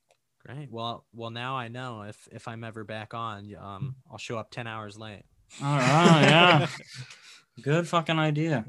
Great. 0.44 0.70
Well, 0.70 1.06
well, 1.14 1.30
now 1.30 1.56
I 1.56 1.68
know 1.68 2.02
if 2.02 2.28
if 2.30 2.48
I'm 2.48 2.64
ever 2.64 2.84
back 2.84 3.14
on, 3.14 3.54
um, 3.58 3.96
I'll 4.10 4.18
show 4.18 4.36
up 4.38 4.50
ten 4.50 4.66
hours 4.66 4.98
late. 4.98 5.22
all 5.62 5.76
right, 5.78 6.22
yeah, 6.22 6.66
good 7.62 7.88
fucking 7.88 8.18
idea. 8.18 8.64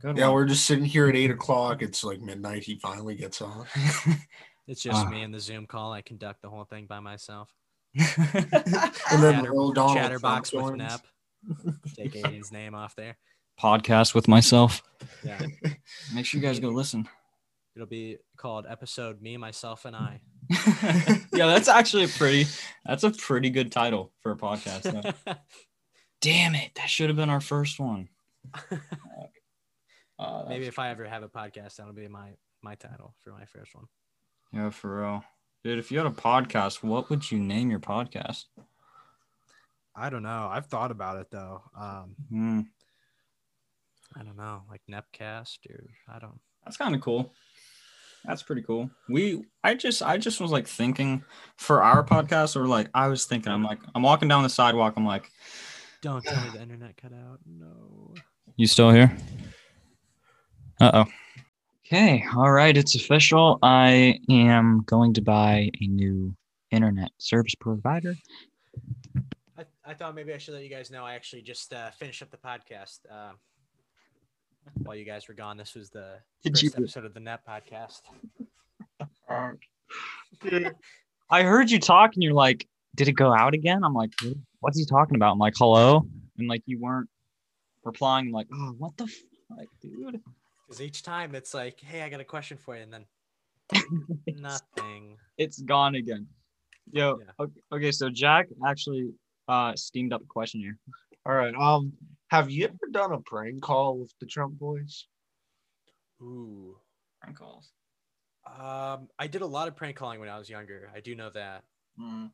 Good 0.00 0.16
Yeah, 0.16 0.26
one. 0.28 0.34
we're 0.34 0.46
just 0.46 0.64
sitting 0.64 0.84
here 0.86 1.08
at 1.08 1.16
eight 1.16 1.30
o'clock. 1.30 1.82
It's 1.82 2.02
like 2.04 2.20
midnight. 2.22 2.62
He 2.64 2.76
finally 2.76 3.14
gets 3.16 3.42
on. 3.42 3.66
It's 4.66 4.80
just 4.82 5.04
Ah. 5.04 5.10
me 5.10 5.20
and 5.22 5.34
the 5.34 5.40
Zoom 5.40 5.66
call. 5.66 5.92
I 5.92 6.00
conduct 6.00 6.40
the 6.40 6.48
whole 6.48 6.64
thing 6.64 6.86
by 6.86 6.98
myself. 6.98 7.50
And 9.10 9.22
then 9.22 9.34
Chatter- 9.34 9.42
little 9.52 9.72
Donald 9.72 9.96
Chatterbox 9.96 10.50
Trump 10.50 10.72
with 10.72 10.80
joins. 10.80 10.90
Nep. 10.90 11.00
Take 11.96 12.12
Aiden's 12.14 12.50
name 12.52 12.74
off 12.74 12.96
there. 12.96 13.16
podcast 13.60 14.14
with 14.14 14.26
myself. 14.28 14.82
Yeah. 15.24 15.40
Make 16.14 16.26
sure 16.26 16.40
you 16.40 16.46
guys 16.46 16.58
go 16.60 16.68
listen. 16.70 17.08
It'll 17.76 17.86
be 17.88 18.18
called 18.36 18.66
episode 18.68 19.20
Me, 19.20 19.36
Myself, 19.36 19.84
and 19.84 19.96
I. 19.96 20.20
yeah, 21.32 21.46
that's 21.46 21.68
actually 21.68 22.04
a 22.04 22.08
pretty 22.08 22.46
that's 22.84 23.02
a 23.02 23.10
pretty 23.10 23.50
good 23.50 23.72
title 23.72 24.12
for 24.20 24.32
a 24.32 24.36
podcast. 24.36 25.14
Damn 26.20 26.54
it, 26.54 26.70
that 26.76 26.88
should 26.88 27.08
have 27.10 27.16
been 27.16 27.30
our 27.30 27.40
first 27.40 27.78
one. 27.80 28.08
Uh, 30.18 30.44
Maybe 30.48 30.66
if 30.66 30.78
I 30.78 30.90
ever 30.90 31.04
have 31.06 31.22
a 31.22 31.28
podcast, 31.28 31.76
that'll 31.76 31.92
be 31.92 32.08
my 32.08 32.30
my 32.62 32.76
title 32.76 33.14
for 33.20 33.30
my 33.32 33.44
first 33.46 33.74
one. 33.74 33.86
yeah, 34.52 34.70
for 34.70 35.00
real, 35.00 35.24
dude. 35.64 35.78
If 35.78 35.90
you 35.90 35.98
had 35.98 36.06
a 36.06 36.10
podcast, 36.10 36.82
what 36.84 37.10
would 37.10 37.30
you 37.30 37.38
name 37.40 37.70
your 37.70 37.80
podcast? 37.80 38.44
I 39.96 40.10
don't 40.10 40.22
know. 40.22 40.48
I've 40.50 40.66
thought 40.66 40.90
about 40.90 41.18
it 41.18 41.28
though. 41.30 41.62
Um, 41.78 42.14
Hmm, 42.28 42.60
I 44.18 44.22
don't 44.22 44.36
know, 44.36 44.62
like 44.70 44.82
Nepcast 44.90 45.58
or 45.70 45.84
I 46.08 46.18
don't. 46.18 46.38
that's 46.64 46.76
kind 46.76 46.94
of 46.94 47.00
cool. 47.00 47.32
That's 48.24 48.42
pretty 48.42 48.62
cool. 48.62 48.88
We, 49.08 49.44
I 49.62 49.74
just, 49.74 50.02
I 50.02 50.16
just 50.16 50.40
was 50.40 50.50
like 50.50 50.66
thinking 50.66 51.22
for 51.58 51.82
our 51.82 52.02
podcast, 52.02 52.56
or 52.56 52.66
like 52.66 52.88
I 52.94 53.08
was 53.08 53.26
thinking, 53.26 53.52
I'm 53.52 53.62
like, 53.62 53.78
I'm 53.94 54.02
walking 54.02 54.28
down 54.28 54.42
the 54.44 54.48
sidewalk, 54.48 54.94
I'm 54.96 55.04
like, 55.06 55.30
Don't 56.00 56.24
tell 56.24 56.42
me 56.42 56.50
the 56.54 56.62
internet 56.62 56.96
cut 56.96 57.12
out. 57.12 57.40
No. 57.46 58.14
You 58.56 58.66
still 58.66 58.90
here? 58.90 59.14
Uh 60.80 61.04
oh. 61.04 61.12
Okay. 61.94 62.24
All 62.36 62.50
right. 62.50 62.76
It's 62.76 62.96
official. 62.96 63.60
I 63.62 64.18
am 64.28 64.82
going 64.84 65.14
to 65.14 65.22
buy 65.22 65.70
a 65.80 65.86
new 65.86 66.34
internet 66.72 67.12
service 67.18 67.54
provider. 67.54 68.16
I, 69.56 69.62
I 69.86 69.94
thought 69.94 70.16
maybe 70.16 70.34
I 70.34 70.38
should 70.38 70.54
let 70.54 70.64
you 70.64 70.68
guys 70.70 70.90
know 70.90 71.04
I 71.04 71.14
actually 71.14 71.42
just 71.42 71.72
uh, 71.72 71.92
finished 71.92 72.20
up 72.20 72.32
the 72.32 72.36
podcast 72.36 72.98
uh, 73.08 73.34
while 74.82 74.96
you 74.96 75.04
guys 75.04 75.28
were 75.28 75.34
gone. 75.34 75.56
This 75.56 75.76
was 75.76 75.88
the 75.88 76.16
Did 76.42 76.54
first 76.54 76.62
you- 76.64 76.70
episode 76.76 77.04
of 77.04 77.14
the 77.14 77.20
Nep 77.20 77.46
podcast. 77.46 78.00
I 81.30 81.42
heard 81.44 81.70
you 81.70 81.78
talk 81.78 82.14
and 82.14 82.24
you're 82.24 82.32
like, 82.32 82.66
did 82.96 83.06
it 83.06 83.12
go 83.12 83.32
out 83.32 83.54
again? 83.54 83.84
I'm 83.84 83.94
like, 83.94 84.10
what's 84.58 84.76
he 84.76 84.84
talking 84.84 85.14
about? 85.14 85.30
I'm 85.30 85.38
like, 85.38 85.54
hello. 85.56 86.04
And 86.38 86.48
like, 86.48 86.64
you 86.66 86.80
weren't 86.80 87.08
replying. 87.84 88.26
I'm 88.26 88.32
like, 88.32 88.48
oh, 88.52 88.74
what 88.78 88.96
the 88.96 89.06
fuck, 89.06 89.68
dude? 89.80 90.20
Because 90.74 90.86
each 90.86 91.02
time 91.04 91.36
it's 91.36 91.54
like, 91.54 91.80
hey, 91.80 92.02
I 92.02 92.08
got 92.08 92.18
a 92.20 92.24
question 92.24 92.56
for 92.56 92.76
you, 92.76 92.82
and 92.82 92.92
then 92.92 93.04
nothing. 94.26 95.16
it's 95.38 95.60
gone 95.62 95.94
again. 95.94 96.26
Yo, 96.90 97.20
Yeah. 97.20 97.30
okay, 97.38 97.60
okay, 97.72 97.92
so 97.92 98.10
Jack 98.10 98.48
actually 98.66 99.10
uh 99.46 99.74
steamed 99.76 100.12
up 100.12 100.22
a 100.22 100.26
question 100.26 100.60
here. 100.60 100.76
All 101.26 101.34
right. 101.34 101.54
Um, 101.54 101.92
have 102.28 102.50
you 102.50 102.64
ever 102.64 102.90
done 102.90 103.12
a 103.12 103.20
prank 103.20 103.62
call 103.62 103.98
with 103.98 104.12
the 104.20 104.26
Trump 104.26 104.58
boys? 104.58 105.06
Ooh. 106.20 106.76
Prank 107.22 107.38
calls. 107.38 107.70
Um, 108.44 109.08
I 109.18 109.28
did 109.28 109.42
a 109.42 109.46
lot 109.46 109.68
of 109.68 109.76
prank 109.76 109.96
calling 109.96 110.18
when 110.18 110.28
I 110.28 110.38
was 110.38 110.50
younger. 110.50 110.90
I 110.94 110.98
do 111.00 111.14
know 111.14 111.30
that. 111.30 111.62
Mm. 112.00 112.30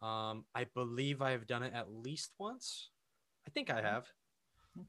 Um, 0.00 0.44
I 0.54 0.64
believe 0.74 1.20
I've 1.20 1.46
done 1.46 1.62
it 1.62 1.74
at 1.74 1.92
least 1.92 2.32
once. 2.38 2.88
I 3.46 3.50
think 3.50 3.68
I 3.70 3.82
have. 3.82 4.06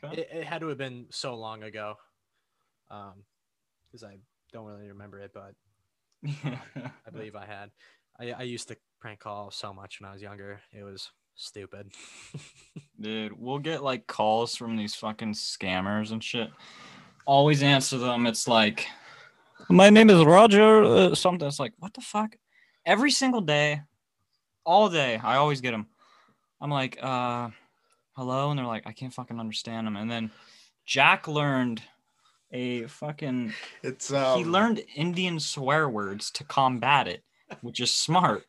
Okay. 0.04 0.22
It, 0.22 0.30
it 0.32 0.44
had 0.46 0.62
to 0.62 0.68
have 0.70 0.78
been 0.78 1.08
so 1.12 1.36
long 1.36 1.64
ago. 1.64 1.98
Um, 2.90 3.24
because 3.86 4.04
I 4.04 4.18
don't 4.52 4.66
really 4.66 4.88
remember 4.88 5.20
it, 5.20 5.32
but 5.34 5.54
I 6.44 7.12
believe 7.12 7.36
I 7.36 7.46
had. 7.46 7.72
I, 8.20 8.32
I 8.32 8.44
used 8.44 8.68
to 8.70 8.78
prank 9.00 9.20
call 9.20 9.52
so 9.52 9.74
much 9.74 10.00
when 10.00 10.10
I 10.10 10.14
was 10.14 10.22
younger. 10.22 10.62
It 10.72 10.84
was 10.84 11.12
stupid. 11.36 11.92
Dude, 13.00 13.34
we'll 13.40 13.60
get 13.60 13.84
like 13.84 14.08
calls 14.08 14.56
from 14.56 14.78
these 14.78 14.96
fucking 14.96 15.34
scammers 15.34 16.12
and 16.12 16.24
shit. 16.24 16.50
Always 17.26 17.64
answer 17.64 17.98
them. 17.98 18.26
It's 18.26 18.48
like, 18.48 18.88
my 19.70 19.90
name 19.90 20.10
is 20.10 20.24
Roger. 20.24 20.84
Uh, 20.84 21.16
something. 21.16 21.48
It's 21.48 21.60
like, 21.60 21.74
what 21.80 21.94
the 21.94 22.02
fuck? 22.02 22.36
Every 22.86 23.12
single 23.12 23.42
day, 23.42 23.82
all 24.66 24.90
day, 24.90 25.18
I 25.24 25.38
always 25.38 25.62
get 25.62 25.72
them. 25.72 25.88
I'm 26.60 26.70
like, 26.70 26.98
uh, 27.02 27.50
hello, 28.14 28.50
and 28.50 28.60
they're 28.60 28.66
like, 28.66 28.84
I 28.86 28.92
can't 28.92 29.14
fucking 29.14 29.40
understand 29.40 29.88
them. 29.88 29.96
And 29.96 30.10
then 30.10 30.32
Jack 30.86 31.28
learned 31.28 31.82
a 32.54 32.84
fucking. 32.88 33.54
It's 33.82 34.14
um, 34.14 34.38
he 34.38 34.46
learned 34.46 34.84
Indian 34.96 35.40
swear 35.40 35.90
words 35.90 36.32
to 36.32 36.44
combat 36.46 37.08
it. 37.08 37.24
which 37.62 37.80
is 37.80 37.92
smart. 37.94 38.46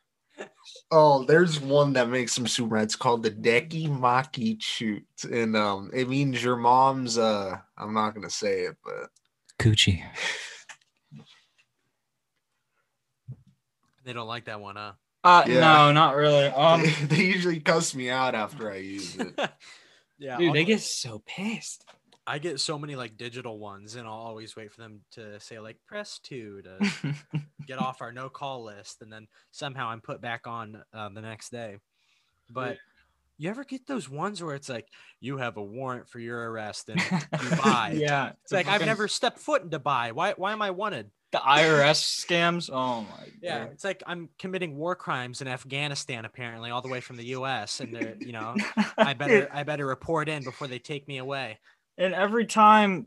Oh, 0.91 1.25
there's 1.25 1.61
one 1.61 1.93
that 1.93 2.09
makes 2.09 2.35
them 2.35 2.47
super. 2.47 2.77
It's 2.79 2.97
called 2.97 3.23
the 3.23 3.31
Deki 3.31 3.89
Maki 3.89 4.61
Shoot, 4.61 5.05
and 5.31 5.57
um, 5.57 5.91
it 5.95 6.09
means 6.09 6.43
your 6.43 6.57
mom's. 6.57 7.19
Uh, 7.19 7.59
I'm 7.79 7.95
not 7.95 8.15
gonna 8.15 8.31
say 8.31 8.63
it, 8.63 8.77
but 8.85 9.11
Coochie. 9.59 10.03
They 14.05 14.13
don't 14.13 14.27
like 14.29 14.45
that 14.47 14.61
one, 14.61 14.77
huh? 14.77 14.93
Uh, 15.23 15.45
Yeah. 15.47 15.61
no, 15.61 15.93
not 15.93 16.15
really. 16.17 16.47
Um, 16.55 16.83
they, 16.83 16.91
they 17.17 17.25
usually 17.25 17.61
cuss 17.61 17.95
me 17.95 18.11
out 18.11 18.35
after 18.35 18.71
I 18.71 18.77
use 18.77 19.17
it. 19.17 19.33
yeah, 20.19 20.37
dude, 20.37 20.49
I'll- 20.49 20.53
they 20.55 20.65
get 20.65 20.81
so 20.81 21.23
pissed. 21.25 21.85
I 22.27 22.39
get 22.39 22.61
so 22.61 22.79
many 22.79 22.97
like 22.97 23.16
digital 23.16 23.59
ones, 23.59 23.95
and 23.97 24.07
I'll 24.07 24.14
always 24.14 24.57
wait 24.57 24.72
for 24.72 24.81
them 24.81 25.03
to 25.12 25.39
say 25.41 25.59
like 25.61 25.79
press 25.87 26.18
two 26.18 26.62
to 26.62 26.87
get 27.66 27.79
off 27.79 28.03
our 28.03 28.12
no 28.12 28.29
call 28.29 28.64
list, 28.64 29.03
and 29.03 29.12
then 29.12 29.29
somehow 29.51 29.89
I'm 29.89 30.01
put 30.01 30.20
back 30.20 30.47
on 30.47 30.83
uh, 30.93 31.09
the 31.11 31.22
next 31.22 31.51
day. 31.51 31.79
But 32.51 32.79
you 33.39 33.51
ever 33.51 33.64
get 33.64 33.87
those 33.87 34.09
ones 34.09 34.43
where 34.43 34.55
it's 34.57 34.68
like 34.68 34.89
you 35.20 35.39
have 35.39 35.57
a 35.57 35.64
warrant 35.64 36.09
for 36.09 36.20
your 36.20 36.51
arrest 36.51 36.89
in 36.89 37.12
Dubai? 37.39 38.01
yeah, 38.01 38.33
It's 38.45 38.53
like 38.53 38.68
I've 38.68 38.85
never 38.85 39.09
stepped 39.09 39.39
foot 39.41 39.62
in 39.62 39.70
Dubai. 39.70 40.12
Why? 40.12 40.35
Why 40.35 40.53
am 40.53 40.62
I 40.62 40.70
wanted? 40.70 41.11
the 41.33 41.39
IRS 41.39 42.01
scams. 42.25 42.70
Oh 42.72 43.03
my 43.03 43.29
Yeah, 43.41 43.64
god. 43.64 43.72
it's 43.72 43.85
like 43.85 44.03
I'm 44.07 44.31
committing 44.39 44.77
war 44.77 44.97
crimes 44.97 45.43
in 45.43 45.49
Afghanistan, 45.49 46.25
apparently, 46.25 46.70
all 46.70 46.81
the 46.83 46.89
way 46.89 47.01
from 47.01 47.16
the 47.16 47.27
U.S. 47.27 47.81
And 47.81 47.93
they're, 47.95 48.16
you 48.22 48.33
know, 48.33 48.61
I 49.03 49.14
better, 49.14 49.49
I 49.53 49.64
better 49.64 49.87
report 49.87 50.29
in 50.29 50.45
before 50.45 50.68
they 50.68 50.79
take 50.79 51.07
me 51.09 51.18
away. 51.18 51.59
And 51.99 52.14
every 52.14 52.47
time 52.47 53.07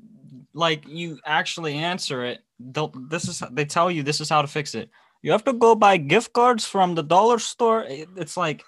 like 0.53 0.87
you 0.87 1.19
actually 1.25 1.75
answer 1.75 2.23
it 2.25 2.39
they'll 2.59 2.91
this 3.09 3.27
is 3.27 3.43
they 3.51 3.65
tell 3.65 3.91
you 3.91 4.03
this 4.03 4.21
is 4.21 4.29
how 4.29 4.41
to 4.41 4.47
fix 4.47 4.75
it 4.75 4.89
you 5.21 5.31
have 5.31 5.43
to 5.43 5.53
go 5.53 5.75
buy 5.75 5.97
gift 5.97 6.33
cards 6.33 6.65
from 6.65 6.95
the 6.95 7.03
dollar 7.03 7.39
store 7.39 7.85
it's 7.87 8.37
like 8.37 8.63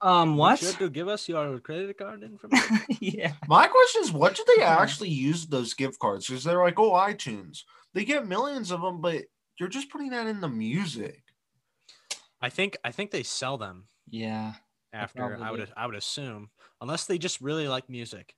um 0.00 0.36
what 0.36 0.58
Sure 0.58 0.72
to 0.72 0.90
give 0.90 1.08
us 1.08 1.28
your 1.28 1.58
credit 1.60 1.96
card 1.96 2.22
information. 2.22 2.80
yeah 3.00 3.32
My 3.48 3.66
question 3.66 4.02
is, 4.02 4.12
what 4.12 4.36
do 4.36 4.44
they 4.56 4.62
actually 4.62 5.08
use 5.08 5.46
those 5.46 5.72
gift 5.74 5.98
cards? 5.98 6.26
Because 6.26 6.44
they're 6.44 6.62
like, 6.62 6.78
oh, 6.78 6.92
iTunes. 6.92 7.62
They 7.94 8.04
get 8.04 8.26
millions 8.26 8.70
of 8.70 8.82
them, 8.82 9.00
but 9.00 9.24
you're 9.58 9.70
just 9.70 9.90
putting 9.90 10.10
that 10.10 10.26
in 10.26 10.42
the 10.42 10.50
music. 10.50 11.22
I 12.42 12.50
think, 12.50 12.76
I 12.84 12.90
think 12.92 13.10
they 13.10 13.22
sell 13.22 13.56
them 13.56 13.86
yeah 14.10 14.52
after. 14.92 15.42
I 15.42 15.50
would. 15.50 15.72
I 15.76 15.86
would 15.86 15.96
assume, 15.96 16.50
unless 16.80 17.06
they 17.06 17.18
just 17.18 17.40
really 17.40 17.66
like 17.66 17.88
music. 17.88 18.34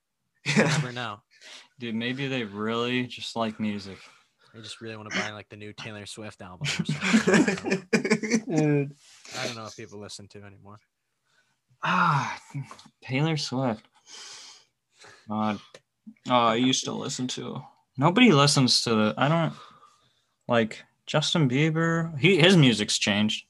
You 0.57 0.65
never 0.65 0.93
know. 0.93 1.21
dude 1.79 1.95
maybe 1.95 2.27
they 2.27 2.45
really 2.45 3.07
just 3.07 3.37
like 3.37 3.61
music. 3.61 3.99
They 4.55 4.61
just 4.63 4.81
really 4.81 4.97
want 4.97 5.11
to 5.11 5.19
buy 5.19 5.31
like 5.31 5.49
the 5.49 5.57
new 5.57 5.73
Taylor 5.73 6.07
Swift 6.07 6.41
album. 6.41 6.67
Or 6.67 6.85
something. 6.85 7.87
dude. 8.49 8.93
I 9.39 9.47
don't 9.47 9.57
know 9.57 9.67
if 9.67 9.77
people 9.77 10.01
listen 10.01 10.27
to 10.29 10.43
anymore. 10.43 10.79
ah 11.83 12.39
taylor 13.03 13.37
swift. 13.37 13.87
God. 15.29 15.59
Oh 16.29 16.35
i 16.35 16.55
used 16.55 16.85
to 16.85 16.93
listen 16.93 17.29
to 17.29 17.63
nobody 17.97 18.33
listens 18.33 18.83
to 18.83 18.91
the 18.91 19.15
i 19.19 19.29
don't 19.29 19.53
like 20.49 20.83
justin 21.07 21.49
bieber. 21.49 22.19
He 22.19 22.39
his 22.39 22.57
music's 22.57 22.99
changed. 22.99 23.47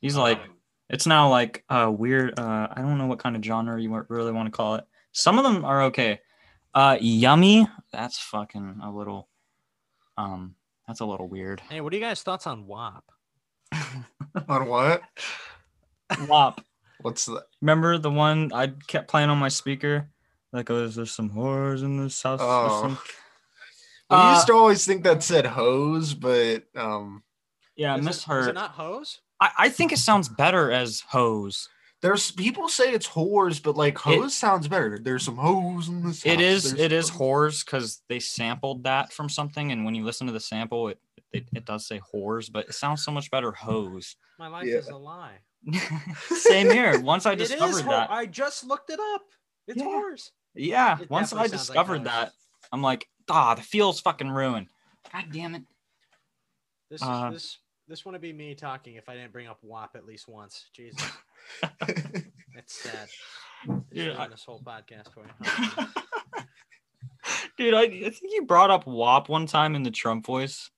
He's 0.00 0.16
like 0.16 0.40
it's 0.88 1.06
now 1.06 1.30
like 1.30 1.64
a 1.68 1.90
weird 1.90 2.38
uh 2.38 2.68
i 2.72 2.82
don't 2.82 2.98
know 2.98 3.06
what 3.06 3.20
kind 3.20 3.36
of 3.36 3.44
genre 3.44 3.80
you 3.80 4.04
really 4.08 4.32
want 4.32 4.46
to 4.46 4.56
call 4.56 4.74
it. 4.74 4.84
Some 5.12 5.38
of 5.38 5.44
them 5.44 5.64
are 5.64 5.82
okay 5.84 6.20
uh 6.74 6.96
yummy 7.00 7.66
that's 7.92 8.18
fucking 8.18 8.80
a 8.82 8.90
little 8.90 9.28
um 10.16 10.54
that's 10.86 11.00
a 11.00 11.04
little 11.04 11.28
weird 11.28 11.60
Hey, 11.68 11.80
what 11.80 11.92
are 11.92 11.96
you 11.96 12.02
guys' 12.02 12.22
thoughts 12.22 12.46
on 12.46 12.66
WAP? 12.66 13.04
On 14.48 14.66
what? 14.66 15.02
wop 16.28 16.60
What's 17.00 17.26
that? 17.26 17.44
remember 17.60 17.98
the 17.98 18.10
one 18.10 18.50
i 18.52 18.68
kept 18.88 19.08
playing 19.08 19.30
on 19.30 19.38
my 19.38 19.48
speaker 19.48 20.08
that 20.52 20.64
goes 20.64 20.94
there's 20.96 21.12
some 21.12 21.30
whores 21.30 21.82
in 21.82 22.02
this 22.02 22.20
house 22.22 22.40
there's 22.40 22.50
Oh. 22.50 22.82
some-" 22.82 22.98
We 24.10 24.16
Uh, 24.16 24.34
used 24.34 24.48
to 24.48 24.54
always 24.54 24.84
think 24.84 25.04
that 25.04 25.22
said 25.22 25.46
hose, 25.46 26.14
but 26.14 26.64
um, 26.76 27.22
yeah 27.76 27.94
i 27.94 27.98
Is 27.98 28.04
it- 28.04 28.08
misheard 28.08 28.40
Is 28.42 28.46
it 28.48 28.54
not 28.54 28.72
hose? 28.72 29.20
I, 29.40 29.50
I 29.58 29.68
think 29.68 29.92
it 29.92 29.98
sounds 29.98 30.28
better 30.28 30.70
as 30.72 31.00
hose 31.08 31.68
there's 32.02 32.30
people 32.30 32.68
say 32.68 32.92
it's 32.92 33.08
whores, 33.08 33.62
but 33.62 33.76
like 33.76 33.98
hose 33.98 34.34
sounds 34.34 34.68
better. 34.68 34.98
There's 34.98 35.24
some 35.24 35.36
hose 35.36 35.88
in 35.88 36.02
this. 36.04 36.24
It 36.24 36.36
house. 36.36 36.42
is 36.42 36.62
There's 36.64 36.80
it 36.80 36.92
is 36.92 37.10
whores 37.10 37.64
because 37.64 38.02
they 38.08 38.18
sampled 38.20 38.84
that 38.84 39.12
from 39.12 39.28
something, 39.28 39.70
and 39.72 39.84
when 39.84 39.94
you 39.94 40.04
listen 40.04 40.26
to 40.26 40.32
the 40.32 40.40
sample, 40.40 40.88
it 40.88 40.98
it, 41.32 41.44
it 41.54 41.64
does 41.64 41.86
say 41.86 42.00
whores, 42.12 42.50
but 42.50 42.68
it 42.68 42.74
sounds 42.74 43.04
so 43.04 43.12
much 43.12 43.30
better 43.30 43.52
hose. 43.52 44.16
My 44.38 44.48
life 44.48 44.66
Yeah. 44.66 44.78
is 44.78 44.88
a 44.88 44.96
lie. 44.96 45.38
Same 46.28 46.70
here. 46.70 46.98
Once 46.98 47.26
I 47.26 47.32
It 47.32 47.42
is 47.42 47.50
discovered 47.50 47.82
ho- 47.84 47.90
that, 47.90 48.10
I 48.10 48.26
just 48.26 48.64
looked 48.64 48.90
it 48.90 48.98
up. 48.98 49.22
It's 49.66 49.78
Yeah. 49.78 49.84
horse. 49.84 50.32
yeah, 50.54 50.98
It 51.00 51.10
once 51.10 51.32
I 51.32 51.36
definitely 51.46 51.58
like 51.58 51.66
discovered 51.66 52.04
that, 52.04 52.32
I'm 52.72 52.82
like, 52.82 53.08
ah, 53.28 53.54
the 53.54 53.62
feel's 53.62 54.00
fucking 54.00 54.30
ruined. 54.30 54.68
God 55.12 55.24
damn 55.32 55.54
it. 55.54 55.62
This 56.90 57.02
Uh, 57.02 57.30
this 57.30 57.58
this 57.86 58.04
wouldn't 58.04 58.22
be 58.22 58.32
me 58.32 58.54
talking 58.54 58.94
if 58.94 59.08
I 59.08 59.14
didn't 59.14 59.32
bring 59.32 59.46
up 59.48 59.58
WAP 59.62 59.94
at 59.96 60.06
least 60.06 60.28
once. 60.28 60.70
Jesus, 60.74 61.00
it's 62.56 62.74
sad. 62.74 63.08
Just 63.66 63.90
Dude, 63.92 64.06
ruined 64.06 64.20
I- 64.20 64.28
this 64.28 64.44
whole 64.44 64.60
podcast 64.60 65.12
for 65.12 65.24
you. 65.24 65.86
Dude, 67.58 67.74
I, 67.74 67.82
I 67.82 67.88
think 67.88 68.32
you 68.32 68.46
brought 68.46 68.70
up 68.70 68.86
WAP 68.86 69.28
one 69.28 69.46
time 69.46 69.74
in 69.74 69.82
the 69.82 69.90
Trump 69.90 70.24
voice. 70.24 70.70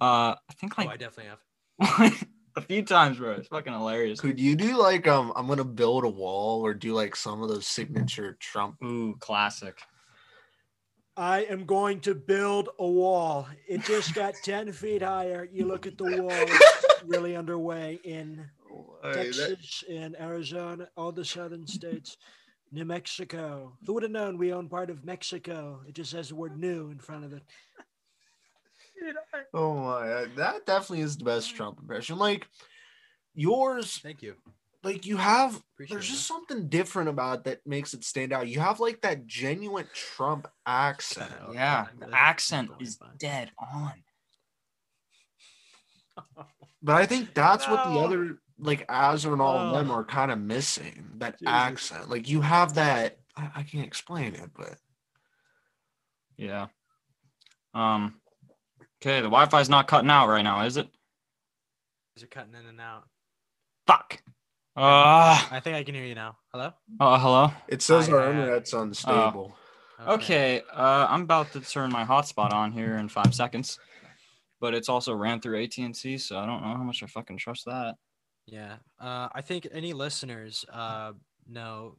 Uh, 0.00 0.34
I 0.34 0.52
think 0.58 0.74
oh, 0.78 0.88
I 0.88 0.96
definitely 0.96 1.30
have. 1.30 2.26
a 2.56 2.60
few 2.60 2.82
times, 2.82 3.18
bro. 3.18 3.32
It's 3.32 3.48
fucking 3.48 3.72
hilarious. 3.72 4.20
Could 4.20 4.40
you 4.40 4.56
do 4.56 4.76
like 4.76 5.06
um? 5.06 5.32
I'm 5.36 5.46
gonna 5.46 5.64
build 5.64 6.04
a 6.04 6.08
wall 6.08 6.64
or 6.64 6.74
do 6.74 6.94
like 6.94 7.14
some 7.14 7.42
of 7.42 7.48
those 7.48 7.66
signature 7.66 8.36
Trump. 8.40 8.82
Ooh, 8.82 9.16
classic. 9.20 9.78
I 11.16 11.40
am 11.42 11.66
going 11.66 12.00
to 12.00 12.14
build 12.14 12.70
a 12.78 12.86
wall. 12.86 13.46
It 13.68 13.82
just 13.82 14.14
got 14.14 14.34
10 14.42 14.72
feet 14.72 15.02
higher. 15.02 15.46
You 15.52 15.66
look 15.66 15.86
at 15.86 15.98
the 15.98 16.04
wall, 16.04 16.30
it's 16.30 17.04
really 17.04 17.36
underway 17.36 18.00
in 18.04 18.48
Texas, 19.12 19.84
and 19.90 20.16
Arizona, 20.20 20.88
all 20.96 21.12
the 21.12 21.24
southern 21.24 21.66
states, 21.66 22.16
New 22.72 22.84
Mexico. 22.84 23.76
Who 23.86 23.94
would 23.94 24.02
have 24.02 24.12
known 24.12 24.38
we 24.38 24.52
own 24.52 24.68
part 24.68 24.90
of 24.90 25.04
Mexico? 25.04 25.80
It 25.86 25.94
just 25.94 26.12
has 26.12 26.28
the 26.28 26.36
word 26.36 26.58
new 26.58 26.90
in 26.90 26.98
front 26.98 27.24
of 27.24 27.32
it. 27.32 27.42
Oh 29.54 29.74
my, 29.74 30.12
uh, 30.12 30.26
that 30.36 30.66
definitely 30.66 31.00
is 31.00 31.16
the 31.16 31.24
best 31.24 31.56
Trump 31.56 31.78
impression. 31.80 32.18
Like 32.18 32.46
yours, 33.34 33.98
Thank 33.98 34.22
you. 34.22 34.34
like 34.84 35.06
you 35.06 35.16
have. 35.16 35.60
Appreciate 35.74 35.94
There's 35.94 36.06
it. 36.06 36.12
just 36.12 36.26
something 36.26 36.68
different 36.68 37.08
about 37.08 37.44
that 37.44 37.66
makes 37.66 37.94
it 37.94 38.04
stand 38.04 38.32
out. 38.32 38.46
You 38.46 38.60
have 38.60 38.78
like 38.78 39.00
that 39.00 39.26
genuine 39.26 39.86
Trump 39.94 40.46
accent. 40.66 41.30
Cut. 41.46 41.54
Yeah, 41.54 41.86
the 41.98 42.06
good. 42.06 42.14
accent 42.14 42.70
is 42.78 42.96
fine. 42.96 43.10
dead 43.18 43.50
on. 43.58 43.92
But 46.82 46.96
I 46.96 47.06
think 47.06 47.34
that's 47.34 47.66
what 47.68 47.84
the 47.84 48.00
other 48.00 48.38
like 48.60 48.86
Azerrz 48.88 49.32
and 49.32 49.40
all 49.42 49.56
of 49.58 49.72
them 49.74 49.90
Oh. 49.90 49.94
are 49.94 50.04
kind 50.04 50.30
of 50.30 50.38
missing. 50.38 51.10
That 51.18 51.38
Jesus. 51.38 51.52
accent. 51.52 52.10
Like 52.10 52.28
you 52.28 52.40
have 52.42 52.74
that. 52.74 53.18
I, 53.36 53.50
I 53.56 53.62
can't 53.62 53.86
explain 53.86 54.34
it, 54.34 54.50
but 54.56 54.76
Yeah. 56.36 56.66
Um. 57.74 58.14
Okay, 59.02 59.16
the 59.20 59.28
Wi-Fi's 59.28 59.68
not 59.70 59.88
cutting 59.88 60.10
out 60.10 60.28
right 60.28 60.42
now, 60.42 60.64
is 60.66 60.76
it? 60.76 60.86
Is 62.16 62.22
it? 62.22 62.28
You're 62.34 62.42
cutting 62.42 62.54
in 62.60 62.66
and 62.66 62.80
out. 62.80 63.04
Fuck. 63.86 64.22
Uh, 64.76 65.40
I 65.50 65.60
think 65.62 65.76
I 65.76 65.82
can 65.84 65.94
hear 65.94 66.04
you 66.04 66.14
now. 66.14 66.36
Hello. 66.52 66.72
oh, 67.00 67.16
hello. 67.18 67.52
it 67.68 67.80
says 67.82 68.08
I 68.08 68.12
our 68.12 68.20
have- 68.20 68.30
internet's 68.36 68.72
unstable. 68.72 69.56
Okay, 70.06 70.62
uh, 70.72 71.06
I'm 71.10 71.22
about 71.22 71.52
to 71.52 71.60
turn 71.60 71.90
my 71.92 72.04
hotspot 72.04 72.52
on 72.52 72.72
here 72.72 72.96
in 72.96 73.08
five 73.08 73.34
seconds, 73.34 73.78
but 74.60 74.72
it's 74.74 74.88
also 74.88 75.12
ran 75.14 75.40
through 75.40 75.62
AT&T, 75.62 76.18
so 76.18 76.38
I 76.38 76.46
don't 76.46 76.62
know 76.62 76.68
how 76.76 76.82
much 76.82 77.02
I 77.02 77.06
fucking 77.06 77.36
trust 77.38 77.66
that. 77.66 77.96
Yeah. 78.50 78.76
Uh, 79.00 79.28
I 79.32 79.42
think 79.42 79.68
any 79.70 79.92
listeners 79.92 80.64
uh, 80.72 81.12
know 81.48 81.94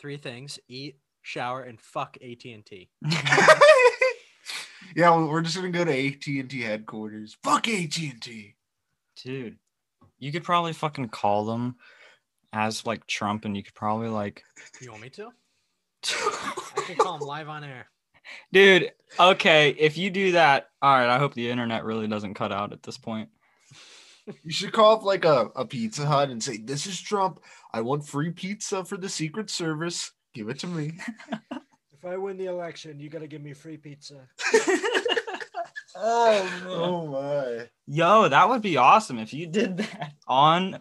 three 0.00 0.16
things: 0.16 0.58
eat, 0.68 0.98
shower, 1.22 1.62
and 1.62 1.80
fuck 1.80 2.16
AT 2.20 2.44
and 2.44 2.66
T. 2.66 2.90
yeah, 4.96 5.10
well, 5.10 5.28
we're 5.28 5.42
just 5.42 5.54
gonna 5.54 5.70
go 5.70 5.84
to 5.84 6.06
AT 6.06 6.26
and 6.26 6.50
T 6.50 6.60
headquarters. 6.62 7.36
Fuck 7.44 7.68
AT 7.68 7.96
and 7.98 8.20
T. 8.20 8.56
Dude, 9.22 9.58
you 10.18 10.32
could 10.32 10.44
probably 10.44 10.72
fucking 10.72 11.08
call 11.10 11.44
them 11.46 11.76
as 12.52 12.84
like 12.84 13.06
Trump, 13.06 13.44
and 13.44 13.56
you 13.56 13.62
could 13.62 13.74
probably 13.74 14.08
like, 14.08 14.42
You 14.80 14.90
want 14.90 15.02
me 15.02 15.10
to? 15.10 15.30
I 16.04 16.82
can 16.84 16.96
call 16.96 17.18
them 17.18 17.28
live 17.28 17.48
on 17.48 17.62
air. 17.62 17.86
dude. 18.52 18.90
Okay, 19.20 19.70
if 19.78 19.96
you 19.96 20.10
do 20.10 20.32
that, 20.32 20.68
all 20.80 20.92
right. 20.92 21.08
I 21.08 21.18
hope 21.18 21.34
the 21.34 21.48
internet 21.48 21.84
really 21.84 22.08
doesn't 22.08 22.34
cut 22.34 22.50
out 22.50 22.72
at 22.72 22.82
this 22.82 22.98
point. 22.98 23.28
You 24.26 24.52
should 24.52 24.72
call 24.72 24.96
up 24.96 25.02
like 25.02 25.24
a, 25.24 25.50
a 25.56 25.64
Pizza 25.64 26.06
Hut 26.06 26.30
and 26.30 26.42
say, 26.42 26.58
"This 26.58 26.86
is 26.86 27.00
Trump. 27.00 27.40
I 27.72 27.80
want 27.80 28.06
free 28.06 28.30
pizza 28.30 28.84
for 28.84 28.96
the 28.96 29.08
Secret 29.08 29.50
Service. 29.50 30.12
Give 30.34 30.48
it 30.48 30.58
to 30.60 30.66
me." 30.66 30.98
If 32.02 32.10
I 32.10 32.16
win 32.16 32.36
the 32.36 32.46
election, 32.46 32.98
you 32.98 33.08
got 33.08 33.20
to 33.20 33.28
give 33.28 33.42
me 33.42 33.52
free 33.52 33.76
pizza. 33.76 34.26
oh 35.94 36.62
oh 36.66 37.06
my! 37.06 37.68
Yo, 37.86 38.28
that 38.28 38.48
would 38.48 38.60
be 38.60 38.76
awesome 38.76 39.20
if 39.20 39.32
you 39.32 39.46
did 39.46 39.76
that 39.76 40.14
on 40.26 40.80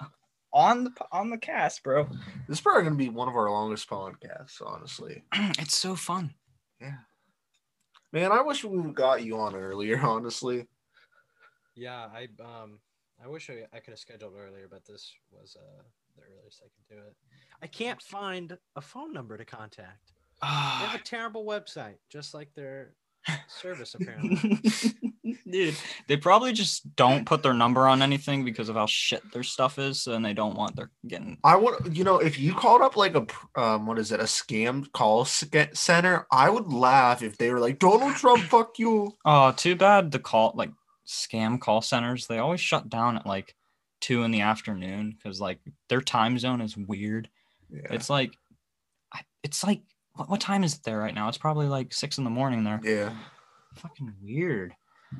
on 0.52 0.86
the 0.86 0.92
on 1.12 1.30
the 1.30 1.38
cast, 1.38 1.84
bro. 1.84 2.06
This 2.48 2.58
is 2.58 2.62
probably 2.62 2.86
gonna 2.86 2.96
be 2.96 3.10
one 3.10 3.28
of 3.28 3.36
our 3.36 3.52
longest 3.52 3.88
podcasts, 3.88 4.62
honestly. 4.66 5.24
it's 5.34 5.78
so 5.78 5.96
fun. 5.96 6.34
Yeah. 6.80 6.98
Man, 8.12 8.32
I 8.32 8.42
wish 8.42 8.64
we 8.64 8.92
got 8.92 9.24
you 9.24 9.38
on 9.38 9.56
earlier, 9.56 10.00
honestly. 10.04 10.66
Yeah, 11.76 12.08
I 12.14 12.28
um 12.44 12.80
I 13.24 13.28
wish 13.28 13.49
I, 13.49 13.65
I 13.76 13.80
could 13.80 13.91
have 13.91 13.99
scheduled 13.99 14.34
earlier, 14.36 14.67
but 14.69 14.86
this 14.86 15.13
was 15.32 15.55
uh 15.59 15.84
the 16.15 16.24
earliest 16.24 16.61
I 16.63 16.69
could 16.69 16.95
do 16.95 17.01
it. 17.01 17.15
I 17.61 17.67
can't 17.67 18.01
find 18.01 18.57
a 18.76 18.82
phone 18.82 19.13
number 19.13 19.38
to 19.38 19.45
contact. 19.45 20.13
They 20.41 20.47
have 20.47 20.99
a 20.99 21.03
terrible 21.03 21.45
website, 21.45 21.97
just 22.09 22.34
like 22.34 22.53
their 22.55 22.95
service 23.47 23.95
apparently. 23.95 24.59
Dude, 25.51 25.76
they 26.07 26.17
probably 26.17 26.53
just 26.53 26.95
don't 26.95 27.26
put 27.26 27.43
their 27.43 27.53
number 27.53 27.86
on 27.88 28.01
anything 28.01 28.43
because 28.43 28.69
of 28.69 28.76
how 28.76 28.86
shit 28.86 29.22
their 29.32 29.43
stuff 29.43 29.78
is, 29.78 30.07
and 30.07 30.26
they 30.26 30.34
don't 30.34 30.55
want 30.55 30.76
their 30.76 30.89
getting. 31.07 31.38
I 31.43 31.57
would, 31.57 31.95
you 31.95 32.03
know, 32.03 32.17
if 32.17 32.39
you 32.39 32.53
called 32.53 32.82
up 32.82 32.95
like 32.95 33.15
a, 33.15 33.26
um, 33.61 33.86
what 33.86 33.99
is 33.99 34.11
it, 34.11 34.19
a 34.19 34.24
scam 34.24 34.91
call 34.93 35.26
center, 35.26 36.26
I 36.32 36.49
would 36.49 36.72
laugh 36.72 37.22
if 37.22 37.38
they 37.38 37.51
were 37.51 37.59
like, 37.59 37.80
Donald 37.80 38.15
Trump, 38.15 38.43
fuck 38.43 38.80
you. 38.80 39.15
Oh, 39.26 39.51
too 39.51 39.76
bad 39.76 40.11
the 40.11 40.19
call 40.19 40.53
like 40.55 40.72
scam 41.12 41.59
call 41.59 41.82
centers. 41.82 42.28
They 42.28 42.38
always 42.39 42.62
shut 42.62 42.89
down 42.89 43.18
at 43.18 43.26
like 43.26 43.55
two 43.99 44.24
in 44.24 44.32
the 44.32 44.41
afternoon 44.41 45.16
because 45.16 45.39
like 45.41 45.59
their 45.89 46.01
time 46.01 46.39
zone 46.39 46.62
is 46.62 46.76
weird. 46.78 47.30
Yeah. 47.70 47.88
It's 47.91 48.09
like, 48.09 48.34
it's 49.43 49.64
like 49.64 49.82
what, 50.14 50.30
what 50.30 50.41
time 50.41 50.64
is 50.64 50.76
it 50.76 50.84
there 50.84 50.99
right 50.99 51.14
now? 51.16 51.28
It's 51.30 51.38
probably 51.38 51.68
like 51.68 51.93
six 51.93 52.18
in 52.18 52.24
the 52.24 52.30
morning 52.30 52.64
there. 52.64 52.80
yeah. 52.84 53.14
Fucking 53.76 54.14
weird. 54.22 54.74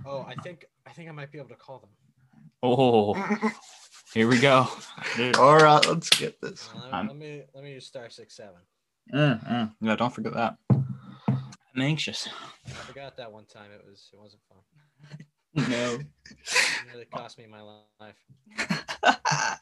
oh, 0.06 0.26
I 0.28 0.36
think 0.36 0.66
I 0.86 0.92
think 0.92 1.08
I 1.10 1.12
might 1.12 1.32
be 1.32 1.38
able 1.38 1.50
to 1.50 1.56
call 1.56 1.80
them. 1.80 1.90
Oh, 2.64 3.14
here 4.14 4.28
we 4.28 4.40
go. 4.40 4.68
Dude. 5.16 5.36
All 5.38 5.58
right, 5.58 5.84
let's 5.88 6.10
get 6.10 6.40
this. 6.42 6.70
Uh, 6.76 6.80
let, 6.84 6.94
I'm- 6.94 7.08
let 7.08 7.18
me 7.18 7.44
let 7.56 7.64
me 7.64 7.72
use 7.74 7.86
star 7.88 8.10
six 8.10 8.36
seven. 8.36 8.60
Mm, 9.14 9.48
mm. 9.50 9.74
Yeah, 9.82 9.96
don't 9.96 10.14
forget 10.14 10.34
that. 10.34 10.58
I'm 10.70 11.82
anxious. 11.82 12.28
I 12.68 12.70
forgot 12.72 13.16
that 13.18 13.32
one 13.32 13.46
time. 13.46 13.72
It 13.74 13.84
was 13.88 14.10
it 14.14 14.20
wasn't 14.20 14.42
fun. 14.50 15.18
No. 15.54 16.00
It 16.32 16.88
nearly 16.88 17.06
cost 17.06 17.38
me 17.38 17.46
my 17.46 17.62
life. 17.62 18.16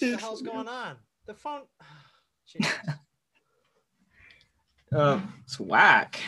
the 0.00 0.16
hell's 0.16 0.42
going 0.42 0.68
on? 0.68 0.96
The 1.26 1.34
phone. 1.34 1.62
Jesus. 2.46 2.72
uh, 4.94 5.20
it's 5.44 5.58
whack. 5.58 6.20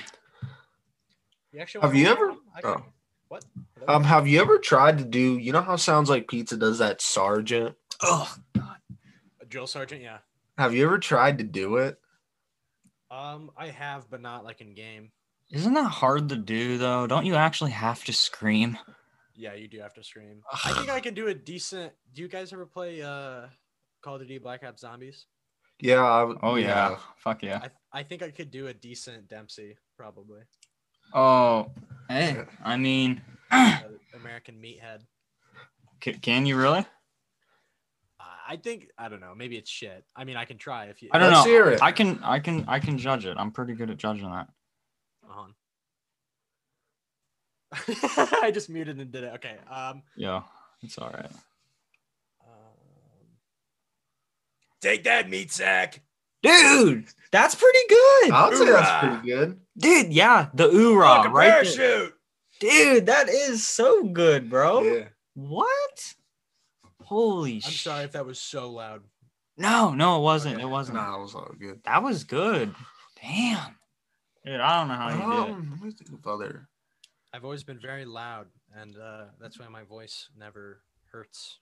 You 1.52 1.60
actually 1.60 1.82
Have 1.82 1.94
you 1.94 2.08
ever- 2.08 2.26
call 2.28 2.34
them? 2.36 2.44
I 2.54 2.60
can- 2.60 2.70
oh. 2.70 2.84
What? 3.28 3.44
Hello? 3.78 3.94
Um, 3.94 4.04
have 4.04 4.26
you 4.26 4.40
ever 4.40 4.58
tried 4.58 4.98
to 4.98 5.04
do, 5.04 5.38
you 5.38 5.52
know 5.52 5.62
how 5.62 5.76
Sounds 5.76 6.10
Like 6.10 6.26
Pizza 6.26 6.56
does 6.56 6.78
that 6.78 7.00
Sergeant? 7.00 7.76
Oh, 8.02 8.34
God. 8.56 8.76
A 9.40 9.44
Drill 9.46 9.68
sergeant. 9.68 10.02
Yeah. 10.02 10.18
Have 10.58 10.74
you 10.74 10.84
ever 10.84 10.98
tried 10.98 11.38
to 11.38 11.44
do 11.44 11.76
it? 11.76 11.96
Um, 13.08 13.52
I 13.56 13.68
have, 13.68 14.10
but 14.10 14.20
not 14.20 14.44
like 14.44 14.60
in 14.60 14.74
game. 14.74 15.12
Isn't 15.50 15.74
that 15.74 15.84
hard 15.88 16.28
to 16.30 16.36
do 16.36 16.78
though? 16.78 17.06
Don't 17.06 17.26
you 17.26 17.34
actually 17.34 17.70
have 17.72 18.04
to 18.04 18.12
scream? 18.12 18.78
Yeah, 19.34 19.54
you 19.54 19.68
do 19.68 19.80
have 19.80 19.94
to 19.94 20.04
scream. 20.04 20.42
I 20.64 20.72
think 20.74 20.90
I 20.90 21.00
can 21.00 21.14
do 21.14 21.28
a 21.28 21.34
decent. 21.34 21.92
Do 22.14 22.22
you 22.22 22.28
guys 22.28 22.52
ever 22.52 22.66
play 22.66 23.02
uh 23.02 23.46
Call 24.02 24.16
of 24.16 24.22
Duty 24.22 24.38
Black 24.38 24.62
Ops 24.64 24.82
Zombies? 24.82 25.26
Yeah. 25.80 26.02
I, 26.04 26.32
Oh 26.42 26.56
yeah, 26.56 26.96
fuck 27.16 27.42
yeah. 27.42 27.60
I 27.92 28.00
I 28.00 28.02
think 28.02 28.22
I 28.22 28.30
could 28.30 28.50
do 28.50 28.66
a 28.68 28.74
decent 28.74 29.28
Dempsey 29.28 29.76
probably. 29.96 30.40
Oh, 31.12 31.72
hey, 32.08 32.44
I 32.64 32.76
mean, 32.76 33.20
Uh, 33.50 33.78
American 34.14 34.56
Meathead. 34.62 35.00
c- 36.04 36.12
can 36.14 36.46
you 36.46 36.56
really? 36.56 36.84
I 38.48 38.56
think 38.56 38.88
I 38.98 39.08
don't 39.08 39.20
know. 39.20 39.32
Maybe 39.36 39.56
it's 39.56 39.70
shit. 39.70 40.04
I 40.16 40.24
mean, 40.24 40.36
I 40.36 40.44
can 40.44 40.58
try 40.58 40.86
if 40.86 41.02
you. 41.02 41.08
I 41.12 41.18
don't 41.18 41.32
Let's 41.32 41.46
know. 41.46 41.50
hear 41.52 41.68
it. 41.70 41.80
I 41.82 41.92
can, 41.92 42.18
I 42.24 42.40
can, 42.40 42.64
I 42.66 42.80
can 42.80 42.98
judge 42.98 43.24
it. 43.24 43.36
I'm 43.38 43.52
pretty 43.52 43.74
good 43.74 43.90
at 43.90 43.96
judging 43.96 44.28
that. 44.28 44.48
Hold 45.26 45.48
on. 45.48 45.54
I 48.42 48.50
just 48.52 48.68
muted 48.68 48.98
and 48.98 49.10
did 49.12 49.24
it. 49.24 49.32
Okay. 49.34 49.56
Um. 49.70 50.02
Yeah, 50.16 50.42
it's 50.82 50.98
all 50.98 51.10
right. 51.10 51.30
um, 52.44 53.28
Take 54.80 55.04
that 55.04 55.28
meat 55.30 55.52
sack. 55.52 56.00
Dude, 56.42 57.04
that's 57.32 57.54
pretty 57.54 57.78
good. 57.88 58.30
I 58.32 58.48
would 58.48 58.56
say 58.58 58.64
that's 58.70 59.04
pretty 59.06 59.28
good. 59.30 59.60
Dude, 59.76 60.12
yeah, 60.12 60.48
the 60.54 60.68
oorah, 60.68 61.16
Fucking 61.18 61.32
right? 61.32 61.46
there. 61.46 61.52
parachute. 61.64 62.14
Dude, 62.60 63.06
that 63.06 63.28
is 63.28 63.66
so 63.66 64.04
good, 64.04 64.48
bro. 64.50 64.82
Yeah. 64.82 65.04
What? 65.34 66.14
Holy 67.02 67.54
I'm 67.56 67.60
sh- 67.60 67.82
sorry 67.82 68.04
if 68.04 68.12
that 68.12 68.24
was 68.26 68.40
so 68.40 68.70
loud. 68.70 69.02
No, 69.58 69.92
no, 69.92 70.18
it 70.18 70.22
wasn't. 70.22 70.60
It 70.60 70.66
wasn't. 70.66 70.96
Nah, 70.96 71.18
it 71.18 71.22
was 71.22 71.34
all 71.34 71.52
good. 71.58 71.80
That 71.84 72.02
was 72.02 72.24
good. 72.24 72.74
Damn. 73.22 73.74
Dude, 74.44 74.60
I 74.60 74.78
don't 74.78 74.88
know 74.88 74.94
how 74.94 75.08
you 75.10 75.16
did 75.16 75.50
it. 75.50 75.54
Um, 75.54 75.70
let 75.72 75.82
me 75.82 75.90
think 75.92 76.12
of 76.12 76.26
other. 76.26 76.68
I've 77.32 77.44
always 77.44 77.62
been 77.62 77.78
very 77.78 78.04
loud, 78.04 78.46
and 78.74 78.96
uh, 78.96 79.24
that's 79.40 79.58
why 79.58 79.68
my 79.68 79.84
voice 79.84 80.28
never 80.36 80.82
hurts. 81.12 81.58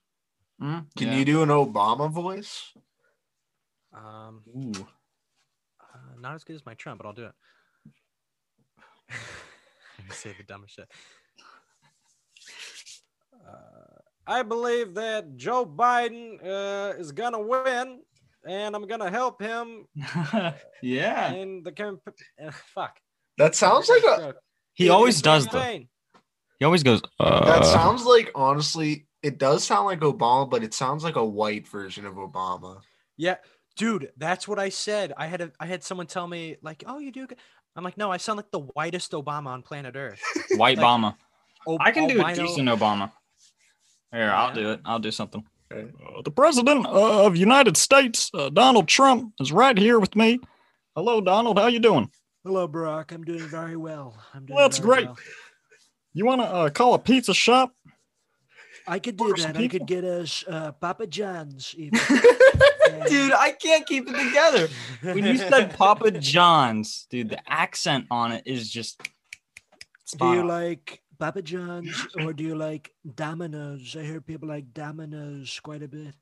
Mm, 0.61 0.85
Can 0.95 1.07
yeah. 1.09 1.15
you 1.15 1.25
do 1.25 1.43
an 1.43 1.49
Obama 1.49 2.09
voice? 2.09 2.73
Um, 3.93 4.41
Ooh. 4.47 4.87
uh, 5.81 6.19
not 6.19 6.35
as 6.35 6.43
good 6.43 6.55
as 6.55 6.65
my 6.65 6.73
Trump, 6.73 7.01
but 7.01 7.07
I'll 7.07 7.13
do 7.13 7.25
it. 7.25 7.33
I 10.09 10.13
say 10.13 10.33
the 10.37 10.43
dumbest 10.43 10.75
shit. 10.75 10.91
Uh, 13.47 13.99
I 14.27 14.43
believe 14.43 14.93
that 14.95 15.37
Joe 15.37 15.65
Biden 15.65 16.43
uh, 16.43 16.93
is 16.97 17.11
gonna 17.11 17.39
win, 17.39 18.01
and 18.47 18.75
I'm 18.75 18.87
gonna 18.87 19.09
help 19.11 19.41
him 19.41 19.85
yeah. 20.81 21.31
in 21.33 21.63
the 21.63 21.71
campaign. 21.71 22.13
Uh, 22.43 22.51
fuck. 22.73 22.97
That 23.37 23.55
sounds 23.55 23.89
like 23.89 24.03
a. 24.03 24.35
He 24.73 24.89
always 24.89 25.17
In 25.19 25.23
does 25.23 25.45
the 25.47 25.51
though. 25.59 25.79
He 26.59 26.65
always 26.65 26.83
goes, 26.83 27.01
uh, 27.19 27.45
That 27.45 27.65
sounds 27.65 28.03
like 28.05 28.31
honestly, 28.35 29.07
it 29.23 29.37
does 29.39 29.63
sound 29.63 29.85
like 29.85 29.99
Obama, 30.01 30.49
but 30.49 30.63
it 30.63 30.73
sounds 30.73 31.03
like 31.03 31.15
a 31.15 31.23
white 31.25 31.67
version 31.67 32.05
of 32.05 32.15
Obama. 32.15 32.81
Yeah, 33.17 33.35
dude, 33.77 34.11
that's 34.17 34.47
what 34.47 34.59
I 34.59 34.69
said. 34.69 35.13
I 35.17 35.27
had 35.27 35.41
a, 35.41 35.51
I 35.59 35.65
had 35.65 35.83
someone 35.83 36.07
tell 36.07 36.27
me 36.27 36.57
like, 36.61 36.83
"Oh, 36.87 36.99
you 36.99 37.11
do." 37.11 37.27
good." 37.27 37.37
I'm 37.75 37.83
like, 37.83 37.97
"No, 37.97 38.11
I 38.11 38.17
sound 38.17 38.37
like 38.37 38.51
the 38.51 38.59
whitest 38.59 39.11
Obama 39.13 39.47
on 39.47 39.61
planet 39.61 39.95
Earth." 39.95 40.21
White 40.55 40.77
like- 40.77 40.85
Obama. 40.85 41.15
Oh, 41.67 41.77
I 41.79 41.91
can 41.91 42.07
do 42.07 42.19
a 42.19 42.23
albino- 42.25 42.47
decent 42.47 42.69
Obama. 42.69 43.11
Here, 44.11 44.29
I'll 44.31 44.49
Yeah. 44.49 44.53
do 44.63 44.71
it. 44.71 44.79
I'll 44.85 44.99
do 44.99 45.11
something. 45.11 45.43
Uh, 45.71 46.21
the 46.23 46.31
president 46.31 46.85
of 46.87 47.35
United 47.35 47.77
States, 47.77 48.31
uh, 48.33 48.49
Donald 48.49 48.87
Trump, 48.87 49.33
is 49.39 49.51
right 49.51 49.77
here 49.77 49.99
with 49.99 50.15
me. 50.15 50.39
Hello, 50.95 51.21
Donald. 51.21 51.59
How 51.59 51.67
you 51.67 51.79
doing? 51.79 52.09
Hello, 52.43 52.67
Barack. 52.67 53.11
I'm 53.11 53.23
doing 53.23 53.47
very 53.47 53.75
well. 53.75 54.17
I'm 54.33 54.45
doing 54.45 54.55
Well, 54.55 54.67
that's 54.67 54.79
great. 54.79 55.05
well. 55.05 55.17
You 56.13 56.25
want 56.25 56.41
to 56.41 56.47
uh, 56.47 56.69
call 56.71 56.95
a 56.95 56.99
pizza 56.99 57.33
shop? 57.35 57.73
I 58.87 58.97
could 58.97 59.17
do 59.17 59.25
Order 59.25 59.41
that. 59.43 59.57
I 59.57 59.67
could 59.67 59.85
get 59.85 60.03
us 60.03 60.43
uh, 60.47 60.71
Papa 60.71 61.05
John's. 61.05 61.75
Even. 61.77 61.99
Dude, 63.07 63.33
I 63.33 63.51
can't 63.51 63.85
keep 63.85 64.09
it 64.09 64.17
together. 64.17 64.67
When 65.03 65.23
you 65.23 65.37
said 65.37 65.75
Papa 65.77 66.09
John's, 66.11 67.05
dude, 67.11 67.29
the 67.29 67.39
accent 67.51 68.05
on 68.09 68.31
it 68.31 68.43
is 68.47 68.69
just. 68.69 68.99
do 70.17 70.25
you 70.25 70.39
on. 70.39 70.47
like 70.47 71.03
Papa 71.19 71.41
John's 71.41 72.07
or 72.17 72.31
do 72.31 72.43
you 72.43 72.55
like 72.55 72.93
Domino's? 73.15 73.95
I 73.99 74.03
hear 74.03 74.21
people 74.21 74.47
like 74.47 74.73
Domino's 74.73 75.59
quite 75.61 75.83
a 75.83 75.87
bit. 75.87 76.15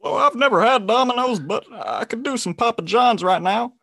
Well, 0.00 0.16
I've 0.16 0.34
never 0.34 0.62
had 0.62 0.86
Domino's, 0.86 1.40
but 1.40 1.64
I 1.72 2.04
could 2.04 2.22
do 2.22 2.36
some 2.36 2.54
Papa 2.54 2.82
John's 2.82 3.22
right 3.22 3.42
now. 3.42 3.74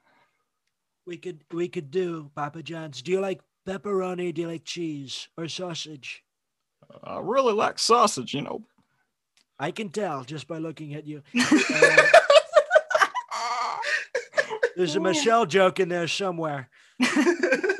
We 1.05 1.17
could 1.17 1.43
we 1.51 1.67
could 1.67 1.91
do 1.91 2.31
Papa 2.35 2.63
John's. 2.63 3.01
Do 3.01 3.11
you 3.11 3.19
like 3.19 3.41
pepperoni? 3.67 4.33
Do 4.33 4.41
you 4.41 4.47
like 4.47 4.63
cheese 4.63 5.27
or 5.37 5.47
sausage? 5.47 6.23
I 7.03 7.19
really 7.19 7.53
like 7.53 7.77
sausage, 7.77 8.33
you 8.33 8.41
know. 8.41 8.63
I 9.59 9.71
can 9.71 9.89
tell 9.89 10.23
just 10.23 10.47
by 10.47 10.57
looking 10.57 10.95
at 10.95 11.05
you. 11.05 11.21
Uh, 13.35 13.77
there's 14.75 14.95
a 14.95 14.99
Michelle 14.99 15.45
joke 15.45 15.79
in 15.79 15.89
there 15.89 16.07
somewhere. 16.07 16.69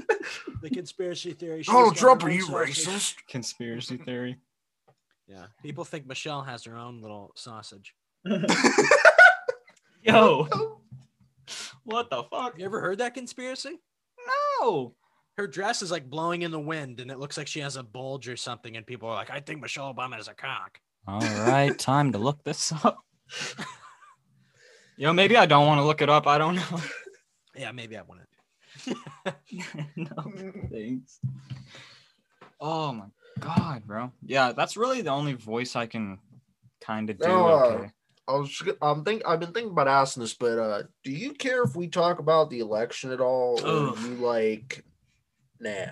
The 0.64 0.70
conspiracy 0.70 1.34
theory. 1.34 1.62
she's 1.62 1.74
Donald 1.74 1.98
Trump, 1.98 2.24
are 2.24 2.32
you 2.32 2.44
sausage. 2.44 2.86
racist? 2.88 3.16
Conspiracy 3.28 3.98
theory. 3.98 4.38
Yeah, 5.28 5.48
people 5.62 5.84
think 5.84 6.08
Michelle 6.08 6.42
has 6.42 6.64
her 6.64 6.78
own 6.78 7.02
little 7.02 7.34
sausage. 7.36 7.94
Yo. 10.04 10.48
What 11.84 12.10
the 12.10 12.24
fuck? 12.32 12.58
You 12.58 12.64
ever 12.64 12.80
heard 12.80 13.00
that 13.00 13.14
conspiracy? 13.14 13.82
No. 14.62 14.96
Her 15.38 15.48
dress 15.48 15.82
is 15.82 15.92
like 15.92 16.10
blowing 16.10 16.44
in 16.44 16.52
the 16.52 16.60
wind, 16.62 17.02
and 17.02 17.12
it 17.12 17.20
looks 17.20 17.38
like 17.38 17.48
she 17.48 17.60
has 17.60 17.76
a 17.76 17.84
bulge 17.84 18.30
or 18.30 18.38
something. 18.38 18.78
And 18.78 18.86
people 18.88 19.10
are 19.10 19.16
like, 19.16 19.32
"I 19.32 19.42
think 19.42 19.60
Michelle 19.60 19.94
Obama 19.94 20.16
has 20.16 20.30
a 20.30 20.34
cock." 20.34 20.80
All 21.06 21.20
right, 21.20 21.78
time 21.80 22.14
to 22.14 22.18
look 22.18 22.42
this 22.46 22.72
up. 22.86 23.00
Yo, 24.96 25.12
maybe 25.12 25.36
I 25.36 25.46
don't 25.46 25.68
want 25.68 25.80
to 25.80 25.84
look 25.84 26.02
it 26.02 26.10
up. 26.10 26.26
I 26.26 26.38
don't 26.38 26.56
know. 26.56 26.82
Yeah, 27.54 27.72
maybe 27.74 27.98
I 27.98 28.04
want 28.04 28.22
it. 28.22 28.28
no, 29.96 30.32
thanks. 30.72 31.20
Oh 32.60 32.94
my 32.94 33.06
God, 33.40 33.84
bro. 33.86 34.12
Yeah, 34.26 34.52
that's 34.54 34.78
really 34.78 35.02
the 35.02 35.10
only 35.12 35.34
voice 35.34 35.76
I 35.76 35.86
can 35.86 36.20
kind 36.82 37.10
of 37.10 37.20
do. 37.20 37.28
No, 37.28 37.48
uh, 37.48 37.52
okay. 37.66 37.92
I 38.28 38.34
was. 38.36 38.64
I'm 38.82 39.04
think 39.04 39.24
I've 39.28 39.40
been 39.40 39.52
thinking 39.52 39.72
about 39.72 39.88
asking 39.88 40.22
this, 40.22 40.34
but 40.34 40.58
uh 40.58 40.84
do 41.04 41.12
you 41.12 41.34
care 41.34 41.64
if 41.64 41.76
we 41.76 41.88
talk 41.88 42.20
about 42.20 42.50
the 42.50 42.60
election 42.60 43.12
at 43.12 43.20
all? 43.20 43.60
Or 43.66 43.90
Ugh. 43.90 43.98
you 44.00 44.16
like 44.16 44.84
nah. 45.60 45.88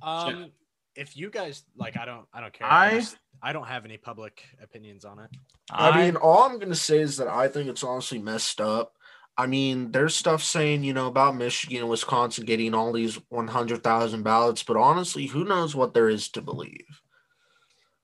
Um, 0.00 0.52
if 0.94 1.16
you 1.16 1.28
guys 1.30 1.64
like, 1.76 1.96
I 1.96 2.04
don't, 2.04 2.26
I 2.32 2.40
don't 2.40 2.52
care. 2.52 2.66
I- 2.66 2.86
I, 2.86 2.90
just- 2.98 3.16
I 3.42 3.52
don't 3.52 3.66
have 3.66 3.84
any 3.84 3.96
public 3.96 4.42
opinions 4.62 5.04
on 5.04 5.18
it. 5.20 5.30
I 5.70 6.04
mean, 6.04 6.16
all 6.16 6.42
I'm 6.44 6.58
gonna 6.58 6.74
say 6.74 6.98
is 7.00 7.18
that 7.18 7.28
I 7.28 7.46
think 7.48 7.68
it's 7.68 7.84
honestly 7.84 8.18
messed 8.18 8.60
up. 8.60 8.94
I 9.38 9.46
mean, 9.46 9.92
there's 9.92 10.16
stuff 10.16 10.42
saying, 10.42 10.82
you 10.82 10.92
know, 10.92 11.06
about 11.06 11.36
Michigan 11.36 11.78
and 11.82 11.88
Wisconsin 11.88 12.44
getting 12.44 12.74
all 12.74 12.92
these 12.92 13.14
100,000 13.28 14.22
ballots, 14.24 14.64
but 14.64 14.76
honestly, 14.76 15.26
who 15.26 15.44
knows 15.44 15.76
what 15.76 15.94
there 15.94 16.08
is 16.08 16.28
to 16.30 16.42
believe? 16.42 17.00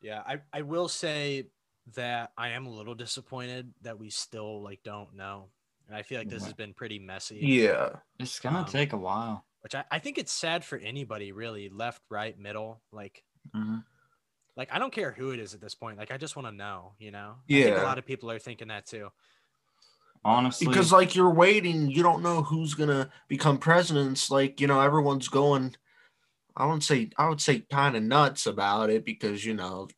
Yeah, 0.00 0.22
I, 0.24 0.42
I 0.52 0.62
will 0.62 0.86
say 0.86 1.48
that 1.96 2.30
I 2.38 2.50
am 2.50 2.66
a 2.66 2.70
little 2.70 2.94
disappointed 2.94 3.72
that 3.82 3.98
we 3.98 4.10
still 4.10 4.62
like 4.62 4.80
don't 4.84 5.14
know. 5.16 5.48
And 5.88 5.96
I 5.96 6.02
feel 6.02 6.18
like 6.18 6.28
this 6.28 6.44
has 6.44 6.54
been 6.54 6.72
pretty 6.72 6.98
messy. 6.98 7.38
Yeah. 7.42 7.90
it's 8.18 8.38
gonna 8.38 8.60
um, 8.60 8.64
take 8.66 8.92
a 8.92 8.96
while. 8.96 9.44
Which 9.62 9.74
I, 9.74 9.84
I 9.90 9.98
think 9.98 10.18
it's 10.18 10.32
sad 10.32 10.64
for 10.64 10.78
anybody 10.78 11.32
really, 11.32 11.68
left, 11.68 12.00
right, 12.10 12.38
middle. 12.38 12.80
Like 12.92 13.24
Mhm. 13.54 13.82
like 14.56 14.72
I 14.72 14.78
don't 14.78 14.92
care 14.92 15.10
who 15.12 15.32
it 15.32 15.40
is 15.40 15.52
at 15.52 15.60
this 15.60 15.74
point. 15.74 15.98
Like 15.98 16.10
I 16.10 16.16
just 16.16 16.36
want 16.36 16.48
to 16.48 16.52
know, 16.54 16.92
you 16.98 17.10
know? 17.10 17.36
I 17.48 17.52
think 17.52 17.66
Yeah. 17.66 17.82
a 17.82 17.84
lot 17.84 17.98
of 17.98 18.06
people 18.06 18.30
are 18.30 18.38
thinking 18.38 18.68
that 18.68 18.86
too. 18.86 19.08
Honestly, 20.24 20.66
Because 20.66 20.90
like 20.92 21.14
you're 21.14 21.30
waiting, 21.30 21.90
you 21.90 22.02
don't 22.02 22.22
know 22.22 22.42
who's 22.42 22.74
gonna 22.74 23.10
become 23.28 23.58
presidents. 23.58 24.30
Like, 24.30 24.60
you 24.60 24.66
know, 24.66 24.80
everyone's 24.80 25.28
going 25.28 25.76
I 26.56 26.66
wouldn't 26.66 26.84
say 26.84 27.10
I 27.18 27.28
would 27.28 27.40
say 27.40 27.60
kind 27.70 27.96
of 27.96 28.02
nuts 28.02 28.46
about 28.46 28.90
it 28.90 29.04
because 29.04 29.44
you 29.44 29.54
know 29.54 29.88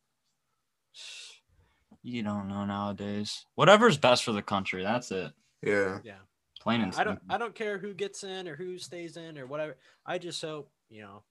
you 2.01 2.23
don't 2.23 2.47
know 2.47 2.65
nowadays. 2.65 3.45
Whatever's 3.55 3.97
best 3.97 4.23
for 4.23 4.31
the 4.31 4.41
country, 4.41 4.83
that's 4.83 5.11
it. 5.11 5.31
yeah. 5.61 5.99
Yeah. 6.03 6.13
Plain 6.59 6.81
and 6.81 6.95
I 6.95 7.03
don't. 7.03 7.19
I 7.29 7.37
don't 7.37 7.55
care 7.55 7.77
who 7.77 7.93
gets 7.93 8.23
in 8.23 8.47
or 8.47 8.55
who 8.55 8.77
stays 8.79 9.15
in 9.15 9.37
or 9.37 9.45
whatever. 9.45 9.77
I 10.05 10.17
just 10.17 10.41
hope, 10.41 10.69
you 10.89 11.01
know, 11.01 11.23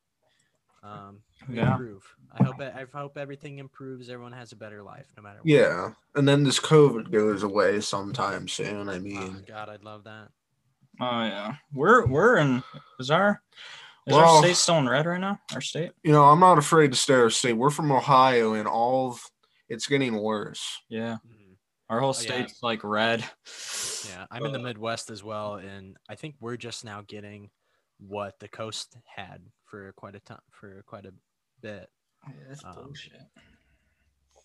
um 0.82 1.20
Yeah. 1.48 1.72
improve. 1.72 2.04
I 2.32 2.44
hope 2.44 2.60
I 2.60 2.84
hope 2.92 3.16
everything 3.18 3.58
improves. 3.58 4.08
Everyone 4.08 4.32
has 4.32 4.52
a 4.52 4.56
better 4.56 4.82
life 4.82 5.06
no 5.16 5.22
matter 5.22 5.38
what. 5.38 5.46
Yeah. 5.46 5.92
And 6.14 6.26
then 6.28 6.44
this 6.44 6.60
COVID 6.60 7.10
goes 7.10 7.42
away 7.42 7.80
sometime 7.80 8.46
soon. 8.48 8.88
I 8.88 8.96
Oh, 8.96 9.00
mean, 9.00 9.44
God, 9.48 9.68
I'd 9.68 9.84
love 9.84 10.04
that. 10.04 10.28
Oh 11.00 11.22
yeah, 11.24 11.56
we're 11.74 12.06
we're 12.06 12.36
in. 12.38 12.62
Is 12.98 13.10
our 13.10 13.42
is 14.06 14.14
Well- 14.14 14.36
our 14.36 14.42
state 14.42 14.56
still 14.56 14.78
in 14.78 14.88
red 14.88 15.04
right 15.06 15.20
now? 15.20 15.40
Our 15.52 15.60
state? 15.60 15.92
you 16.02 16.12
know, 16.12 16.24
I'm 16.24 16.40
not 16.40 16.58
afraid 16.58 16.92
to 16.92 16.96
stare 16.98 17.28
state. 17.30 17.52
We're 17.54 17.70
from 17.70 17.90
Ohio 17.92 18.54
and 18.54 18.66
all 18.68 19.10
of 19.10 19.20
it's 19.68 19.86
getting 19.88 20.14
worse. 20.16 20.80
Yeah, 20.88 21.16
Mhm. 21.26 21.56
our 21.90 22.00
whole 22.00 22.10
Oh, 22.10 22.20
yeah. 22.20 22.28
state's 22.46 22.62
like 22.62 22.82
red. 22.84 23.28
Yeah, 24.08 24.26
I'm 24.30 24.46
in 24.46 24.52
the 24.52 24.58
Midwest 24.60 25.10
as 25.10 25.22
well, 25.24 25.56
and 25.56 25.96
I 26.08 26.14
think 26.14 26.36
we're 26.40 26.56
just 26.56 26.84
now 26.84 27.02
getting 27.02 27.50
what 27.98 28.38
the 28.40 28.48
coast 28.48 28.96
had 29.14 29.42
for 29.64 29.92
quite 29.92 30.14
a 30.14 30.20
time 30.20 30.38
for 30.50 30.82
quite 30.86 31.06
a 31.06 31.12
bit. 31.60 31.88
That's 32.48 32.64
Um, 32.64 32.74
bullshit. 32.74 33.22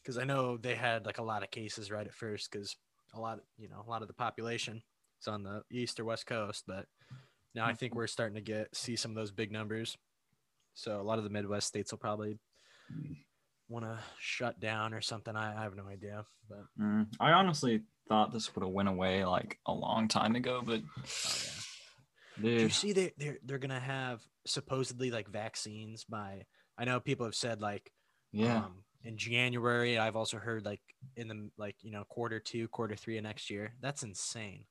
Because 0.01 0.17
I 0.17 0.23
know 0.23 0.57
they 0.57 0.75
had 0.75 1.05
like 1.05 1.19
a 1.19 1.23
lot 1.23 1.43
of 1.43 1.51
cases 1.51 1.91
right 1.91 2.07
at 2.07 2.13
first, 2.13 2.51
because 2.51 2.75
a 3.13 3.19
lot, 3.19 3.39
you 3.57 3.69
know, 3.69 3.83
a 3.85 3.89
lot 3.89 4.01
of 4.01 4.07
the 4.07 4.13
population 4.13 4.81
is 5.19 5.27
on 5.27 5.43
the 5.43 5.63
east 5.69 5.99
or 5.99 6.05
west 6.05 6.25
coast, 6.25 6.63
but 6.67 6.87
now 7.53 7.65
I 7.65 7.73
think 7.73 7.93
we're 7.93 8.07
starting 8.07 8.35
to 8.35 8.41
get 8.41 8.75
see 8.75 8.95
some 8.95 9.11
of 9.11 9.15
those 9.15 9.31
big 9.31 9.51
numbers. 9.51 9.97
So 10.73 10.99
a 10.99 11.03
lot 11.03 11.17
of 11.17 11.23
the 11.23 11.29
Midwest 11.29 11.67
states 11.67 11.91
will 11.91 11.99
probably 11.99 12.39
want 13.67 13.85
to 13.85 13.99
shut 14.19 14.59
down 14.59 14.93
or 14.93 15.01
something. 15.01 15.35
I, 15.35 15.57
I 15.59 15.63
have 15.63 15.75
no 15.75 15.87
idea, 15.87 16.25
but 16.49 16.65
Mm, 16.79 17.07
I 17.19 17.31
honestly 17.33 17.81
thought 18.07 18.33
this 18.33 18.55
would 18.55 18.63
have 18.63 18.71
went 18.73 18.89
away 18.89 19.23
like 19.25 19.59
a 19.65 19.73
long 19.73 20.07
time 20.07 20.35
ago, 20.35 20.61
but 20.65 20.81
oh 20.81 21.37
yeah. 21.43 21.60
Do 22.39 22.49
you 22.49 22.69
see 22.69 22.93
they 22.93 23.13
they're 23.17 23.37
they're 23.43 23.57
gonna 23.57 23.79
have 23.79 24.21
supposedly 24.45 25.11
like 25.11 25.27
vaccines 25.29 26.03
by 26.03 26.45
I 26.77 26.85
know 26.85 26.99
people 26.99 27.25
have 27.25 27.35
said 27.35 27.61
like 27.61 27.91
yeah, 28.31 28.57
um, 28.57 28.83
in 29.03 29.17
January. 29.17 29.97
I've 29.97 30.15
also 30.15 30.37
heard 30.37 30.65
like 30.65 30.81
in 31.15 31.27
the 31.27 31.49
like 31.57 31.75
you 31.81 31.91
know 31.91 32.03
quarter 32.05 32.39
two, 32.39 32.67
quarter 32.69 32.95
three 32.95 33.17
of 33.17 33.23
next 33.23 33.49
year. 33.49 33.73
That's 33.81 34.03
insane. 34.03 34.65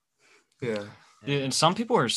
Yeah. 0.61 0.85
Dude, 1.25 1.43
and 1.43 1.55
some 1.55 1.75
people 1.75 1.97
are, 1.99 2.09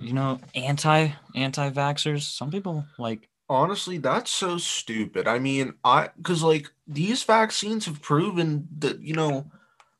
you 0.00 0.12
know, 0.12 0.38
anti 0.54 1.08
anti 1.34 1.70
vaxxers. 1.70 2.22
Some 2.22 2.50
people 2.50 2.84
like, 2.98 3.28
Honestly, 3.48 3.98
that's 3.98 4.30
so 4.30 4.58
stupid. 4.58 5.26
I 5.26 5.40
mean, 5.40 5.74
I 5.82 6.10
because 6.16 6.42
like 6.42 6.70
these 6.86 7.24
vaccines 7.24 7.86
have 7.86 8.00
proven 8.00 8.68
that 8.78 9.00
you 9.00 9.14
know 9.14 9.50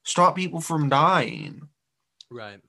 stop 0.05 0.37
people 0.37 0.61
from 0.61 0.89
dying. 0.89 1.69
Right. 2.31 2.61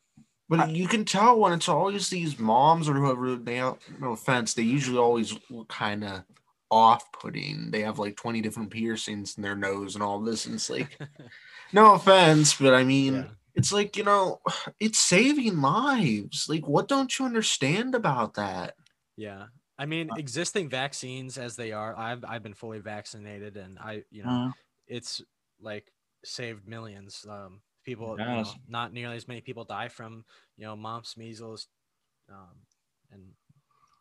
But 0.51 0.71
you 0.71 0.85
can 0.85 1.05
tell 1.05 1.39
when 1.39 1.53
it's 1.53 1.69
always 1.69 2.09
these 2.09 2.37
moms 2.37 2.89
or 2.89 2.93
whoever 2.93 3.37
they 3.37 3.59
no 3.59 3.77
offense, 4.11 4.53
they 4.53 4.63
usually 4.63 4.97
always 4.97 5.37
look 5.49 5.69
kind 5.69 6.03
of 6.03 6.23
off 6.69 7.09
putting. 7.13 7.71
They 7.71 7.81
have 7.83 7.99
like 7.99 8.17
20 8.17 8.41
different 8.41 8.69
piercings 8.69 9.37
in 9.37 9.43
their 9.43 9.55
nose 9.55 9.95
and 9.95 10.03
all 10.03 10.19
this. 10.19 10.45
And 10.45 10.55
it's 10.55 10.69
like, 10.69 10.99
no 11.73 11.93
offense, 11.93 12.53
but 12.53 12.73
I 12.73 12.83
mean, 12.83 13.13
Yeah. 13.15 13.23
it's 13.55 13.71
like, 13.71 13.95
you 13.95 14.03
know, 14.03 14.41
it's 14.77 14.99
saving 14.99 15.61
lives. 15.61 16.47
Like, 16.49 16.67
what 16.67 16.89
don't 16.89 17.17
you 17.17 17.25
understand 17.25 17.95
about 17.95 18.33
that? 18.33 18.75
Yeah. 19.15 19.45
I 19.79 19.85
mean, 19.85 20.09
existing 20.17 20.69
vaccines 20.69 21.37
as 21.37 21.55
they 21.55 21.71
are, 21.71 21.97
I've 21.97 22.23
I've 22.27 22.43
been 22.43 22.53
fully 22.53 22.79
vaccinated, 22.79 23.57
and 23.57 23.79
I 23.79 24.03
you 24.11 24.23
know 24.23 24.29
uh, 24.29 24.51
it's 24.85 25.23
like 25.59 25.91
saved 26.23 26.67
millions. 26.67 27.25
Um, 27.27 27.61
people, 27.83 28.17
you 28.19 28.25
know, 28.25 28.43
not 28.67 28.93
nearly 28.93 29.15
as 29.15 29.27
many 29.27 29.41
people 29.41 29.63
die 29.63 29.87
from 29.87 30.23
you 30.57 30.65
know 30.65 30.75
mumps, 30.75 31.17
measles, 31.17 31.67
um, 32.29 32.55
and 33.11 33.21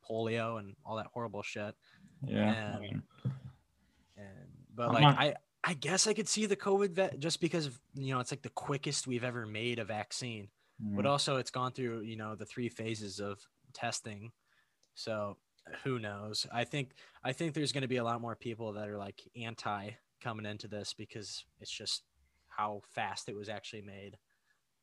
polio 0.08 0.58
and 0.58 0.74
all 0.84 0.96
that 0.96 1.06
horrible 1.12 1.42
shit. 1.42 1.74
yeah, 2.26 2.50
I 2.50 2.54
And- 2.74 2.80
mean, 2.80 3.02
And 4.16 4.48
but 4.74 4.88
I'm 4.88 4.92
like 4.94 5.02
not- 5.02 5.18
I 5.18 5.34
I 5.62 5.74
guess 5.74 6.06
I 6.06 6.14
could 6.14 6.28
see 6.28 6.46
the 6.46 6.56
COVID 6.56 6.92
vet 6.92 7.18
just 7.20 7.40
because 7.40 7.66
of, 7.66 7.78
you 7.94 8.14
know 8.14 8.20
it's 8.20 8.30
like 8.32 8.42
the 8.42 8.48
quickest 8.50 9.06
we've 9.06 9.24
ever 9.24 9.46
made 9.46 9.78
a 9.78 9.84
vaccine, 9.84 10.48
but 10.78 11.04
mm, 11.04 11.08
also 11.08 11.36
it's 11.36 11.50
gone 11.50 11.72
through 11.72 12.00
you 12.00 12.16
know 12.16 12.34
the 12.34 12.46
three 12.46 12.68
phases 12.68 13.20
of 13.20 13.46
testing, 13.72 14.32
so 14.94 15.36
who 15.84 15.98
knows? 15.98 16.46
I 16.52 16.64
think 16.64 16.92
I 17.22 17.32
think 17.32 17.54
there's 17.54 17.72
going 17.72 17.82
to 17.82 17.88
be 17.88 17.98
a 17.98 18.04
lot 18.04 18.20
more 18.20 18.34
people 18.34 18.72
that 18.72 18.88
are 18.88 18.96
like 18.98 19.20
anti 19.36 19.90
coming 20.20 20.46
into 20.46 20.66
this 20.68 20.92
because 20.94 21.44
it's 21.60 21.70
just 21.70 22.02
how 22.60 22.82
fast 22.94 23.28
it 23.28 23.36
was 23.36 23.48
actually 23.48 23.82
made. 23.82 24.16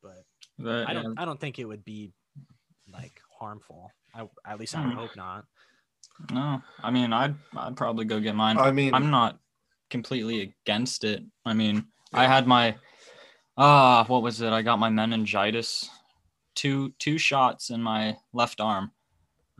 But 0.02 0.24
but, 0.58 0.88
I 0.88 0.92
don't 0.92 1.18
I 1.18 1.24
don't 1.24 1.40
think 1.40 1.58
it 1.58 1.64
would 1.64 1.84
be 1.84 2.12
like 2.92 3.20
harmful. 3.38 3.92
I 4.14 4.26
at 4.46 4.58
least 4.58 4.74
I 4.74 4.84
would 4.84 4.92
Hmm. 4.92 4.98
hope 4.98 5.16
not. 5.16 5.44
no, 6.32 6.62
I 6.82 6.90
mean, 6.90 7.12
I'd 7.12 7.36
I'd 7.56 7.76
probably 7.76 8.04
go 8.04 8.20
get 8.20 8.34
mine. 8.34 8.58
I 8.58 8.72
mean, 8.72 8.94
I'm 8.94 9.10
not 9.10 9.38
completely 9.90 10.40
against 10.64 11.04
it. 11.04 11.22
I 11.44 11.54
mean, 11.54 11.86
I 12.12 12.26
had 12.26 12.46
my 12.46 12.76
ah, 13.56 14.04
what 14.08 14.22
was 14.22 14.40
it? 14.40 14.52
I 14.52 14.62
got 14.62 14.78
my 14.78 14.90
meningitis, 14.90 15.88
two 16.54 16.92
two 16.98 17.18
shots 17.18 17.70
in 17.70 17.82
my 17.82 18.16
left 18.32 18.60
arm. 18.60 18.90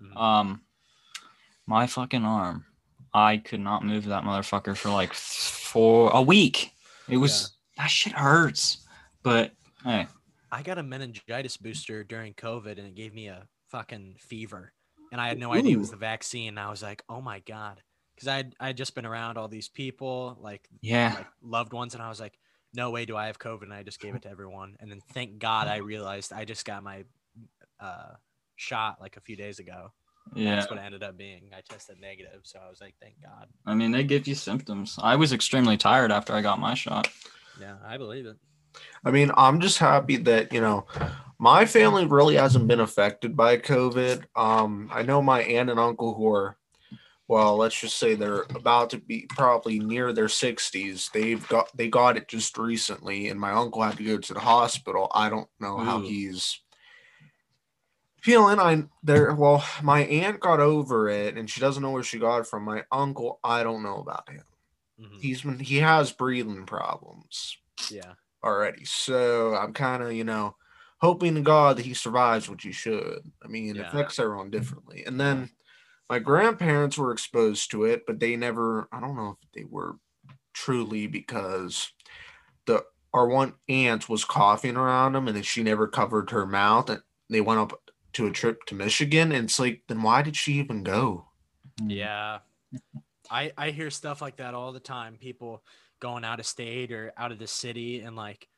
Mhm. 0.01 0.17
Um, 0.17 0.63
my 1.67 1.87
fucking 1.87 2.25
arm, 2.25 2.65
I 3.13 3.37
could 3.39 3.61
not 3.61 3.85
move 3.85 4.07
that 4.07 4.25
motherfucker 4.25 4.77
for 4.77 4.91
like 4.91 5.15
for 5.15 6.11
a 6.13 6.23
week. 6.23 6.73
It 7.09 7.19
was 7.19 7.58
that 7.79 7.89
shit 7.89 8.13
hurts, 8.13 8.87
but 9.23 9.53
hey, 9.85 10.07
I 10.53 10.63
got 10.63 10.79
a 10.79 10.83
meningitis 10.83 11.57
booster 11.57 12.05
during 12.05 12.35
COVID 12.35 12.79
and 12.79 12.87
it 12.87 12.95
gave 12.95 13.15
me 13.15 13.29
a 13.29 13.47
fucking 13.71 14.17
fever. 14.19 14.73
And 15.11 15.21
I 15.21 15.29
had 15.29 15.39
no 15.39 15.55
idea 15.55 15.77
it 15.77 15.79
was 15.79 15.91
the 15.91 15.97
vaccine. 15.97 16.59
I 16.59 16.69
was 16.69 16.83
like, 16.83 17.03
oh 17.09 17.23
my 17.23 17.39
God. 17.41 17.81
Because 18.15 18.29
I 18.29 18.37
had 18.37 18.55
I 18.61 18.73
just 18.73 18.95
been 18.95 19.07
around 19.07 19.39
all 19.39 19.49
these 19.49 19.69
people, 19.69 20.37
like 20.41 20.69
yeah, 20.83 21.15
like 21.17 21.27
loved 21.41 21.73
ones, 21.73 21.95
and 21.95 22.03
I 22.03 22.09
was 22.09 22.21
like, 22.21 22.37
no 22.75 22.91
way 22.91 23.05
do 23.05 23.17
I 23.17 23.27
have 23.27 23.39
COVID. 23.39 23.63
And 23.63 23.73
I 23.73 23.85
just 23.85 24.01
gave 24.01 24.15
it 24.17 24.23
to 24.23 24.29
everyone. 24.29 24.77
And 24.81 24.91
then 24.91 25.01
thank 25.15 25.39
God 25.39 25.69
I 25.69 25.77
realized 25.77 26.33
I 26.33 26.45
just 26.45 26.65
got 26.65 26.83
my 26.83 27.05
uh, 27.81 28.15
shot 28.57 29.01
like 29.01 29.17
a 29.17 29.21
few 29.21 29.37
days 29.37 29.61
ago. 29.61 29.93
yeah. 30.35 30.57
That's 30.57 30.69
what 30.69 30.79
it 30.79 30.83
ended 30.83 31.05
up 31.05 31.17
being. 31.17 31.51
I 31.57 31.61
tested 31.61 32.01
negative. 32.01 32.41
So 32.43 32.59
I 32.59 32.69
was 32.69 32.81
like, 32.81 32.97
thank 33.01 33.15
God. 33.23 33.47
I 33.65 33.75
mean, 33.75 33.93
they 33.93 34.03
give 34.03 34.27
you 34.27 34.35
symptoms. 34.35 34.99
I 35.01 35.15
was 35.17 35.33
extremely 35.33 35.77
tired 35.77 36.11
after 36.11 36.35
I 36.35 36.43
got 36.43 36.59
my 36.59 36.75
shot. 36.75 37.09
Yeah, 37.61 37.77
I 37.85 37.97
believe 37.97 38.27
it. 38.27 38.37
I 39.05 39.11
mean, 39.11 39.31
I'm 39.37 39.61
just 39.61 39.79
happy 39.79 40.17
that, 40.17 40.53
you 40.53 40.61
know, 40.61 40.87
my 41.39 41.67
family 41.67 42.07
really 42.07 42.37
hasn't 42.37 42.69
been 42.69 42.81
affected 42.81 43.37
by 43.37 43.59
COVID. 43.59 44.25
Um, 44.37 44.91
I 44.93 45.03
know 45.03 45.23
my 45.23 45.43
aunt 45.43 45.71
and 45.71 45.81
uncle 45.81 46.15
who 46.15 46.29
are, 46.33 46.57
well, 47.29 47.57
let's 47.57 47.79
just 47.79 47.99
say 47.99 48.15
they're 48.15 48.47
about 48.55 48.91
to 48.91 48.99
be 48.99 49.27
probably 49.29 49.79
near 49.79 50.13
their 50.13 50.27
60s. 50.27 51.11
They've 51.13 51.47
got 51.49 51.69
they 51.77 51.89
got 51.89 52.17
it 52.17 52.27
just 52.27 52.57
recently, 52.57 53.29
and 53.29 53.39
my 53.39 53.53
uncle 53.53 53.83
had 53.83 53.99
to 53.99 54.05
go 54.05 54.19
to 54.19 54.35
the 54.35 54.41
hospital. 54.41 55.11
I 55.15 55.29
don't 55.29 55.49
know 55.61 55.79
how 55.79 56.01
he's 56.01 56.61
feeling 58.23 58.59
I 58.59 58.85
there. 59.03 59.35
Well, 59.35 59.63
my 59.83 60.01
aunt 60.05 60.41
got 60.41 60.61
over 60.61 61.09
it, 61.09 61.37
and 61.37 61.49
she 61.49 61.61
doesn't 61.61 61.83
know 61.83 61.91
where 61.91 62.03
she 62.03 62.19
got 62.19 62.39
it 62.39 62.47
from. 62.47 62.65
My 62.65 62.85
uncle, 62.91 63.41
I 63.45 63.63
don't 63.63 63.83
know 63.83 63.99
about 63.99 64.29
him. 64.31 64.43
Mhm. 64.99 65.21
He's 65.21 65.43
been 65.43 65.59
he 65.61 65.77
has 65.79 66.13
breathing 66.13 66.67
problems 66.67 67.57
Yeah. 67.89 68.15
already, 68.45 68.85
so 68.85 69.55
I'm 69.57 69.73
kind 69.73 70.03
of 70.03 70.13
you 70.13 70.25
know 70.25 70.57
hoping 71.01 71.35
to 71.37 71.41
God 71.43 71.79
that 71.79 71.87
he 71.87 71.95
survives, 71.95 72.49
which 72.49 72.65
he 72.65 72.73
should. 72.73 73.21
I 73.43 73.49
mean, 73.49 73.69
it 73.77 73.79
Yeah. 73.79 73.89
affects 73.89 74.19
everyone 74.19 74.51
differently. 74.51 75.05
And 75.07 75.21
then 75.21 75.51
my 76.11 76.19
grandparents 76.21 76.99
were 76.99 77.13
exposed 77.13 77.71
to 77.73 77.85
it, 77.85 78.05
but 78.07 78.21
they 78.21 78.37
never. 78.37 78.89
I 78.93 79.01
don't 79.01 79.17
know 79.17 79.39
if 79.43 79.53
they 79.55 79.65
were 79.65 79.97
truly 80.55 81.07
because 81.09 81.93
the 82.67 82.85
our 83.15 83.29
one 83.29 83.55
aunt 83.69 84.09
was 84.09 84.25
coughing 84.25 84.77
around 84.77 85.15
them, 85.15 85.29
and 85.29 85.37
then 85.37 85.45
she 85.45 85.63
never 85.63 85.89
covered 85.89 86.31
her 86.31 86.47
mouth, 86.47 86.91
and 86.91 87.03
they 87.31 87.41
went 87.41 87.61
up 87.61 87.91
to 88.15 88.27
a 88.27 88.33
trip 88.33 88.65
to 88.67 88.75
Michigan, 88.75 89.33
and 89.33 89.47
it's 89.47 89.59
like, 89.61 89.83
then 89.89 90.03
why 90.03 90.23
did 90.23 90.37
she 90.37 90.55
even 90.55 90.83
go? 90.85 91.29
Yeah. 91.87 92.41
I 93.31 93.53
I 93.57 93.71
hear 93.71 93.91
stuff 93.91 94.21
like 94.23 94.37
that 94.37 94.55
all 94.55 94.73
the 94.73 94.81
time. 94.81 95.17
People 95.21 95.63
going 96.01 96.25
out 96.25 96.39
of 96.41 96.47
state 96.47 96.93
or 96.93 97.13
out 97.17 97.33
of 97.33 97.39
the 97.39 97.47
city 97.47 98.01
and 98.01 98.15
like 98.17 98.49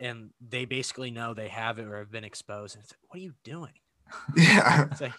and 0.00 0.30
they 0.46 0.64
basically 0.64 1.10
know 1.10 1.34
they 1.34 1.48
have 1.48 1.78
it 1.80 1.86
or 1.86 1.98
have 1.98 2.10
been 2.10 2.22
exposed. 2.24 2.76
And 2.76 2.84
it's 2.84 2.92
like, 2.92 3.00
what 3.08 3.18
are 3.18 3.22
you 3.22 3.34
doing? 3.44 3.72
Yeah, 4.36 4.86
It's 4.90 5.00
like 5.00 5.12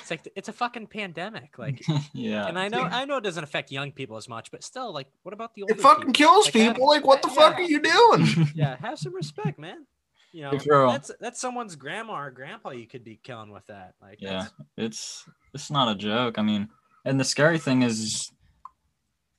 it's 0.00 0.10
like 0.10 0.28
it's 0.36 0.48
a 0.48 0.52
fucking 0.52 0.88
pandemic. 0.88 1.58
Like 1.58 1.82
yeah. 2.12 2.46
and 2.46 2.58
I 2.58 2.68
know 2.68 2.82
I 2.82 3.04
know 3.04 3.16
it 3.18 3.24
doesn't 3.24 3.44
affect 3.44 3.70
young 3.70 3.92
people 3.92 4.16
as 4.16 4.28
much, 4.28 4.50
but 4.50 4.62
still 4.64 4.92
like 4.92 5.06
what 5.22 5.32
about 5.32 5.54
the 5.54 5.62
older 5.62 5.74
it 5.74 5.80
fucking 5.80 6.12
people? 6.12 6.26
kills 6.42 6.46
Like, 6.46 6.54
have- 6.64 6.74
people. 6.74 6.88
Like, 6.88 7.06
what 7.06 7.22
the 7.22 7.28
fuck 7.28 7.54
are 7.54 7.62
you 7.62 7.80
doing? 7.80 8.26
Yeah, 8.54 8.76
have 8.76 8.98
some 8.98 9.14
respect, 9.14 9.58
man. 9.58 9.86
You 10.32 10.42
know, 10.42 10.50
If 10.52 10.64
that's 10.64 11.10
that's 11.20 11.40
someone's 11.40 11.74
grandma 11.76 12.20
or 12.20 12.30
grandpa 12.30 12.70
you 12.70 12.86
could 12.86 13.02
be 13.04 13.18
killing 13.22 13.50
with 13.50 13.66
that. 13.68 13.94
Like 14.02 14.18
Yeah. 14.20 14.30
that's- 14.30 14.52
it's 14.76 15.24
it's 15.54 15.70
not 15.70 15.88
a 15.88 15.94
joke. 15.94 16.38
I 16.38 16.42
mean, 16.42 16.68
and 17.04 17.18
the 17.18 17.24
scary 17.24 17.58
thing 17.58 17.82
is 17.82 18.30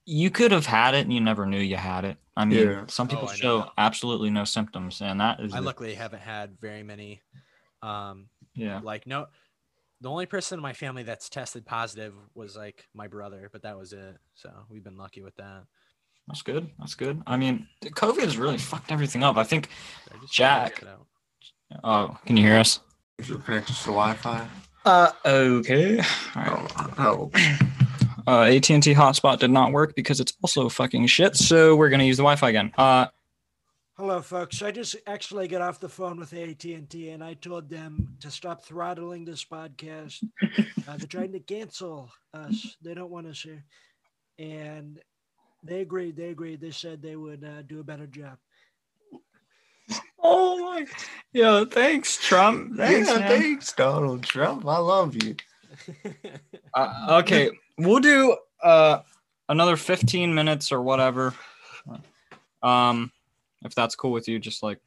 you 0.05 0.29
could 0.31 0.51
have 0.51 0.65
had 0.65 0.95
it 0.95 1.01
and 1.01 1.13
you 1.13 1.21
never 1.21 1.45
knew 1.45 1.59
you 1.59 1.75
had 1.77 2.03
it. 2.05 2.17
I 2.35 2.45
mean, 2.45 2.67
Yeah. 2.67 2.85
some 2.87 3.07
Oh, 3.07 3.09
people 3.11 3.29
I 3.29 3.35
show 3.35 3.59
know. 3.59 3.71
absolutely 3.77 4.29
no 4.29 4.43
symptoms, 4.43 5.01
and 5.01 5.19
that 5.21 5.39
is 5.39 5.53
I 5.53 5.59
the- 5.59 5.65
luckily 5.65 5.93
haven't 5.95 6.21
had 6.21 6.57
very 6.59 6.83
many 6.83 7.21
um 7.81 8.27
yeah. 8.55 8.81
like 8.83 9.07
no 9.07 9.27
the 10.01 10.09
only 10.09 10.25
person 10.25 10.59
in 10.59 10.61
my 10.61 10.73
family 10.73 11.03
that's 11.03 11.29
tested 11.29 11.65
positive 11.65 12.13
was 12.35 12.57
like 12.57 12.85
my 12.93 13.07
brother 13.07 13.49
but 13.53 13.61
that 13.61 13.77
was 13.77 13.93
it 13.93 14.17
so 14.33 14.49
we've 14.69 14.83
been 14.83 14.97
lucky 14.97 15.21
with 15.21 15.35
that 15.37 15.63
That's 16.27 16.41
good. 16.41 16.69
That's 16.77 16.93
good. 16.95 17.21
I 17.25 17.37
mean, 17.37 17.67
COVID 17.83 18.19
has 18.21 18.37
really 18.37 18.57
fucked 18.59 18.91
everything 18.91 19.23
up. 19.23 19.35
I 19.37 19.43
think. 19.43 19.69
I 20.11 20.15
Jack. 20.29 20.75
checked 20.75 20.83
it 20.83 20.89
out. 20.89 21.07
Oh, 21.83 22.17
can 22.25 22.37
you 22.37 22.43
hear 22.43 22.57
us? 22.59 22.81
Is 23.17 23.31
it 23.31 23.43
connected 23.45 23.75
to 23.77 23.85
Wi-Fi? 23.85 24.47
Uh, 24.85 25.11
okay. 25.25 25.99
All 26.35 26.43
right. 26.43 26.71
Oh, 26.97 27.31
oh. 27.35 27.59
Uh, 28.27 28.43
AT&T 28.43 28.93
hotspot 28.93 29.39
did 29.39 29.49
not 29.49 29.71
work 29.71 29.95
because 29.95 30.19
it's 30.19 30.33
also 30.43 30.69
fucking 30.69 31.07
shit. 31.07 31.35
So 31.35 31.75
we're 31.75 31.89
gonna 31.89 32.03
use 32.03 32.17
the 32.17 32.23
Wi-Fi 32.23 32.49
again. 32.49 32.71
Uh, 32.77 33.07
Hello, 33.97 34.21
folks. 34.21 34.61
I 34.61 34.71
just 34.71 34.95
actually 35.07 35.49
got 35.49 35.61
off 35.61 35.81
the 35.81 35.89
phone 35.89 36.17
with 36.17 36.31
AT&T, 36.31 37.09
and 37.09 37.21
I 37.21 37.33
told 37.33 37.69
them 37.69 38.15
to 38.21 38.31
stop 38.31 38.63
throttling 38.63 39.25
this 39.25 39.43
podcast. 39.43 40.23
uh, 40.87 40.95
they're 40.95 41.07
trying 41.07 41.33
to 41.33 41.41
cancel 41.41 42.09
us. 42.33 42.77
They 42.81 42.93
don't 42.93 43.11
want 43.11 43.27
us 43.27 43.41
here, 43.41 43.65
and 44.37 45.01
they 45.63 45.81
agreed. 45.81 46.15
They 46.15 46.29
agreed. 46.29 46.61
They 46.61 46.71
said 46.71 47.01
they 47.01 47.17
would 47.17 47.43
uh, 47.43 47.63
do 47.63 47.81
a 47.81 47.83
better 47.83 48.07
job. 48.07 48.37
Oh 50.19 50.57
my, 50.59 50.85
yo, 51.33 51.65
thanks, 51.65 52.17
Trump. 52.17 52.75
Thanks, 52.77 53.07
yeah, 53.09 53.19
man. 53.19 53.27
thanks, 53.27 53.71
Donald 53.73 54.23
Trump. 54.23 54.65
I 54.67 54.77
love 54.77 55.15
you. 55.23 55.35
Uh, 56.73 57.19
okay, 57.23 57.49
we'll 57.79 57.99
do 57.99 58.37
uh 58.61 58.99
another 59.47 59.75
15 59.75 60.35
minutes 60.35 60.71
or 60.71 60.83
whatever. 60.83 61.33
Um, 62.61 63.11
if 63.63 63.73
that's 63.73 63.95
cool 63.95 64.11
with 64.11 64.27
you, 64.27 64.37
just 64.37 64.61
like 64.61 64.79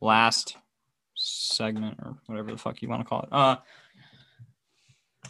last 0.00 0.56
segment 1.16 1.98
or 2.04 2.16
whatever 2.26 2.52
the 2.52 2.58
fuck 2.58 2.80
you 2.82 2.88
want 2.88 3.02
to 3.02 3.08
call 3.08 3.22
it. 3.22 3.28
Uh, 3.32 3.56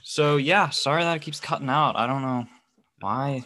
so 0.03 0.37
yeah, 0.37 0.69
sorry 0.69 1.03
that 1.05 1.17
it 1.17 1.23
keeps 1.23 1.41
cutting 1.41 1.71
out. 1.71 1.97
I 1.97 2.07
don't 2.07 2.21
know 2.23 2.47
why 3.01 3.45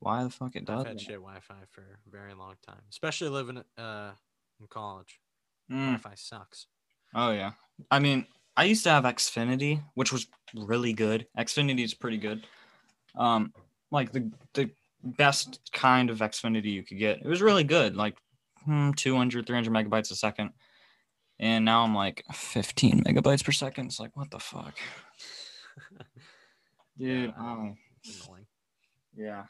why 0.00 0.22
the 0.24 0.30
fuck 0.30 0.54
it 0.56 0.64
does 0.64 0.80
I've 0.80 0.84
does. 0.84 0.92
had 0.92 1.00
shit 1.00 1.14
wi-fi 1.16 1.54
for 1.70 1.80
a 1.80 2.10
very 2.10 2.34
long 2.34 2.54
time 2.66 2.80
especially 2.90 3.30
living 3.30 3.62
uh 3.78 4.12
in 4.60 4.66
college 4.68 5.20
Mm. 5.70 5.96
wi-fi 5.96 6.14
sucks 6.14 6.66
Oh 7.14 7.30
yeah. 7.30 7.52
I 7.90 8.00
mean, 8.00 8.26
I 8.56 8.64
used 8.64 8.82
to 8.84 8.90
have 8.90 9.04
Xfinity, 9.04 9.82
which 9.94 10.12
was 10.12 10.26
really 10.52 10.92
good. 10.92 11.26
Xfinity 11.38 11.84
is 11.84 11.94
pretty 11.94 12.18
good. 12.18 12.44
Um, 13.16 13.52
like 13.92 14.10
the 14.12 14.30
the 14.54 14.70
best 15.02 15.60
kind 15.72 16.10
of 16.10 16.18
Xfinity 16.18 16.72
you 16.72 16.82
could 16.82 16.98
get. 16.98 17.18
It 17.20 17.26
was 17.28 17.40
really 17.40 17.62
good, 17.64 17.94
like 17.94 18.16
hmm, 18.64 18.90
200, 18.92 19.46
300 19.46 19.72
megabytes 19.72 20.10
a 20.10 20.16
second. 20.16 20.50
And 21.38 21.64
now 21.64 21.82
I'm 21.84 21.94
like 21.94 22.24
15 22.32 23.04
megabytes 23.04 23.44
per 23.44 23.52
second. 23.52 23.86
It's 23.86 24.00
like, 24.00 24.16
what 24.16 24.30
the 24.30 24.38
fuck, 24.40 24.74
dude? 26.98 27.26
Yeah, 27.26 27.32
um, 27.36 27.76
annoying 28.04 28.46
yeah. 29.16 29.44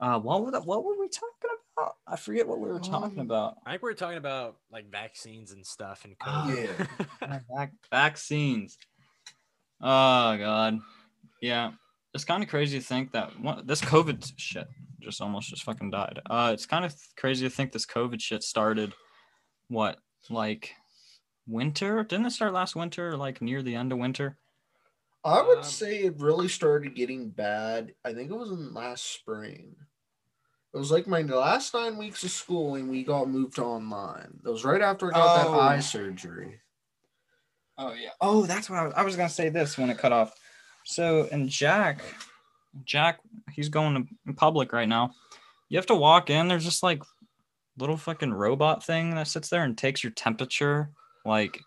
Uh, 0.00 0.18
what 0.20 0.44
were 0.44 0.50
the, 0.50 0.60
what 0.60 0.84
were 0.84 0.98
we 0.98 1.08
talking 1.08 1.50
about? 1.76 1.94
I 2.06 2.16
forget 2.16 2.46
what 2.46 2.58
we 2.60 2.68
were 2.68 2.80
talking 2.80 3.20
Um, 3.20 3.26
about. 3.26 3.56
i 3.66 3.70
think 3.72 3.82
we 3.82 3.90
are 3.90 3.94
talking 3.94 4.18
about 4.18 4.56
like 4.72 4.90
vaccines 4.90 5.52
and 5.52 5.64
stuff 5.66 6.04
and 6.04 6.14
Oh, 6.26 6.46
COVID. 6.48 6.88
Yeah, 7.22 7.38
vac- 7.56 7.72
vaccines. 7.90 8.78
Oh 9.80 10.36
god, 10.36 10.78
yeah. 11.40 11.72
It's 12.14 12.24
kind 12.24 12.42
of 12.42 12.48
crazy 12.48 12.78
to 12.80 12.84
think 12.84 13.12
that 13.12 13.38
one, 13.40 13.66
this 13.66 13.80
COVID 13.80 14.32
shit 14.36 14.66
just 15.00 15.20
almost 15.20 15.50
just 15.50 15.62
fucking 15.62 15.90
died. 15.90 16.20
Uh, 16.28 16.50
it's 16.52 16.66
kind 16.66 16.84
of 16.84 16.94
crazy 17.16 17.46
to 17.46 17.54
think 17.54 17.70
this 17.70 17.86
COVID 17.86 18.20
shit 18.20 18.42
started, 18.42 18.92
what, 19.68 19.98
like 20.30 20.72
winter? 21.46 22.02
Didn't 22.02 22.26
it 22.26 22.30
start 22.32 22.52
last 22.52 22.74
winter, 22.74 23.16
like 23.16 23.40
near 23.40 23.62
the 23.62 23.74
end 23.76 23.92
of 23.92 23.98
winter? 23.98 24.36
I 25.24 25.42
would 25.42 25.58
Um, 25.58 25.64
say 25.64 26.04
it 26.04 26.20
really 26.20 26.48
started 26.48 26.94
getting 26.94 27.30
bad. 27.30 27.94
I 28.04 28.14
think 28.14 28.30
it 28.30 28.36
was 28.36 28.50
in 28.50 28.72
last 28.72 29.04
spring. 29.04 29.76
It 30.72 30.78
was 30.78 30.90
like 30.92 31.06
my 31.06 31.22
last 31.22 31.74
nine 31.74 31.96
weeks 31.96 32.22
of 32.24 32.30
school, 32.30 32.74
and 32.76 32.88
we 32.90 33.02
got 33.02 33.28
moved 33.28 33.56
to 33.56 33.64
online. 33.64 34.40
It 34.44 34.48
was 34.48 34.64
right 34.64 34.82
after 34.82 35.08
I 35.08 35.10
got 35.18 35.46
Oh. 35.46 35.52
that 35.52 35.58
eye 35.60 35.80
surgery. 35.80 36.60
Oh 37.76 37.92
yeah. 37.92 38.10
Oh, 38.20 38.44
that's 38.46 38.68
what 38.68 38.78
I 38.78 38.84
was, 38.84 38.94
I 38.94 39.02
was 39.02 39.16
gonna 39.16 39.28
say. 39.28 39.48
This 39.48 39.78
when 39.78 39.90
it 39.90 39.98
cut 39.98 40.12
off. 40.12 40.34
So 40.84 41.28
and 41.32 41.48
Jack, 41.48 42.02
Jack, 42.84 43.20
he's 43.52 43.68
going 43.68 43.94
to 43.94 44.14
in 44.26 44.34
public 44.34 44.72
right 44.72 44.88
now. 44.88 45.12
You 45.68 45.78
have 45.78 45.86
to 45.86 45.94
walk 45.94 46.30
in. 46.30 46.48
There's 46.48 46.64
just 46.64 46.82
like 46.82 47.02
little 47.78 47.96
fucking 47.96 48.32
robot 48.32 48.84
thing 48.84 49.14
that 49.14 49.28
sits 49.28 49.48
there 49.48 49.64
and 49.64 49.76
takes 49.76 50.02
your 50.02 50.12
temperature. 50.12 50.90
Like 51.24 51.60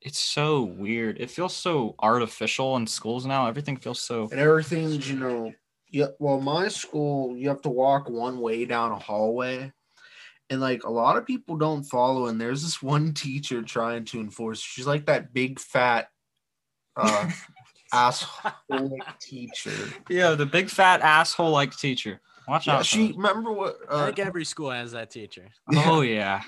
it's 0.00 0.18
so 0.20 0.62
weird. 0.62 1.18
It 1.20 1.30
feels 1.30 1.54
so 1.56 1.94
artificial 1.98 2.76
in 2.76 2.86
schools 2.86 3.26
now. 3.26 3.46
Everything 3.48 3.76
feels 3.76 4.00
so. 4.00 4.28
and 4.30 4.40
everything's 4.40 5.10
you 5.10 5.18
know 5.18 5.52
yeah 5.90 6.06
well 6.18 6.40
my 6.40 6.68
school 6.68 7.36
you 7.36 7.48
have 7.48 7.62
to 7.62 7.70
walk 7.70 8.08
one 8.10 8.40
way 8.40 8.64
down 8.66 8.92
a 8.92 8.98
hallway 8.98 9.72
and 10.50 10.60
like 10.60 10.84
a 10.84 10.90
lot 10.90 11.16
of 11.16 11.24
people 11.26 11.56
don't 11.56 11.82
follow 11.84 12.26
and 12.26 12.38
there's 12.40 12.62
this 12.62 12.82
one 12.82 13.14
teacher 13.24 13.62
trying 13.62 14.04
to 14.04 14.20
enforce 14.20 14.60
she's 14.60 14.86
like 14.86 15.06
that 15.06 15.32
big 15.32 15.58
fat 15.58 16.08
uh 16.96 17.30
asshole 17.92 18.98
teacher 19.18 19.72
Yeah, 20.10 20.34
the 20.34 20.44
big 20.46 20.68
fat 20.68 21.00
asshole 21.00 21.50
like 21.50 21.74
teacher. 21.76 22.20
Watch 22.46 22.66
yeah 22.66 22.76
out. 22.78 22.86
she 22.86 23.08
She. 23.08 23.12
remember 23.14 23.52
what 23.52 23.76
i 23.90 23.92
uh, 23.94 24.06
think 24.06 24.18
every 24.18 24.44
school 24.44 24.70
has 24.70 24.92
that 24.92 25.10
teacher 25.10 25.48
Oh 25.74 26.00
yeah. 26.02 26.42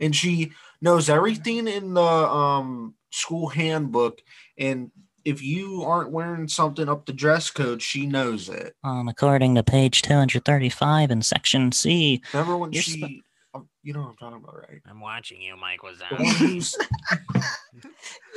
and 0.00 0.14
she 0.14 0.52
knows 0.80 1.08
everything 1.08 1.66
in 1.68 1.94
the 1.94 2.00
um 2.02 2.94
school 3.10 3.48
handbook 3.48 4.20
and 4.58 4.90
if 5.24 5.42
you 5.42 5.82
aren't 5.82 6.10
wearing 6.12 6.46
something 6.46 6.88
up 6.88 7.06
the 7.06 7.12
dress 7.12 7.50
code 7.50 7.80
she 7.82 8.06
knows 8.06 8.48
it 8.48 8.74
Um, 8.84 9.08
according 9.08 9.54
to 9.54 9.62
page 9.62 10.02
235 10.02 11.10
in 11.10 11.22
section 11.22 11.72
C, 11.72 12.22
remember 12.32 12.56
when 12.56 12.72
You're 12.72 12.82
she 12.82 13.00
sp- 13.00 13.24
um, 13.54 13.68
you 13.82 13.92
know 13.94 14.00
what 14.00 14.08
i'm 14.10 14.16
talking 14.16 14.38
about 14.42 14.58
right 14.68 14.82
i'm 14.86 15.00
watching 15.00 15.40
you 15.40 15.56
mike 15.56 15.82
was 15.82 15.98
the 15.98 16.76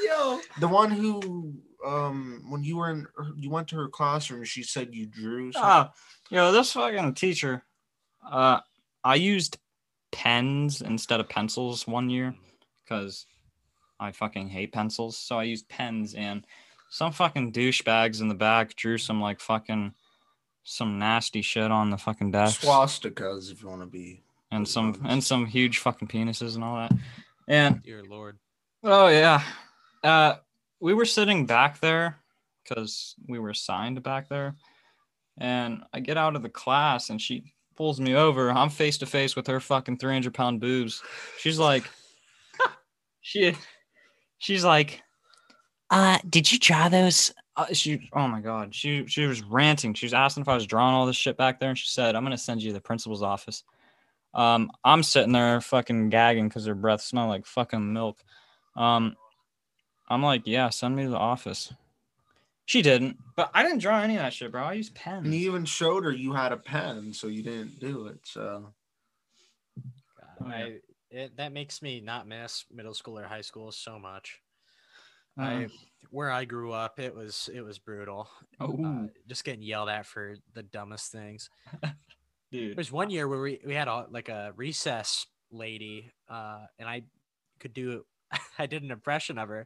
Yo. 0.03 0.39
the 0.59 0.67
one 0.67 0.91
who 0.91 1.53
um 1.85 2.43
when 2.49 2.63
you 2.63 2.77
were 2.77 2.89
in 2.89 3.07
you 3.35 3.49
went 3.49 3.67
to 3.69 3.75
her 3.75 3.87
classroom 3.89 4.43
she 4.43 4.63
said 4.63 4.93
you 4.93 5.05
drew 5.05 5.51
something. 5.51 5.69
Ah, 5.69 5.91
yo, 6.29 6.51
this 6.51 6.71
fucking 6.71 7.13
teacher. 7.13 7.63
Uh, 8.25 8.59
I 9.03 9.15
used 9.15 9.57
pens 10.11 10.81
instead 10.81 11.19
of 11.19 11.29
pencils 11.29 11.87
one 11.87 12.09
year 12.09 12.35
because 12.83 13.25
I 13.99 14.11
fucking 14.11 14.49
hate 14.49 14.71
pencils. 14.71 15.17
So 15.17 15.37
I 15.37 15.43
used 15.43 15.69
pens, 15.69 16.13
and 16.13 16.45
some 16.89 17.11
fucking 17.11 17.51
douchebags 17.51 18.21
in 18.21 18.27
the 18.27 18.35
back 18.35 18.75
drew 18.75 18.97
some 18.97 19.21
like 19.21 19.39
fucking 19.39 19.93
some 20.63 20.99
nasty 20.99 21.41
shit 21.41 21.71
on 21.71 21.89
the 21.89 21.97
fucking 21.97 22.31
desk, 22.31 22.61
swastikas 22.61 23.51
if 23.51 23.61
you 23.61 23.67
want 23.69 23.81
to 23.81 23.87
be 23.87 24.21
and 24.51 24.67
some 24.67 24.99
and 25.05 25.23
some 25.23 25.45
huge 25.45 25.79
fucking 25.79 26.07
penises 26.07 26.55
and 26.55 26.63
all 26.63 26.75
that. 26.75 26.91
And 27.47 27.81
dear 27.83 28.03
lord. 28.03 28.37
Oh 28.83 29.07
yeah, 29.07 29.43
uh, 30.03 30.35
we 30.79 30.93
were 30.93 31.05
sitting 31.05 31.45
back 31.45 31.79
there 31.79 32.17
because 32.63 33.15
we 33.27 33.39
were 33.39 33.49
assigned 33.49 34.01
back 34.03 34.29
there, 34.29 34.55
and 35.37 35.83
I 35.93 35.99
get 35.99 36.17
out 36.17 36.35
of 36.35 36.43
the 36.43 36.49
class 36.49 37.09
and 37.09 37.21
she 37.21 37.53
pulls 37.79 37.99
me 38.01 38.13
over. 38.13 38.51
I'm 38.51 38.69
face 38.69 38.97
to 38.97 39.05
face 39.05 39.37
with 39.37 39.47
her 39.47 39.61
fucking 39.61 39.97
300 39.97 40.33
pound 40.33 40.59
boobs. 40.59 41.01
She's 41.39 41.57
like, 41.57 41.85
she, 43.21 43.55
she's 44.37 44.65
like, 44.65 45.01
Uh, 45.89 46.19
did 46.29 46.51
you 46.51 46.59
draw 46.59 46.89
those? 46.89 47.33
uh, 47.55 47.73
she, 47.73 48.09
oh 48.13 48.27
my 48.27 48.41
god, 48.41 48.75
she 48.75 49.05
she 49.07 49.25
was 49.25 49.41
ranting. 49.43 49.93
She 49.93 50.05
was 50.05 50.13
asking 50.13 50.41
if 50.41 50.49
I 50.49 50.55
was 50.55 50.67
drawing 50.67 50.93
all 50.93 51.05
this 51.05 51.15
shit 51.15 51.37
back 51.37 51.59
there, 51.59 51.69
and 51.69 51.77
she 51.77 51.87
said, 51.87 52.15
"I'm 52.15 52.23
gonna 52.23 52.37
send 52.37 52.61
you 52.61 52.69
to 52.69 52.73
the 52.73 52.81
principal's 52.81 53.23
office." 53.23 53.63
Um, 54.33 54.69
I'm 54.83 55.01
sitting 55.03 55.31
there 55.31 55.59
fucking 55.61 56.09
gagging 56.09 56.47
because 56.49 56.65
her 56.65 56.75
breath 56.75 57.01
smelled 57.01 57.29
like 57.29 57.45
fucking 57.45 57.91
milk. 57.93 58.17
Um, 58.75 59.15
I'm 60.09 60.21
like, 60.23 60.43
yeah, 60.45 60.69
send 60.69 60.95
me 60.95 61.03
to 61.03 61.09
the 61.09 61.17
office. 61.17 61.73
She 62.69 62.83
didn't, 62.83 63.17
but 63.35 63.49
I 63.55 63.63
didn't 63.63 63.79
draw 63.79 63.99
any 63.99 64.15
of 64.15 64.21
that 64.21 64.31
shit, 64.31 64.51
bro. 64.51 64.61
I 64.61 64.73
used 64.73 64.93
pens. 64.93 65.25
And 65.25 65.33
you 65.33 65.49
even 65.49 65.65
showed 65.65 66.03
her 66.03 66.11
you 66.11 66.33
had 66.33 66.51
a 66.51 66.57
pen, 66.57 67.11
so 67.13 67.25
you 67.25 67.41
didn't 67.41 67.79
do 67.79 68.05
it. 68.05 68.19
So 68.25 68.71
God. 70.39 70.51
I, 70.51 70.75
it, 71.09 71.35
that 71.37 71.51
makes 71.51 71.81
me 71.81 71.99
not 71.99 72.27
miss 72.27 72.65
middle 72.71 72.93
school 72.93 73.17
or 73.17 73.23
high 73.23 73.41
school 73.41 73.71
so 73.71 73.97
much. 73.97 74.39
Uh, 75.35 75.43
I 75.43 75.67
where 76.11 76.29
I 76.29 76.45
grew 76.45 76.71
up, 76.71 76.99
it 76.99 77.15
was 77.15 77.49
it 77.51 77.61
was 77.61 77.79
brutal. 77.79 78.29
Uh, 78.61 78.67
oh, 78.67 79.09
just 79.27 79.43
getting 79.43 79.63
yelled 79.63 79.89
at 79.89 80.05
for 80.05 80.35
the 80.53 80.61
dumbest 80.61 81.11
things. 81.11 81.49
dude. 82.51 82.77
There's 82.77 82.91
one 82.91 83.09
year 83.09 83.27
where 83.27 83.41
we, 83.41 83.59
we 83.65 83.73
had 83.73 83.87
a 83.87 84.05
like 84.11 84.29
a 84.29 84.53
recess 84.55 85.25
lady, 85.49 86.11
uh, 86.29 86.59
and 86.77 86.87
I 86.87 87.01
could 87.59 87.73
do 87.73 88.05
I 88.59 88.67
did 88.67 88.83
an 88.83 88.91
impression 88.91 89.39
of 89.39 89.49
her, 89.49 89.65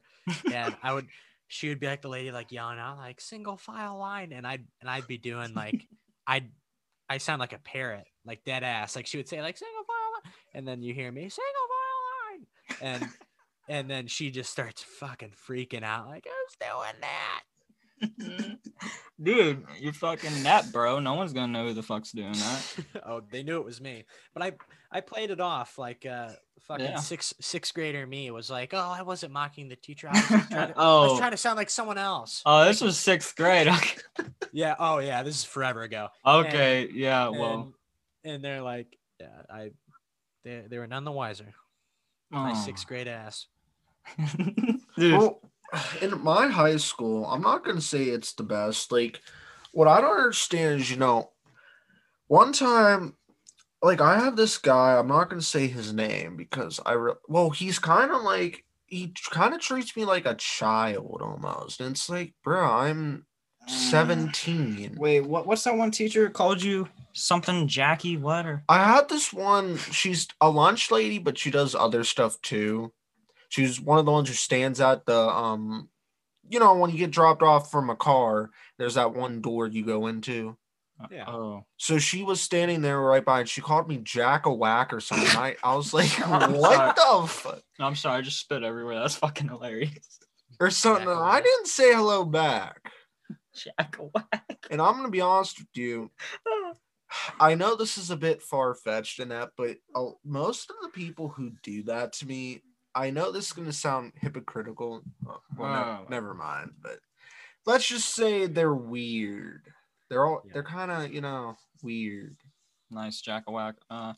and 0.49 0.73
I 0.81 0.93
would 0.93 1.07
she 1.53 1.69
would 1.69 1.79
be 1.79 1.85
like 1.85 2.01
the 2.01 2.09
lady 2.09 2.31
like 2.31 2.51
yelling 2.51 2.79
out 2.79 2.97
like 2.97 3.21
single 3.21 3.57
file 3.57 3.99
line, 3.99 4.33
and 4.33 4.45
I'd 4.47 4.65
and 4.81 4.89
I'd 4.89 5.05
be 5.05 5.19
doing 5.19 5.53
like 5.55 5.87
I'd 6.25 6.49
I 7.07 7.19
sound 7.19 7.39
like 7.39 7.53
a 7.53 7.59
parrot, 7.59 8.05
like 8.25 8.43
dead 8.43 8.63
ass. 8.63 8.95
Like 8.95 9.05
she 9.05 9.17
would 9.17 9.29
say 9.29 9.39
like 9.39 9.57
single 9.57 9.83
file 9.83 10.13
line, 10.13 10.33
and 10.55 10.67
then 10.67 10.81
you 10.81 10.95
hear 10.95 11.11
me 11.11 11.29
single 11.29 11.67
file 12.79 12.89
line, 12.89 13.01
and 13.01 13.09
and 13.69 13.89
then 13.89 14.07
she 14.07 14.31
just 14.31 14.51
starts 14.51 14.81
fucking 14.81 15.33
freaking 15.47 15.83
out 15.83 16.07
like 16.07 16.25
who's 16.25 16.57
doing 16.59 16.99
that? 17.01 17.43
Dude, 19.21 19.63
you're 19.79 19.93
fucking 19.93 20.43
Nep, 20.43 20.71
bro. 20.71 20.99
No 20.99 21.13
one's 21.13 21.33
gonna 21.33 21.51
know 21.51 21.67
who 21.67 21.73
the 21.73 21.83
fuck's 21.83 22.11
doing 22.11 22.33
that. 22.33 22.75
oh, 23.05 23.21
they 23.31 23.43
knew 23.43 23.57
it 23.57 23.65
was 23.65 23.79
me. 23.79 24.05
But 24.33 24.43
I 24.43 24.51
I 24.91 25.01
played 25.01 25.31
it 25.31 25.39
off 25.39 25.77
like 25.77 26.05
uh 26.05 26.29
fucking 26.61 26.85
Yeah. 26.85 26.95
six 26.97 27.33
sixth 27.39 27.73
grader 27.73 28.05
me 28.05 28.31
was 28.31 28.49
like, 28.49 28.73
oh, 28.73 28.77
I 28.97 29.01
wasn't 29.03 29.31
mocking 29.33 29.69
the 29.69 29.75
teacher. 29.75 30.09
I 30.09 30.11
was, 30.13 30.27
just 30.29 30.51
trying 30.51 30.73
to, 30.73 30.73
I 30.77 30.81
was 30.81 31.11
Oh. 31.11 31.17
trying 31.17 31.31
to 31.31 31.37
sound 31.37 31.57
like 31.57 31.69
someone 31.69 31.97
else. 31.97 32.41
Oh, 32.45 32.65
this 32.65 32.81
was 32.81 32.97
sixth 32.97 33.35
grade. 33.35 33.69
yeah. 34.51 34.75
Oh 34.79 34.99
yeah. 34.99 35.23
This 35.23 35.37
is 35.37 35.43
forever 35.43 35.83
ago. 35.83 36.09
okay, 36.25 36.89
yeah. 36.93 37.29
Well, 37.29 37.73
and 38.23 38.43
they're 38.43 38.61
like, 38.61 38.97
yeah, 39.19 39.41
I 39.49 39.71
they 40.43 40.63
they 40.67 40.77
were 40.77 40.87
none 40.87 41.03
the 41.05 41.11
wiser. 41.11 41.53
My 42.29 42.51
oh. 42.51 42.55
sixth 42.65 42.87
grade 42.87 43.07
ass. 43.07 43.47
Dude, 44.97 45.17
Well, 45.17 45.39
in 46.01 46.21
my 46.23 46.47
high 46.47 46.77
school, 46.77 47.25
I'm 47.25 47.41
not 47.41 47.63
gonna 47.63 47.81
say 47.81 48.05
it's 48.05 48.33
the 48.33 48.43
best. 48.43 48.91
Like, 48.91 49.21
what 49.71 49.87
I 49.87 50.01
don't 50.01 50.17
understand 50.17 50.81
is, 50.81 50.91
you 50.91 50.97
know, 50.97 51.31
one 52.27 52.53
time, 52.53 53.15
like 53.81 54.01
I 54.01 54.19
have 54.19 54.35
this 54.35 54.57
guy. 54.57 54.97
I'm 54.97 55.07
not 55.07 55.29
gonna 55.29 55.41
say 55.41 55.67
his 55.67 55.93
name 55.93 56.37
because 56.37 56.79
I, 56.85 56.93
re- 56.93 57.13
well, 57.27 57.49
he's 57.49 57.79
kind 57.79 58.11
of 58.11 58.21
like 58.21 58.65
he 58.85 59.13
kind 59.31 59.53
of 59.53 59.59
treats 59.61 59.95
me 59.95 60.05
like 60.05 60.25
a 60.25 60.35
child 60.35 61.21
almost, 61.21 61.81
and 61.81 61.91
it's 61.91 62.09
like, 62.09 62.33
bro, 62.43 62.63
I'm 62.69 63.25
17. 63.67 64.95
Wait, 64.97 65.21
what? 65.21 65.47
What's 65.47 65.63
that 65.63 65.75
one 65.75 65.91
teacher 65.91 66.29
called 66.29 66.61
you? 66.61 66.87
Something 67.13 67.67
Jackie? 67.67 68.17
What 68.17 68.45
or? 68.45 68.63
I 68.69 68.83
had 68.83 69.09
this 69.09 69.31
one. 69.31 69.77
She's 69.77 70.27
a 70.41 70.49
lunch 70.49 70.91
lady, 70.91 71.19
but 71.19 71.37
she 71.37 71.51
does 71.51 71.75
other 71.75 72.03
stuff 72.03 72.41
too. 72.41 72.91
She's 73.53 73.79
one 73.79 73.99
of 73.99 74.05
the 74.05 74.11
ones 74.11 74.29
who 74.29 74.33
stands 74.33 74.81
at 74.81 75.05
the 75.05 75.15
um, 75.15 75.87
you 76.49 76.59
know, 76.59 76.73
when 76.73 76.89
you 76.89 76.97
get 76.97 77.11
dropped 77.11 77.43
off 77.43 77.69
from 77.69 77.91
a 77.91 77.95
car, 77.95 78.49
there's 78.79 78.95
that 78.95 79.13
one 79.13 79.41
door 79.41 79.67
you 79.67 79.85
go 79.85 80.07
into. 80.07 80.57
Yeah. 81.11 81.25
Oh, 81.29 81.65
So 81.77 81.99
she 81.99 82.23
was 82.23 82.41
standing 82.41 82.81
there 82.81 82.99
right 82.99 83.23
by, 83.23 83.41
and 83.41 83.49
she 83.49 83.61
called 83.61 83.87
me 83.87 83.97
Jack 83.97 84.47
a 84.47 84.53
Whack 84.53 84.91
or 84.91 84.99
something. 84.99 85.27
I, 85.37 85.55
I 85.63 85.75
was 85.75 85.93
like, 85.93 86.09
I'm 86.27 86.53
what 86.53 86.95
the 86.95 87.27
fuck? 87.27 87.61
no, 87.77 87.85
I'm 87.85 87.95
sorry. 87.95 88.17
I 88.17 88.21
just 88.21 88.39
spit 88.39 88.63
everywhere. 88.63 88.99
That's 88.99 89.17
fucking 89.17 89.49
hilarious. 89.49 90.19
Or 90.59 90.71
something. 90.71 91.05
Jack 91.05 91.15
a 91.15 91.19
I 91.19 91.33
Whack. 91.35 91.43
didn't 91.43 91.67
say 91.67 91.93
hello 91.93 92.25
back. 92.25 92.91
Jack 93.55 93.97
a 93.99 94.03
whack. 94.03 94.65
And 94.71 94.81
I'm 94.81 94.95
gonna 94.95 95.09
be 95.09 95.21
honest 95.21 95.59
with 95.59 95.67
you. 95.75 96.09
I 97.39 97.53
know 97.53 97.75
this 97.75 97.99
is 97.99 98.09
a 98.09 98.17
bit 98.17 98.41
far 98.41 98.73
fetched 98.73 99.19
in 99.19 99.29
that, 99.29 99.51
but 99.55 99.77
uh, 99.93 100.09
most 100.25 100.71
of 100.71 100.77
the 100.81 100.89
people 100.89 101.27
who 101.29 101.51
do 101.61 101.83
that 101.83 102.13
to 102.13 102.25
me, 102.27 102.63
I 102.95 103.09
know 103.09 103.31
this 103.31 103.47
is 103.47 103.53
going 103.53 103.67
to 103.67 103.73
sound 103.73 104.13
hypocritical. 104.21 105.03
Well, 105.25 105.41
ne- 105.59 105.65
Oh. 105.65 106.05
never 106.09 106.33
mind. 106.33 106.71
But 106.81 106.99
let's 107.65 107.87
just 107.87 108.09
say 108.15 108.45
they're 108.47 108.73
weird. 108.75 109.63
They're 110.09 110.25
all 110.25 110.41
Yeah. 110.45 110.53
they're 110.53 110.63
kind 110.63 110.91
of 110.91 111.11
you 111.13 111.21
know 111.21 111.57
weird. 111.81 112.37
Nice 112.91 113.21
Jack 113.21 113.49
whack. 113.49 113.75
Uh, 113.89 114.13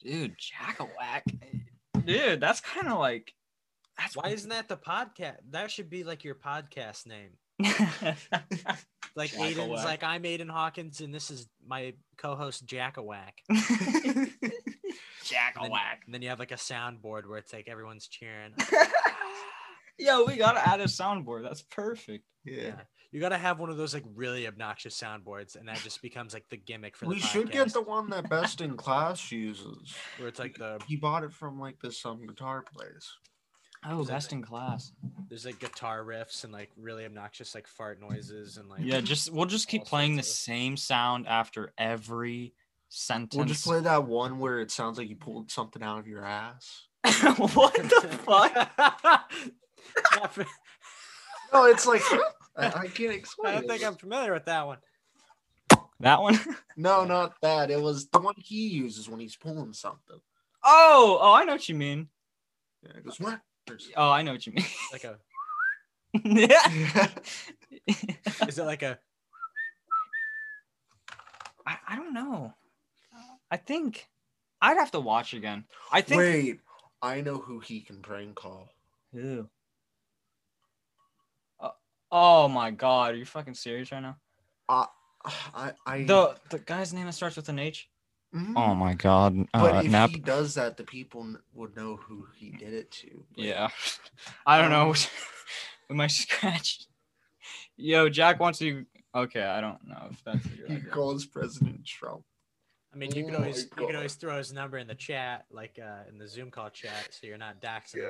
dude, 0.00 0.36
Jack 0.38 0.78
whack. 0.98 1.24
Dude, 2.04 2.40
that's 2.40 2.60
kind 2.60 2.88
of 2.88 2.98
like. 2.98 3.34
That's 3.98 4.16
Why 4.16 4.28
isn't 4.30 4.48
that 4.50 4.68
the 4.68 4.76
podcast? 4.76 5.36
That 5.50 5.70
should 5.70 5.90
be 5.90 6.02
like 6.04 6.24
your 6.24 6.34
podcast 6.34 7.06
name. 7.06 7.36
Like 9.14 9.30
Jack-a-whack. 9.32 9.56
Aiden's 9.56 9.84
like 9.84 10.02
I'm 10.02 10.22
Aiden 10.22 10.48
Hawkins 10.50 11.00
and 11.00 11.12
this 11.14 11.30
is 11.30 11.46
my 11.66 11.94
co-host 12.16 12.66
Jackawhack. 12.66 13.32
Jack 15.24 15.54
And 15.56 15.64
then, 15.64 15.70
whack. 15.70 16.02
and 16.06 16.14
then 16.14 16.22
you 16.22 16.28
have 16.30 16.38
like 16.38 16.50
a 16.52 16.56
soundboard 16.56 17.28
where 17.28 17.38
it's 17.38 17.52
like 17.52 17.68
everyone's 17.68 18.08
cheering. 18.08 18.52
Yo, 19.98 20.24
we 20.24 20.36
gotta 20.36 20.66
add 20.66 20.80
a 20.80 20.84
soundboard. 20.84 21.42
That's 21.42 21.62
perfect. 21.62 22.24
Yeah. 22.44 22.62
Yeah. 22.62 22.80
You 23.12 23.20
gotta 23.20 23.36
have 23.38 23.60
one 23.60 23.68
of 23.70 23.76
those 23.76 23.92
like 23.94 24.04
really 24.14 24.46
obnoxious 24.46 24.98
soundboards, 24.98 25.54
and 25.54 25.68
that 25.68 25.76
just 25.78 26.00
becomes 26.00 26.32
like 26.32 26.46
the 26.50 26.56
gimmick 26.56 26.96
for 26.96 27.04
the 27.04 27.10
We 27.10 27.20
should 27.20 27.50
get 27.52 27.72
the 27.72 27.82
one 27.82 28.08
that 28.10 28.28
Best 28.30 28.62
in 28.62 28.76
Class 28.76 29.30
uses. 29.30 29.94
where 30.18 30.28
it's 30.28 30.38
like 30.38 30.54
the 30.56 30.80
He 30.88 30.96
bought 30.96 31.22
it 31.22 31.32
from 31.32 31.60
like 31.60 31.78
this 31.80 32.00
some 32.00 32.26
guitar 32.26 32.64
place. 32.74 33.14
Oh, 33.84 34.00
Is 34.00 34.06
that 34.06 34.12
best 34.14 34.32
in 34.32 34.42
class. 34.42 34.92
there's 35.28 35.44
like 35.44 35.58
guitar 35.58 36.04
riffs 36.04 36.44
and 36.44 36.52
like 36.52 36.70
really 36.76 37.04
obnoxious 37.04 37.54
like 37.54 37.66
fart 37.66 38.00
noises 38.00 38.56
and 38.56 38.68
like 38.68 38.80
Yeah, 38.82 39.00
just 39.00 39.32
we'll 39.32 39.46
just 39.46 39.66
keep 39.66 39.84
playing 39.84 40.16
the 40.16 40.22
same 40.22 40.76
sound 40.76 41.26
after 41.26 41.72
every 41.76 42.54
sentence. 42.88 43.36
We'll 43.36 43.46
just 43.46 43.64
play 43.64 43.80
that 43.80 44.04
one 44.04 44.38
where 44.38 44.60
it 44.60 44.70
sounds 44.70 44.98
like 44.98 45.08
you 45.08 45.16
pulled 45.16 45.50
something 45.50 45.82
out 45.82 45.98
of 45.98 46.06
your 46.06 46.24
ass. 46.24 46.86
what 47.54 47.74
the 47.74 48.18
fuck? 48.24 49.22
No, 51.52 51.64
it's 51.64 51.86
like 51.86 52.02
I, 52.56 52.66
I 52.66 52.86
can't 52.86 53.12
explain. 53.12 53.54
I 53.56 53.58
don't 53.58 53.68
think. 53.68 53.84
I'm 53.84 53.96
familiar 53.96 54.32
with 54.32 54.44
that 54.46 54.66
one. 54.66 54.78
That 56.00 56.20
one? 56.20 56.38
No, 56.76 57.04
not 57.04 57.34
that. 57.42 57.70
It 57.70 57.80
was 57.80 58.08
the 58.08 58.20
one 58.20 58.34
he 58.36 58.68
uses 58.68 59.08
when 59.08 59.20
he's 59.20 59.36
pulling 59.36 59.72
something. 59.72 60.20
Oh, 60.64 61.18
oh, 61.20 61.32
I 61.32 61.44
know 61.44 61.52
what 61.52 61.68
you 61.68 61.74
mean. 61.74 62.08
Yeah, 62.82 62.96
it 62.96 63.04
goes 63.04 63.20
what? 63.20 63.40
There's- 63.66 63.90
Oh, 63.96 64.10
I 64.10 64.22
know 64.22 64.32
what 64.32 64.46
you 64.46 64.52
mean. 64.52 64.64
Like 64.92 65.04
a 65.04 65.18
yeah. 66.24 67.08
is 68.48 68.58
it 68.58 68.64
like 68.64 68.82
a 68.82 68.98
I, 71.66 71.76
I 71.88 71.96
don't 71.96 72.12
know. 72.14 72.52
I 73.50 73.56
think 73.56 74.08
I'd 74.60 74.76
have 74.78 74.90
to 74.92 75.00
watch 75.00 75.34
again. 75.34 75.64
I 75.92 76.00
think. 76.00 76.18
Wait, 76.18 76.60
I 77.00 77.20
know 77.20 77.36
who 77.36 77.60
he 77.60 77.80
can 77.80 78.00
prank 78.02 78.34
call. 78.34 78.68
Who? 79.12 79.48
Uh, 81.60 81.70
oh 82.10 82.48
my 82.48 82.70
god, 82.70 83.14
are 83.14 83.16
you 83.18 83.24
fucking 83.24 83.54
serious 83.54 83.92
right 83.92 84.00
now? 84.00 84.16
I, 84.68 84.86
I. 85.86 86.02
The 86.04 86.36
the 86.50 86.58
guy's 86.58 86.92
name 86.92 87.06
that 87.06 87.12
starts 87.12 87.36
with 87.36 87.48
an 87.48 87.58
H. 87.58 87.88
Mhm. 88.34 88.54
Oh 88.56 88.74
my 88.74 88.94
god. 88.94 89.36
but 89.52 89.74
Uh, 89.76 89.82
if 89.84 89.90
nap. 89.92 90.10
he 90.10 90.18
does 90.18 90.54
that, 90.54 90.76
the 90.76 90.84
people 90.84 91.22
n- 91.22 91.38
would 91.52 91.76
know 91.76 91.96
who 91.96 92.26
he 92.34 92.50
did 92.50 92.72
it 92.72 92.90
to. 92.92 93.24
But 93.36 93.44
Yeah. 93.44 93.68
I 94.46 94.60
don't 94.60 94.70
know. 94.70 94.90
Um, 94.90 94.96
we 95.90 95.96
might 95.96 96.10
scratch. 96.10 96.86
Yo, 97.76 98.08
Jack 98.08 98.40
wants 98.40 98.60
you. 98.60 98.86
Okay, 99.14 99.42
I 99.42 99.60
don't 99.60 99.86
know 99.86 100.08
if 100.10 100.22
that's 100.24 100.44
a 100.46 100.48
good 100.48 100.64
He 100.68 100.76
idea. 100.76 100.90
calls 100.90 101.26
President 101.26 101.84
Trump. 101.84 102.22
I 102.94 102.96
mean 102.98 103.14
you 103.14 103.24
could 103.24 103.34
Oh 103.34 103.38
my 103.40 103.46
always 103.46 103.64
you 103.78 103.86
can 103.86 103.96
always 103.96 104.14
throw 104.14 104.36
his 104.38 104.52
number 104.52 104.76
in 104.78 104.86
the 104.86 104.94
chat, 104.94 105.44
like 105.50 105.78
uh 105.82 106.08
in 106.10 106.18
the 106.18 106.28
Zoom 106.28 106.50
call 106.50 106.70
chat, 106.70 107.08
so 107.10 107.26
you're 107.26 107.38
not 107.38 107.60
doxing. 107.60 107.96
him. 107.96 108.02
Yeah. 108.04 108.08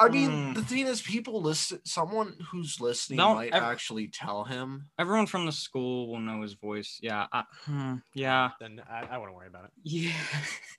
I 0.00 0.08
mean, 0.08 0.30
Mm. 0.30 0.54
the 0.54 0.62
thing 0.62 0.86
is, 0.86 1.02
people 1.02 1.42
listen. 1.42 1.80
Someone 1.84 2.36
who's 2.50 2.80
listening 2.80 3.16
No, 3.16 3.34
might 3.34 3.52
ev- 3.52 3.62
actually 3.62 4.08
tell 4.08 4.44
him. 4.44 4.90
Everyone 4.98 5.26
from 5.26 5.44
the 5.46 5.52
school 5.52 6.08
will 6.08 6.20
know 6.20 6.42
his 6.42 6.54
voice. 6.54 6.98
Yeah. 7.02 7.26
I, 7.32 7.44
hmm, 7.64 7.94
yeah. 8.14 8.50
Then 8.60 8.80
I, 8.88 9.06
I 9.10 9.18
wouldn't 9.18 9.36
worry 9.36 9.48
about 9.48 9.64
it. 9.64 9.70
Yeah. 9.82 10.12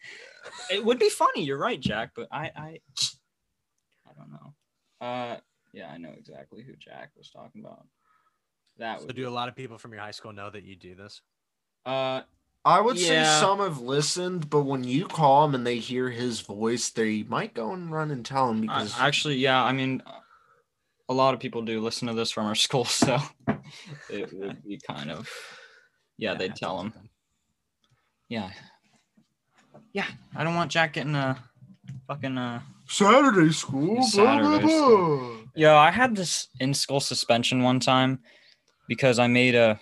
it 0.71 0.83
would 0.85 0.99
be 0.99 1.09
funny. 1.09 1.43
You're 1.43 1.57
right, 1.57 1.79
Jack. 1.79 2.11
But 2.15 2.29
I, 2.31 2.51
I, 2.55 2.79
I 4.07 4.13
don't 4.17 4.31
know. 4.31 4.53
Uh, 5.01 5.37
Yeah, 5.73 5.89
I 5.89 5.97
know 5.97 6.13
exactly 6.17 6.63
who 6.63 6.75
Jack 6.77 7.11
was 7.17 7.29
talking 7.29 7.61
about. 7.63 7.85
That 8.77 9.01
So 9.01 9.07
would 9.07 9.15
do 9.17 9.27
a 9.27 9.29
lot 9.29 9.49
of 9.49 9.55
people 9.55 9.77
from 9.77 9.91
your 9.91 10.01
high 10.01 10.11
school 10.11 10.31
know 10.31 10.49
that 10.49 10.63
you 10.63 10.75
do 10.75 10.95
this? 10.95 11.21
uh 11.85 12.21
I 12.65 12.81
would 12.81 12.97
Yeah. 12.97 13.23
say 13.23 13.39
some 13.39 13.59
have 13.59 13.79
listened, 13.79 14.49
but 14.49 14.63
when 14.63 14.83
you 14.83 15.07
call 15.07 15.43
them 15.43 15.55
and 15.55 15.65
they 15.65 15.77
hear 15.79 16.09
his 16.09 16.41
voice, 16.41 16.89
they 16.89 17.23
might 17.23 17.53
go 17.53 17.71
and 17.73 17.91
run 17.91 18.11
and 18.11 18.25
tell 18.25 18.49
him 18.49 18.57
I- 18.57 18.61
because 18.61 18.99
actually 18.99 19.37
yeah, 19.37 19.63
I 19.63 19.71
mean 19.71 20.03
a 21.07 21.13
lot 21.13 21.33
of 21.33 21.39
people 21.39 21.61
do 21.63 21.79
listen 21.81 22.07
to 22.07 22.13
this 22.13 22.31
from 22.31 22.45
our 22.45 22.55
school, 22.67 22.85
so 22.85 23.19
it 24.09 24.31
would 24.33 24.63
be 24.63 24.79
kind 24.85 25.09
of 25.09 25.29
yeah, 26.17 26.33
they'd 26.33 26.55
tell 26.55 26.79
him. 26.81 26.91
something. 26.91 27.09
Yeah. 28.27 28.51
Yeah, 29.93 30.05
I 30.35 30.43
don't 30.43 30.55
want 30.55 30.69
Jack 30.71 30.93
getting 30.93 31.15
a 31.15 31.41
fucking 32.07 32.37
uh 32.37 32.61
Saturday 32.87 33.51
school. 33.51 33.95
blah, 33.95 34.03
Saturday 34.03 34.59
blah, 34.59 34.69
school. 34.69 34.97
blah. 35.07 35.37
Yo, 35.55 35.75
I 35.75 35.89
had 35.91 36.15
this 36.15 36.47
in 36.59 36.73
school 36.73 36.99
suspension 36.99 37.63
one 37.63 37.79
time 37.79 38.19
because 38.87 39.17
I 39.17 39.27
made 39.27 39.55
a 39.55 39.79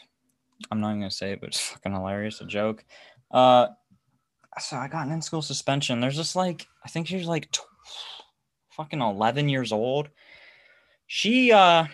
I'm 0.72 0.82
not 0.82 0.89
even 0.89 1.01
gonna 1.01 1.12
say 1.12 1.32
it, 1.32 1.39
but 1.39 1.49
it's 1.49 1.60
fucking 1.60 1.91
hilarious, 1.91 2.41
a 2.41 2.45
joke. 2.45 2.84
Uh 3.32 3.68
so 4.60 4.76
I 4.76 4.88
got 4.88 5.05
an 5.05 5.14
in 5.14 5.22
school 5.22 5.41
suspension. 5.41 5.99
There's 5.99 6.16
just 6.16 6.36
like 6.36 6.68
I 6.84 6.89
think 6.89 7.08
she's 7.08 7.28
like 7.28 7.55
fucking 8.72 9.01
11 9.01 9.49
years 9.49 9.72
old. 9.72 10.10
She 11.05 11.51
uh 11.51 11.86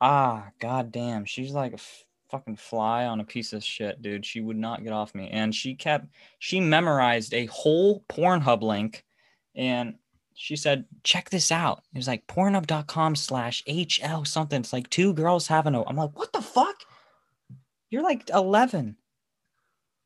ah 0.00 0.48
god 0.58 0.92
damn, 0.92 1.24
she's 1.24 1.52
like 1.52 1.72
a 1.72 1.76
f- 1.76 2.04
fucking 2.30 2.56
fly 2.56 3.06
on 3.06 3.20
a 3.20 3.24
piece 3.24 3.52
of 3.52 3.62
shit, 3.62 4.02
dude. 4.02 4.26
She 4.26 4.40
would 4.40 4.56
not 4.56 4.82
get 4.82 4.92
off 4.92 5.14
me. 5.14 5.28
And 5.30 5.54
she 5.54 5.74
kept 5.74 6.06
she 6.38 6.60
memorized 6.60 7.34
a 7.34 7.46
whole 7.46 8.04
Pornhub 8.08 8.62
link 8.62 9.04
and 9.54 9.94
she 10.36 10.54
said, 10.54 10.84
check 11.02 11.30
this 11.30 11.50
out. 11.50 11.82
It 11.94 11.96
was 11.96 12.06
like 12.06 12.26
pornhub.com 12.26 13.16
slash 13.16 13.64
HL 13.66 14.26
something. 14.26 14.60
It's 14.60 14.72
like 14.72 14.88
two 14.90 15.14
girls 15.14 15.46
having 15.46 15.74
a. 15.74 15.82
I'm 15.88 15.96
like, 15.96 16.16
what 16.16 16.32
the 16.32 16.42
fuck? 16.42 16.76
You're 17.90 18.02
like 18.02 18.28
11. 18.30 18.96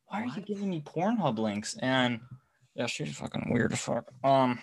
Why 0.07 0.23
are 0.23 0.27
you 0.27 0.43
giving 0.43 0.69
me 0.71 0.81
Pornhub 0.85 1.39
links? 1.39 1.77
And 1.81 2.21
yeah, 2.75 2.87
she's 2.87 3.17
fucking 3.17 3.51
weird 3.53 3.73
as 3.73 3.81
fuck. 3.81 4.11
Um, 4.25 4.59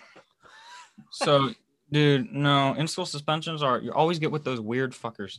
so 1.10 1.50
dude, 1.92 2.32
no, 2.32 2.74
in 2.74 2.86
school 2.86 3.06
suspensions 3.06 3.62
are 3.62 3.80
you 3.80 3.92
always 3.92 4.18
get 4.18 4.30
with 4.30 4.44
those 4.44 4.60
weird 4.60 4.92
fuckers. 4.92 5.38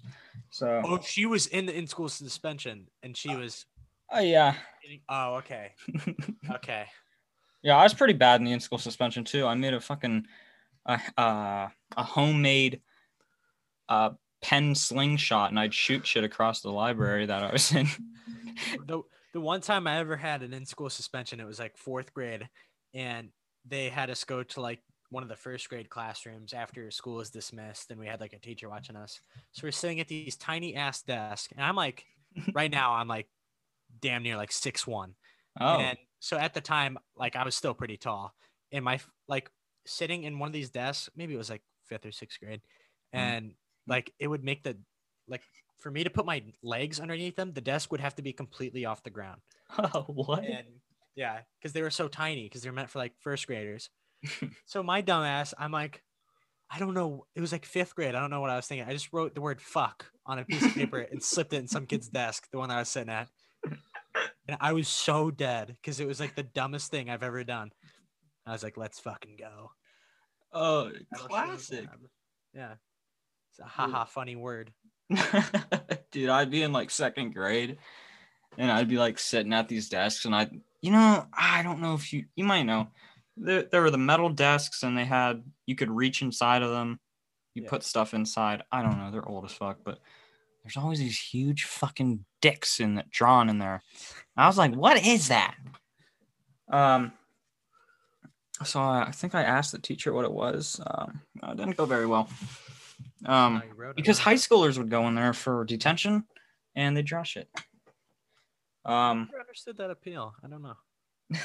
So 0.49 0.81
Oh, 0.83 0.99
she 1.01 1.25
was 1.25 1.47
in 1.47 1.67
the 1.67 1.77
in 1.77 1.85
school 1.87 2.09
suspension 2.09 2.87
and 3.03 3.15
she 3.15 3.35
was. 3.35 3.65
oh 4.11 4.19
yeah, 4.21 4.55
Oh, 5.07 5.35
okay. 5.35 5.73
Okay. 6.51 6.85
yeah, 7.61 7.77
I 7.77 7.83
was 7.83 7.93
pretty 7.93 8.13
bad 8.13 8.41
in 8.41 8.45
the 8.45 8.51
in 8.51 8.59
school 8.59 8.79
suspension 8.79 9.23
too. 9.23 9.45
I 9.45 9.53
made 9.53 9.73
a 9.75 9.79
fucking 9.79 10.25
uh, 10.87 10.97
uh, 11.17 11.67
a 11.97 12.03
homemade 12.03 12.81
uh 13.89 14.11
pen 14.41 14.75
slingshot 14.75 15.49
and 15.49 15.59
I'd 15.59 15.73
shoot 15.73 16.05
shit 16.05 16.23
across 16.23 16.61
the 16.61 16.71
library 16.71 17.25
that 17.25 17.43
I 17.43 17.51
was 17.51 17.71
in. 17.71 17.87
the 18.85 19.01
the 19.33 19.41
one 19.41 19.61
time 19.61 19.85
I 19.87 19.99
ever 19.99 20.17
had 20.17 20.41
an 20.41 20.53
in 20.53 20.65
school 20.65 20.89
suspension, 20.89 21.39
it 21.39 21.45
was 21.45 21.59
like 21.59 21.77
fourth 21.77 22.13
grade, 22.13 22.49
and 22.93 23.29
they 23.65 23.89
had 23.89 24.09
us 24.09 24.23
go 24.23 24.43
to 24.43 24.61
like 24.61 24.79
one 25.11 25.23
of 25.23 25.29
the 25.29 25.35
first 25.35 25.69
grade 25.69 25.89
classrooms 25.89 26.53
after 26.53 26.89
school 26.91 27.15
was 27.15 27.29
dismissed, 27.29 27.91
and 27.91 27.99
we 27.99 28.07
had 28.07 28.21
like 28.21 28.33
a 28.33 28.39
teacher 28.39 28.69
watching 28.69 28.95
us. 28.95 29.19
So 29.51 29.67
we're 29.67 29.71
sitting 29.71 29.99
at 29.99 30.07
these 30.07 30.35
tiny 30.35 30.75
ass 30.75 31.03
desks, 31.03 31.53
and 31.55 31.63
I'm 31.63 31.75
like, 31.75 32.05
right 32.53 32.71
now 32.71 32.93
I'm 32.93 33.07
like, 33.07 33.27
damn 34.01 34.23
near 34.23 34.37
like 34.37 34.51
six 34.51 34.87
one, 34.87 35.13
Oh, 35.59 35.77
and 35.77 35.97
so 36.19 36.37
at 36.37 36.53
the 36.53 36.61
time, 36.61 36.97
like 37.15 37.35
I 37.35 37.43
was 37.43 37.55
still 37.55 37.73
pretty 37.73 37.97
tall, 37.97 38.33
and 38.71 38.83
my 38.83 38.99
like 39.27 39.49
sitting 39.85 40.23
in 40.23 40.39
one 40.39 40.47
of 40.47 40.53
these 40.53 40.69
desks, 40.69 41.09
maybe 41.15 41.33
it 41.33 41.37
was 41.37 41.49
like 41.49 41.61
fifth 41.85 42.05
or 42.05 42.11
sixth 42.11 42.39
grade, 42.39 42.61
hmm. 43.13 43.19
and 43.19 43.51
like 43.89 44.13
it 44.19 44.27
would 44.27 44.43
make 44.43 44.63
the 44.63 44.77
like 45.27 45.41
for 45.79 45.91
me 45.91 46.03
to 46.03 46.09
put 46.09 46.25
my 46.25 46.43
legs 46.61 46.99
underneath 46.99 47.35
them, 47.35 47.53
the 47.53 47.61
desk 47.61 47.91
would 47.91 48.01
have 48.01 48.15
to 48.15 48.21
be 48.21 48.33
completely 48.33 48.85
off 48.85 49.03
the 49.03 49.09
ground. 49.09 49.41
Oh, 49.77 50.03
what? 50.07 50.43
And 50.43 50.67
yeah, 51.15 51.39
because 51.59 51.73
they 51.73 51.81
were 51.81 51.89
so 51.89 52.07
tiny, 52.07 52.43
because 52.43 52.61
they're 52.61 52.71
meant 52.71 52.89
for 52.89 52.99
like 52.99 53.13
first 53.19 53.47
graders. 53.47 53.89
so 54.65 54.83
my 54.83 55.01
dumbass, 55.01 55.53
I'm 55.57 55.71
like, 55.71 56.03
I 56.69 56.79
don't 56.79 56.93
know. 56.93 57.25
It 57.35 57.41
was 57.41 57.51
like 57.51 57.65
fifth 57.65 57.95
grade. 57.95 58.15
I 58.15 58.21
don't 58.21 58.29
know 58.29 58.41
what 58.41 58.49
I 58.49 58.55
was 58.55 58.67
thinking. 58.67 58.87
I 58.87 58.93
just 58.93 59.11
wrote 59.11 59.33
the 59.33 59.41
word 59.41 59.61
fuck 59.61 60.05
on 60.25 60.39
a 60.39 60.45
piece 60.45 60.63
of 60.63 60.73
paper 60.73 60.99
and 60.99 61.23
slipped 61.23 61.53
it 61.53 61.57
in 61.57 61.67
some 61.67 61.87
kid's 61.87 62.09
desk, 62.09 62.47
the 62.51 62.59
one 62.59 62.69
that 62.69 62.75
I 62.75 62.79
was 62.79 62.89
sitting 62.89 63.09
at. 63.09 63.27
And 64.47 64.57
I 64.59 64.73
was 64.73 64.87
so 64.87 65.31
dead 65.31 65.75
because 65.81 65.99
it 65.99 66.07
was 66.07 66.19
like 66.19 66.35
the 66.35 66.43
dumbest 66.43 66.91
thing 66.91 67.09
I've 67.09 67.23
ever 67.23 67.43
done. 67.43 67.71
I 68.45 68.51
was 68.51 68.63
like, 68.63 68.77
let's 68.77 68.99
fucking 68.99 69.37
go. 69.37 69.71
Oh, 70.51 70.91
That'll 71.11 71.27
show 71.27 71.35
you 71.35 71.45
classic. 71.45 71.89
Yeah. 72.53 72.73
It's 73.59 73.65
a 73.65 73.69
haha 73.69 74.05
funny 74.05 74.35
word. 74.35 74.71
Dude, 76.11 76.29
I'd 76.29 76.51
be 76.51 76.61
in 76.63 76.71
like 76.71 76.89
second 76.91 77.33
grade 77.33 77.77
and 78.57 78.71
I'd 78.71 78.87
be 78.87 78.97
like 78.97 79.19
sitting 79.19 79.53
at 79.53 79.67
these 79.67 79.89
desks 79.89 80.25
and 80.25 80.33
I 80.35 80.49
you 80.81 80.91
know, 80.91 81.25
I 81.37 81.61
don't 81.61 81.81
know 81.81 81.93
if 81.93 82.13
you 82.13 82.25
you 82.35 82.43
might 82.45 82.63
know. 82.63 82.87
There, 83.35 83.63
there 83.63 83.81
were 83.81 83.91
the 83.91 83.97
metal 83.97 84.29
desks 84.29 84.83
and 84.83 84.97
they 84.97 85.05
had 85.05 85.43
you 85.65 85.75
could 85.75 85.91
reach 85.91 86.21
inside 86.21 86.61
of 86.61 86.71
them. 86.71 86.99
You 87.53 87.63
Yeah. 87.63 87.69
put 87.69 87.83
stuff 87.83 88.13
inside. 88.13 88.63
I 88.71 88.81
don't 88.81 88.97
know, 88.97 89.11
they're 89.11 89.27
old 89.27 89.43
as 89.45 89.51
fuck, 89.51 89.79
but 89.83 89.99
there's 90.63 90.77
always 90.77 90.99
these 90.99 91.19
huge 91.19 91.63
fucking 91.65 92.23
dicks 92.41 92.79
in 92.79 92.95
that 92.95 93.09
drawn 93.09 93.49
in 93.49 93.57
there. 93.59 93.81
I 94.37 94.47
was 94.47 94.57
like, 94.57 94.73
what 94.75 95.05
is 95.05 95.27
that? 95.29 95.55
Um 96.71 97.11
so 98.63 98.79
I 98.79 99.05
I 99.07 99.11
think 99.11 99.35
I 99.35 99.43
asked 99.43 99.71
the 99.73 99.79
teacher 99.79 100.13
what 100.13 100.25
it 100.25 100.31
was. 100.33 100.79
Um, 100.85 101.21
it 101.43 101.57
didn't 101.57 101.77
go 101.77 101.85
very 101.85 102.05
well. 102.05 102.29
Um, 103.25 103.61
Oh, 103.63 103.67
you 103.67 103.73
wrote 103.75 103.89
it 103.91 103.95
because 103.97 104.19
high 104.19 104.35
schoolers 104.35 104.77
would 104.77 104.89
go 104.89 105.07
in 105.07 105.15
there 105.15 105.33
for 105.33 105.65
detention 105.65 106.23
and 106.75 106.95
they 106.95 107.01
draw 107.01 107.23
shit. 107.23 107.49
Um, 108.85 109.27
never 109.31 109.41
understood 109.41 109.77
that 109.77 109.91
appeal. 109.91 110.33
I 110.43 110.47
don't 110.47 110.61
know. 110.63 110.77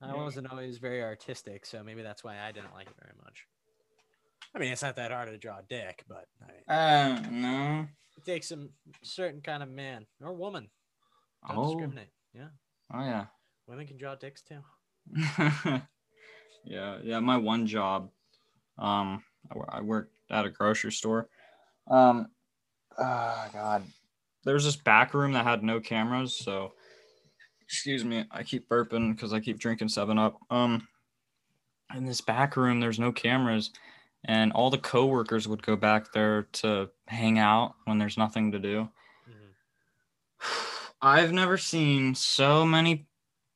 I 0.00 0.14
wasn't 0.14 0.50
always 0.50 0.78
very 0.78 1.02
artistic, 1.02 1.66
so 1.66 1.82
maybe 1.82 2.02
that's 2.02 2.22
why 2.22 2.38
I 2.40 2.52
didn't 2.52 2.72
like 2.72 2.86
it 2.86 2.94
very 3.00 3.14
much. 3.22 3.44
I 4.54 4.58
mean, 4.58 4.72
it's 4.72 4.82
not 4.82 4.96
that 4.96 5.10
hard 5.10 5.28
to 5.28 5.36
draw 5.38 5.58
a 5.58 5.62
dick, 5.68 6.04
but 6.08 6.26
I 6.42 6.46
mean, 6.46 6.62
uh, 6.68 7.28
no. 7.30 7.86
it 8.16 8.24
takes 8.24 8.50
a 8.52 8.68
certain 9.02 9.40
kind 9.40 9.62
of 9.62 9.68
man 9.68 10.06
or 10.22 10.32
woman. 10.32 10.68
Don't 11.46 11.58
Oh, 11.58 11.66
discriminate. 11.66 12.10
Yeah, 12.32 12.48
oh 12.94 13.00
yeah. 13.00 13.26
women 13.66 13.86
can 13.86 13.98
draw 13.98 14.14
dicks 14.14 14.42
too. 14.42 14.60
yeah, 16.64 16.98
yeah. 17.02 17.20
My 17.20 17.36
one 17.36 17.66
job, 17.66 18.10
um, 18.78 19.22
I, 19.68 19.80
worked 19.80 20.12
at 20.30 20.44
a 20.44 20.50
grocery 20.50 20.92
store. 20.92 21.28
Um, 21.88 22.28
ah, 22.98 23.48
God, 23.52 23.82
there 24.44 24.54
was 24.54 24.64
this 24.64 24.76
back 24.76 25.14
room 25.14 25.32
that 25.32 25.44
had 25.44 25.62
no 25.62 25.80
cameras. 25.80 26.34
So, 26.36 26.72
excuse 27.62 28.04
me, 28.04 28.24
I 28.30 28.42
keep 28.42 28.68
burping 28.68 29.14
because 29.14 29.32
I 29.32 29.40
keep 29.40 29.58
drinking 29.58 29.88
Seven 29.88 30.18
Up. 30.18 30.38
Um, 30.50 30.86
in 31.94 32.04
this 32.04 32.20
back 32.20 32.56
room, 32.56 32.80
there's 32.80 32.98
no 32.98 33.12
cameras, 33.12 33.70
and 34.24 34.52
all 34.52 34.70
the 34.70 34.78
coworkers 34.78 35.48
would 35.48 35.62
go 35.62 35.76
back 35.76 36.12
there 36.12 36.42
to 36.52 36.90
hang 37.06 37.38
out 37.38 37.74
when 37.84 37.98
there's 37.98 38.18
nothing 38.18 38.52
to 38.52 38.58
do. 38.58 38.88
Mhm. 39.28 39.54
I've 41.02 41.32
never 41.32 41.56
seen 41.56 42.14
so 42.14 42.66
many 42.66 43.06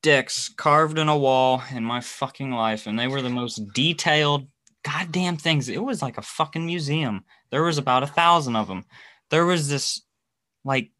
dicks 0.01 0.49
carved 0.49 0.99
in 0.99 1.09
a 1.09 1.17
wall 1.17 1.63
in 1.71 1.83
my 1.83 2.01
fucking 2.01 2.51
life, 2.51 2.87
and 2.87 2.99
they 2.99 3.07
were 3.07 3.21
the 3.21 3.29
most 3.29 3.73
detailed 3.73 4.47
goddamn 4.83 5.37
things. 5.37 5.69
It 5.69 5.83
was 5.83 6.01
like 6.01 6.17
a 6.17 6.21
fucking 6.21 6.65
museum. 6.65 7.23
There 7.49 7.63
was 7.63 7.77
about 7.77 8.03
a 8.03 8.07
thousand 8.07 8.55
of 8.55 8.67
them. 8.67 8.85
There 9.29 9.45
was 9.45 9.69
this 9.69 10.01
like 10.63 10.91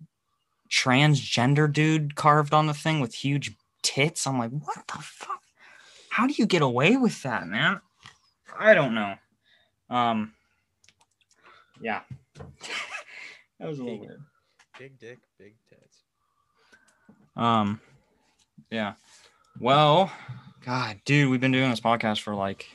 transgender 0.70 1.72
dude 1.72 2.16
carved 2.16 2.54
on 2.54 2.68
the 2.68 2.74
thing 2.74 3.00
with 3.00 3.14
huge 3.14 3.56
tits. 3.82 4.26
I'm 4.26 4.40
like, 4.40 4.52
what 4.52 4.88
the 4.88 5.00
fuck? 5.00 5.42
How 6.10 6.28
do 6.28 6.34
you 6.38 6.46
get 6.46 6.62
away 6.62 6.98
with 6.98 7.22
that, 7.24 7.48
man? 7.48 7.82
I 8.58 8.74
don't 8.74 8.94
know. 8.94 9.16
Um, 9.90 10.34
yeah, 11.82 12.02
that 13.60 13.68
was 13.68 13.80
a 13.80 13.84
little 13.84 14.00
weird. 14.00 14.22
Big 14.80 14.98
dick, 15.00 15.20
big 15.38 15.54
tits. 15.70 15.98
Um, 17.36 17.80
yeah. 18.70 18.94
Well, 19.60 20.12
God, 20.66 21.00
dude, 21.06 21.30
we've 21.30 21.42
been 21.42 21.52
doing 21.52 21.70
this 21.70 21.80
podcast 21.80 22.22
for 22.22 22.34
like 22.34 22.66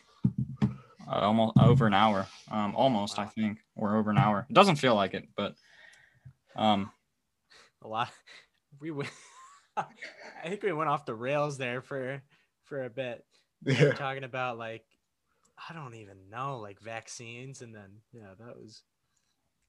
uh, 1.11 1.21
almost 1.21 1.57
over 1.59 1.87
an 1.87 1.95
hour. 1.95 2.27
Um, 2.51 2.75
almost, 2.77 3.19
I 3.19 3.25
think, 3.27 3.59
or 3.77 3.97
over 3.97 4.11
an 4.11 4.19
hour. 4.19 4.47
It 4.49 4.55
doesn't 4.55 4.77
feel 4.77 4.95
like 4.95 5.15
it, 5.15 5.25
but 5.37 5.55
um, 6.57 6.91
A 7.83 7.89
lot. 7.89 8.11
We 8.81 8.91
went. 8.91 9.11
I 9.77 9.85
think 10.49 10.63
we 10.63 10.73
went 10.73 10.91
off 10.91 11.07
the 11.07 11.15
rails 11.15 11.57
there 11.57 11.81
for 11.81 12.23
for 12.65 12.85
a 12.85 12.91
bit. 12.91 13.25
We 13.65 13.75
were 13.83 13.93
talking 13.93 14.25
about 14.25 14.59
like 14.59 14.85
I 15.69 15.75
don't 15.75 15.95
even 15.95 16.31
know, 16.31 16.59
like 16.59 16.81
vaccines, 16.81 17.63
and 17.63 17.75
then 17.75 17.91
yeah, 18.13 18.35
that 18.39 18.57
was 18.57 18.83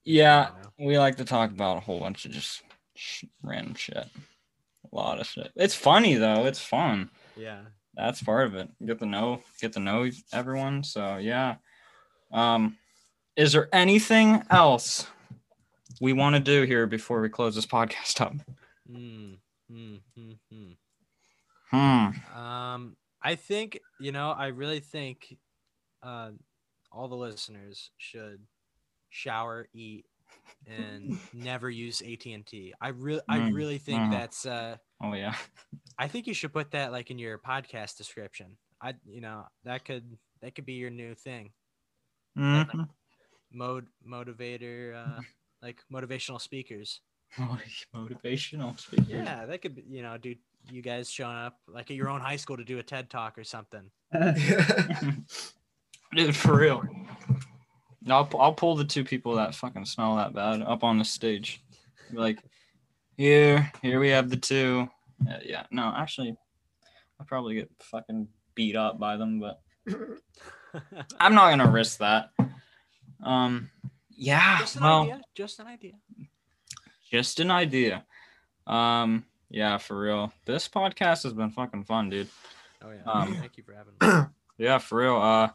yeah, 0.04 0.50
we 0.78 0.98
like 0.98 1.16
to 1.16 1.24
talk 1.24 1.50
about 1.50 1.76
a 1.76 1.80
whole 1.80 2.00
bunch 2.00 2.24
of 2.24 2.30
just 2.32 2.62
sh- 2.94 3.24
random 3.42 3.74
shit. 3.74 3.96
A 3.96 4.96
lot 4.96 5.20
of 5.20 5.26
shit. 5.26 5.50
It's 5.56 5.74
funny 5.74 6.14
though. 6.14 6.46
It's 6.46 6.60
fun. 6.60 7.10
yeah. 7.36 7.60
That's 7.94 8.22
part 8.22 8.46
of 8.46 8.54
it. 8.54 8.68
Get 8.84 8.98
to 9.00 9.06
know, 9.06 9.42
get 9.60 9.72
to 9.74 9.80
know 9.80 10.08
everyone. 10.32 10.84
So 10.84 11.16
yeah. 11.16 11.56
Um, 12.32 12.76
is 13.36 13.52
there 13.52 13.68
anything 13.72 14.42
else 14.50 15.06
we 16.00 16.12
want 16.12 16.36
to 16.36 16.40
do 16.40 16.62
here 16.62 16.86
before 16.86 17.20
we 17.20 17.28
close 17.28 17.54
this 17.54 17.66
podcast 17.66 18.20
up? 18.20 18.34
Mm, 18.90 19.38
mm, 19.70 20.00
mm, 20.18 20.38
mm. 20.52 20.76
Hmm. 21.70 22.38
Um, 22.38 22.96
I 23.22 23.34
think 23.36 23.78
you 23.98 24.12
know. 24.12 24.32
I 24.32 24.48
really 24.48 24.80
think 24.80 25.36
uh, 26.02 26.30
all 26.90 27.08
the 27.08 27.16
listeners 27.16 27.90
should 27.98 28.40
shower, 29.10 29.68
eat, 29.72 30.06
and 30.66 31.18
never 31.32 31.70
use 31.70 32.02
AT 32.02 32.32
and 32.32 32.46
T. 32.46 32.72
I 32.80 32.88
really, 32.88 33.22
I 33.28 33.38
Mm, 33.38 33.54
really 33.54 33.78
think 33.78 34.02
mhm. 34.02 34.10
that's. 34.10 34.46
Uh, 34.46 34.76
Oh 35.02 35.14
yeah. 35.14 35.34
I 35.98 36.08
think 36.08 36.26
you 36.26 36.34
should 36.34 36.52
put 36.52 36.70
that 36.72 36.92
like 36.92 37.10
in 37.10 37.18
your 37.18 37.38
podcast 37.38 37.96
description. 37.96 38.56
I, 38.82 38.94
you 39.06 39.20
know, 39.20 39.44
that 39.64 39.84
could 39.84 40.16
that 40.42 40.54
could 40.54 40.64
be 40.66 40.74
your 40.74 40.90
new 40.90 41.14
thing. 41.14 41.52
Mhm. 42.36 42.88
Mode 43.52 43.86
motivator, 44.06 44.94
uh, 44.94 45.20
like 45.62 45.82
motivational 45.92 46.40
speakers. 46.40 47.00
Motivational 47.94 48.78
speaker. 48.78 49.04
Yeah, 49.08 49.46
that 49.46 49.62
could 49.62 49.74
be. 49.76 49.84
You 49.88 50.02
know, 50.02 50.16
do 50.18 50.34
you 50.70 50.82
guys 50.82 51.10
showing 51.10 51.36
up 51.36 51.58
like 51.68 51.90
at 51.90 51.96
your 51.96 52.08
own 52.08 52.20
high 52.20 52.36
school 52.36 52.56
to 52.56 52.64
do 52.64 52.78
a 52.78 52.82
TED 52.82 53.10
talk 53.10 53.38
or 53.38 53.44
something? 53.44 53.90
Dude, 56.14 56.34
for 56.36 56.56
real. 56.56 56.82
I'll, 58.12 58.28
I'll 58.38 58.54
pull 58.54 58.76
the 58.76 58.84
two 58.84 59.04
people 59.04 59.36
that 59.36 59.54
fucking 59.54 59.84
smell 59.84 60.16
that 60.16 60.34
bad 60.34 60.62
up 60.62 60.84
on 60.84 60.98
the 60.98 61.04
stage. 61.04 61.62
Like, 62.12 62.38
here, 63.16 63.70
here 63.82 64.00
we 64.00 64.10
have 64.10 64.30
the 64.30 64.36
two. 64.36 64.88
Uh, 65.28 65.38
yeah, 65.44 65.64
no, 65.70 65.92
actually, 65.94 66.34
I'll 67.18 67.26
probably 67.26 67.56
get 67.56 67.70
fucking 67.80 68.28
beat 68.54 68.76
up 68.76 68.98
by 68.98 69.16
them, 69.16 69.40
but 69.40 69.60
I'm 71.20 71.34
not 71.34 71.50
gonna 71.50 71.70
risk 71.70 71.98
that. 71.98 72.30
Um, 73.22 73.70
yeah, 74.10 74.58
just 74.60 74.76
an 74.76 74.82
well, 74.82 75.02
idea. 75.02 75.20
Just 75.34 75.60
an 75.60 75.66
idea. 75.66 75.92
just 77.10 77.40
an 77.40 77.50
idea. 77.50 78.04
Um, 78.66 79.24
yeah, 79.50 79.78
for 79.78 79.98
real. 79.98 80.32
This 80.46 80.68
podcast 80.68 81.24
has 81.24 81.32
been 81.32 81.50
fucking 81.50 81.84
fun, 81.84 82.08
dude. 82.08 82.28
Oh 82.82 82.90
yeah. 82.90 83.10
Um, 83.10 83.34
Thank 83.34 83.56
you 83.56 83.64
for 83.64 83.74
having 83.74 83.94
me. 84.00 84.26
Yeah, 84.58 84.76
for 84.76 84.98
real. 84.98 85.16
Uh, 85.16 85.48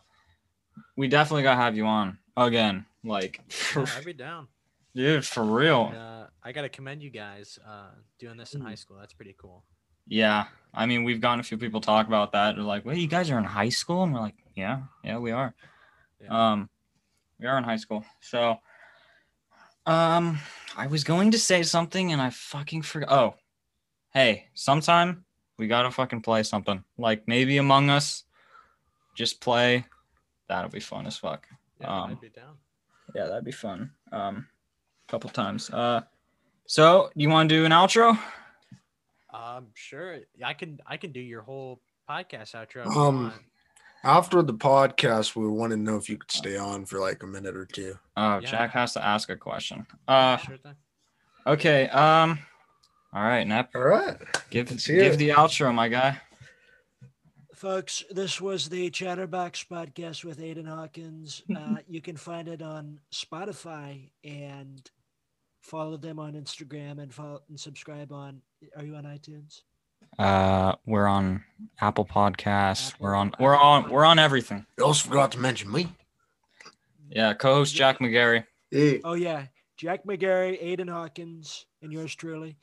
we 0.98 1.08
definitely 1.08 1.44
gotta 1.44 1.62
have 1.62 1.78
you 1.78 1.86
on 1.86 2.18
again. 2.38 2.86
Like, 3.04 3.42
Yeah, 3.76 3.86
I'd 3.98 4.06
be 4.06 4.14
down. 4.14 4.48
dude, 4.94 5.26
for 5.26 5.44
real. 5.44 5.88
And, 5.88 5.98
uh, 5.98 6.28
I 6.44 6.52
gotta 6.52 6.70
commend 6.70 7.02
you 7.04 7.10
guys 7.10 7.58
uh, 7.68 7.90
doing 8.20 8.38
this 8.38 8.54
in 8.54 8.62
high 8.62 8.76
school. 8.76 8.98
That's 9.00 9.14
pretty 9.14 9.36
cool. 9.40 9.64
Yeah, 10.08 10.46
I 10.74 10.86
mean, 10.86 11.04
we've 11.04 11.20
gotten 11.22 11.40
a 11.40 11.44
few 11.44 11.58
people 11.58 11.82
talk 11.82 12.08
about 12.08 12.32
that. 12.34 12.56
They're 12.56 12.64
like, 12.64 12.86
"Wait, 12.86 13.00
you 13.00 13.08
guys 13.08 13.32
are 13.32 13.38
in 13.40 13.44
high 13.44 13.70
school?" 13.70 14.04
And 14.04 14.14
we're 14.14 14.20
like, 14.20 14.36
"Yeah, 14.56 14.82
yeah, 15.04 15.18
we 15.18 15.32
are. 15.32 15.56
Yeah. 16.22 16.52
Um, 16.52 16.70
we 17.40 17.48
are 17.48 17.58
in 17.58 17.64
high 17.64 17.78
school." 17.78 18.06
So, 18.22 18.60
um, 19.88 20.38
I 20.78 20.88
was 20.88 21.04
going 21.04 21.32
to 21.32 21.40
say 21.40 21.64
something 21.64 22.12
and 22.12 22.22
I 22.22 22.30
fucking 22.30 22.84
forgot. 22.84 23.12
Oh, 23.12 23.36
hey, 24.14 24.46
sometime 24.54 25.26
we 25.58 25.68
gotta 25.68 25.90
fucking 25.92 26.22
play 26.22 26.44
something 26.44 26.84
like 26.98 27.28
maybe 27.28 27.58
Among 27.58 27.90
Us. 27.90 28.24
Just 29.16 29.42
play. 29.42 29.86
That'll 30.50 30.70
be 30.70 30.80
fun 30.80 31.08
as 31.08 31.18
fuck. 31.18 31.48
Yeah, 31.82 31.88
um, 32.04 32.12
I'd 32.12 32.22
be 32.22 32.30
down. 32.30 32.56
Yeah, 33.14 33.26
that'd 33.28 33.44
be 33.46 33.52
fun. 33.52 33.92
Um, 34.12 34.48
a 35.08 35.12
couple 35.12 35.30
times. 35.30 35.70
Uh, 35.70 36.02
so 36.66 37.10
you 37.16 37.30
want 37.30 37.50
to 37.50 37.56
do 37.56 37.66
an 37.66 37.72
outro? 37.72 38.18
Um, 39.34 39.68
sure. 39.74 40.20
I 40.44 40.54
can 40.54 40.80
I 40.88 40.98
can 40.98 41.12
do 41.12 41.20
your 41.20 41.42
whole 41.42 41.82
podcast 42.10 42.56
outro. 42.56 42.86
Um, 42.88 43.24
want. 43.24 43.34
After 44.04 44.42
the 44.44 44.54
podcast, 44.54 45.36
we 45.36 45.48
want 45.48 45.72
to 45.72 45.78
know 45.78 45.98
if 45.98 46.10
you 46.10 46.18
could 46.18 46.32
stay 46.32 46.58
on 46.58 46.86
for 46.86 47.00
like 47.00 47.24
a 47.24 47.28
minute 47.28 47.56
or 47.56 47.66
two. 47.66 47.98
Oh, 48.16 48.38
Yeah. 48.40 48.50
Jack 48.52 48.72
has 48.72 48.94
to 48.94 49.04
ask 49.04 49.30
a 49.30 49.36
question. 49.36 49.86
Uh, 50.08 50.38
sure 50.38 50.58
thing. 50.58 50.76
okay. 51.48 51.90
Um, 51.90 52.38
all 53.14 53.24
right, 53.24 53.46
Nep, 53.48 53.72
All 53.76 53.82
right. 53.82 54.18
give 54.52 54.70
Let's 54.70 54.86
hear 54.86 55.00
give 55.02 55.14
it. 55.14 55.18
the 55.18 55.30
outro, 55.30 55.74
my 55.74 55.88
guy. 55.90 56.20
Folks, 57.56 58.04
this 58.12 58.42
was 58.42 58.68
the 58.68 58.90
Chatterbox 58.90 59.64
podcast 59.64 60.26
with 60.26 60.40
Aiden 60.40 60.68
Hawkins. 60.68 61.42
Uh, 61.56 61.78
you 61.88 62.02
can 62.02 62.18
find 62.18 62.48
it 62.50 62.62
on 62.62 63.00
Spotify 63.14 64.10
and 64.26 64.90
follow 65.62 65.96
them 65.96 66.20
on 66.20 66.34
Instagram 66.34 67.00
and 67.02 67.14
follow 67.14 67.42
and 67.48 67.58
subscribe 67.60 68.12
on. 68.12 68.42
Are 68.76 68.84
you 68.84 68.96
on 68.96 69.04
iTunes? 69.06 69.62
Uh, 70.20 70.74
we're 70.86 71.08
on 71.08 71.44
Apple 71.80 72.06
Podcasts. 72.06 72.90
Apple- 72.94 73.06
We're 73.06 73.16
on 73.16 73.34
we're 73.40 73.56
on 73.56 73.90
we're 73.90 74.04
on 74.06 74.20
everything. 74.20 74.66
You 74.78 74.84
also 74.86 75.08
forgot 75.08 75.32
to 75.34 75.40
mention 75.40 75.72
me. 75.72 75.88
Yeah, 77.10 77.34
co-host 77.34 77.74
Jack 77.74 78.00
McGarry. 78.00 78.46
Hey. 78.70 79.00
Oh 79.04 79.14
yeah, 79.14 79.46
Jack 79.78 80.04
McGarry, 80.06 80.62
Aiden 80.62 80.90
Hawkins, 80.90 81.66
and 81.82 81.94
yours 81.94 82.14
truly. 82.16 82.58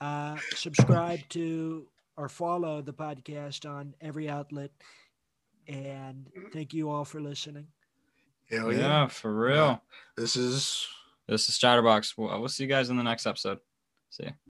Uh, 0.00 0.36
subscribe 0.54 1.20
to 1.30 1.86
or 2.20 2.28
follow 2.28 2.82
the 2.82 2.92
podcast 2.92 3.68
on 3.68 3.94
every 4.02 4.28
outlet. 4.28 4.70
And 5.66 6.28
thank 6.52 6.74
you 6.74 6.90
all 6.90 7.06
for 7.06 7.18
listening. 7.18 7.66
Hell 8.50 8.70
yeah. 8.72 8.78
yeah. 8.78 9.06
for 9.06 9.34
real. 9.34 9.82
This 10.18 10.36
is 10.36 10.86
This 11.26 11.48
is 11.48 11.56
Chatterbox. 11.56 12.18
We'll, 12.18 12.38
we'll 12.38 12.48
see 12.48 12.64
you 12.64 12.68
guys 12.68 12.90
in 12.90 12.98
the 12.98 13.02
next 13.02 13.26
episode. 13.26 13.58
See 14.10 14.24
ya. 14.24 14.30